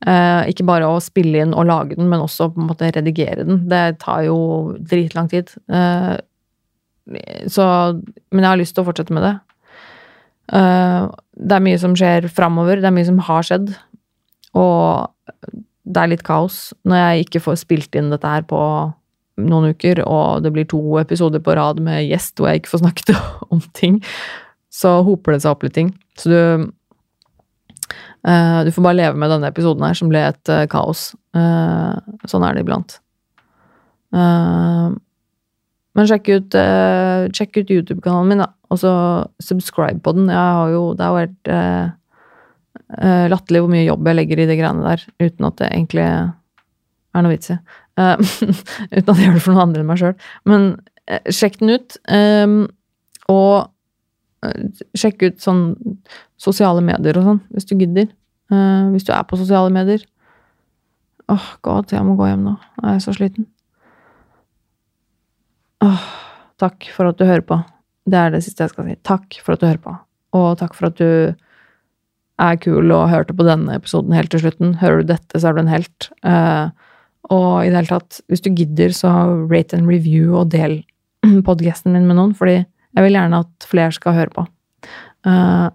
uh, 0.09 0.41
ikke 0.49 0.65
bare 0.67 0.89
å 0.89 1.01
spille 1.03 1.45
inn 1.45 1.53
og 1.53 1.69
lage 1.69 1.97
den, 1.97 2.09
men 2.09 2.25
også 2.25 2.49
på 2.53 2.61
en 2.61 2.71
måte 2.71 2.89
redigere 2.97 3.45
den. 3.45 3.63
Det 3.69 3.99
tar 4.01 4.25
jo 4.27 4.39
dritlang 4.81 5.29
tid. 5.31 5.53
så 7.49 7.63
Men 8.31 8.43
jeg 8.43 8.49
har 8.49 8.59
lyst 8.59 8.75
til 8.75 8.83
å 8.83 8.89
fortsette 8.89 9.13
med 9.13 9.25
det. 9.25 9.37
Eh, 10.49 11.07
det 11.39 11.55
er 11.55 11.65
mye 11.65 11.79
som 11.81 11.95
skjer 11.97 12.29
framover. 12.33 12.81
Det 12.81 12.89
er 12.89 12.95
mye 12.95 13.07
som 13.07 13.19
har 13.29 13.45
skjedd. 13.45 13.73
Og 14.57 15.43
det 15.89 16.01
er 16.01 16.11
litt 16.11 16.25
kaos 16.25 16.69
når 16.85 17.01
jeg 17.01 17.27
ikke 17.27 17.43
får 17.47 17.61
spilt 17.63 17.95
inn 17.97 18.11
dette 18.13 18.29
her 18.29 18.45
på 18.49 18.59
noen 19.39 19.71
uker, 19.71 20.01
og 20.03 20.43
det 20.43 20.51
blir 20.51 20.65
to 20.67 20.81
episoder 20.99 21.39
på 21.39 21.53
rad 21.55 21.77
med 21.79 22.03
gjest 22.03 22.35
hvor 22.35 22.49
jeg 22.49 22.59
ikke 22.59 22.73
får 22.73 22.81
snakket 22.83 23.13
om 23.53 23.61
ting. 23.77 24.01
Så 24.73 24.99
hoper 25.07 25.35
det 25.35 25.43
seg 25.45 25.53
opp 25.55 25.65
litt 25.65 25.77
ting. 25.77 25.95
Så 26.19 26.33
du 26.33 26.41
Uh, 28.19 28.65
du 28.67 28.71
får 28.75 28.83
bare 28.83 28.97
leve 28.97 29.15
med 29.15 29.31
denne 29.31 29.47
episoden 29.47 29.83
her, 29.85 29.95
som 29.95 30.09
ble 30.11 30.19
et 30.27 30.51
uh, 30.51 30.65
kaos. 30.67 31.13
Uh, 31.31 31.95
sånn 32.27 32.43
er 32.43 32.57
det 32.57 32.65
iblant. 32.65 32.97
Men 34.11 34.97
sjekk 36.09 36.27
ut, 36.33 36.57
sjekk 37.37 37.61
ut 37.61 37.71
YouTube-kanalen 37.71 38.31
min, 38.31 38.41
da. 38.43 38.49
Og 38.69 38.81
så 38.81 38.91
subscribe 39.41 40.01
på 40.05 40.13
den. 40.17 40.29
Jeg 40.29 40.57
har 40.59 40.73
jo, 40.73 40.83
det 40.97 41.05
har 41.05 41.23
helt 41.23 41.51
eh, 41.53 41.87
eh, 42.99 43.25
latterlig 43.31 43.63
hvor 43.63 43.71
mye 43.73 43.87
jobb 43.87 44.09
jeg 44.09 44.19
legger 44.19 44.43
i 44.43 44.49
de 44.49 44.57
greiene 44.59 44.85
der, 44.85 45.05
uten 45.23 45.49
at 45.49 45.57
det 45.61 45.71
egentlig 45.71 46.05
er 46.05 47.25
noe 47.25 47.33
vits 47.33 47.53
i. 47.53 47.57
Uh, 47.99 48.15
uten 48.95 49.09
at 49.11 49.17
jeg 49.17 49.25
gjør 49.25 49.35
det 49.39 49.43
for 49.43 49.55
noen 49.55 49.65
andre 49.65 49.81
enn 49.81 49.89
meg 49.89 50.01
sjøl. 50.01 50.15
Men 50.49 50.69
eh, 51.09 51.33
sjekk 51.33 51.59
den 51.63 51.73
ut. 51.75 51.99
eh, 52.07 52.55
og 53.29 53.67
sjekk 54.97 55.25
ut 55.27 55.41
sånn 55.43 55.63
sosiale 56.39 56.81
medier 56.85 57.17
og 57.19 57.25
sånn, 57.27 57.41
hvis 57.51 57.67
du 57.67 57.75
gidder. 57.75 58.07
Uh, 58.49 58.89
hvis 58.93 59.05
du 59.05 59.11
er 59.13 59.25
på 59.29 59.37
sosiale 59.37 59.69
medier. 59.73 60.05
Åh, 61.29 61.49
god, 61.65 61.91
jeg 61.93 62.05
må 62.05 62.15
gå 62.17 62.29
hjem 62.29 62.47
nå. 62.47 62.55
Jeg 62.79 62.95
er 62.95 63.03
så 63.03 63.13
sliten. 63.13 63.45
Åh, 65.85 66.07
takk 66.61 66.89
for 66.95 67.11
at 67.11 67.19
du 67.19 67.27
hører 67.27 67.45
på. 67.45 67.59
Det 68.09 68.19
er 68.19 68.33
det 68.33 68.43
siste 68.45 68.65
jeg 68.65 68.73
skal 68.73 68.89
si. 68.89 68.97
Takk 69.07 69.39
for 69.43 69.55
at 69.55 69.61
du 69.61 69.67
hører 69.69 69.83
på. 69.83 69.95
Og 70.39 70.49
takk 70.59 70.75
for 70.77 70.89
at 70.89 70.99
du 70.99 71.35
er 72.39 72.59
kul 72.63 72.93
og 72.95 73.09
hørte 73.11 73.35
på 73.35 73.45
denne 73.47 73.75
episoden 73.75 74.15
helt 74.15 74.31
til 74.33 74.43
slutten. 74.43 74.77
Hører 74.79 75.01
du 75.01 75.11
dette, 75.11 75.39
så 75.39 75.49
er 75.49 75.57
du 75.57 75.63
en 75.63 75.71
helt. 75.71 76.09
Eh, 76.23 76.69
og 77.29 77.49
i 77.61 77.69
det 77.69 77.81
hele 77.81 77.91
tatt, 77.91 78.21
hvis 78.31 78.43
du 78.45 78.51
gidder, 78.55 78.93
så 78.95 79.11
rate 79.51 79.77
and 79.77 79.89
review 79.89 80.37
og 80.39 80.53
del 80.53 80.79
podcasten 81.47 81.93
min 81.93 82.07
med 82.07 82.17
noen, 82.19 82.35
fordi 82.37 82.61
jeg 82.61 83.05
vil 83.05 83.17
gjerne 83.17 83.43
at 83.43 83.67
flere 83.69 83.95
skal 83.95 84.15
høre 84.17 84.33
på. 84.33 84.45
Eh, 85.27 85.67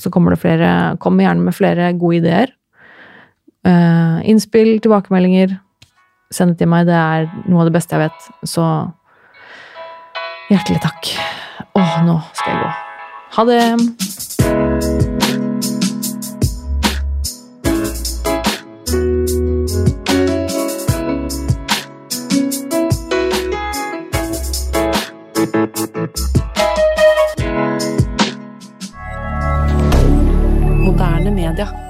så 0.00 0.08
kommer 0.08 0.32
det 0.32 0.40
flere 0.40 0.96
Kom 1.00 1.20
gjerne 1.20 1.44
med 1.44 1.54
flere 1.54 1.92
gode 1.92 2.22
ideer. 2.22 2.54
Eh, 3.66 4.30
innspill, 4.30 4.78
tilbakemeldinger. 4.80 5.58
Send 6.32 6.54
det 6.54 6.62
til 6.62 6.72
meg. 6.72 6.88
Det 6.88 6.96
er 6.96 7.28
noe 7.50 7.64
av 7.64 7.68
det 7.68 7.76
beste 7.76 7.96
jeg 7.96 8.08
vet. 8.08 8.48
Så 8.48 8.64
hjertelig 10.50 10.80
takk. 10.86 11.12
Å, 11.70 11.82
nå 12.02 12.16
skal 12.34 12.50
jeg 12.50 12.62
gå. 12.62 12.70
Ha 13.36 13.44
det! 13.46 13.60
Moderne 30.80 31.30
media. 31.30 31.89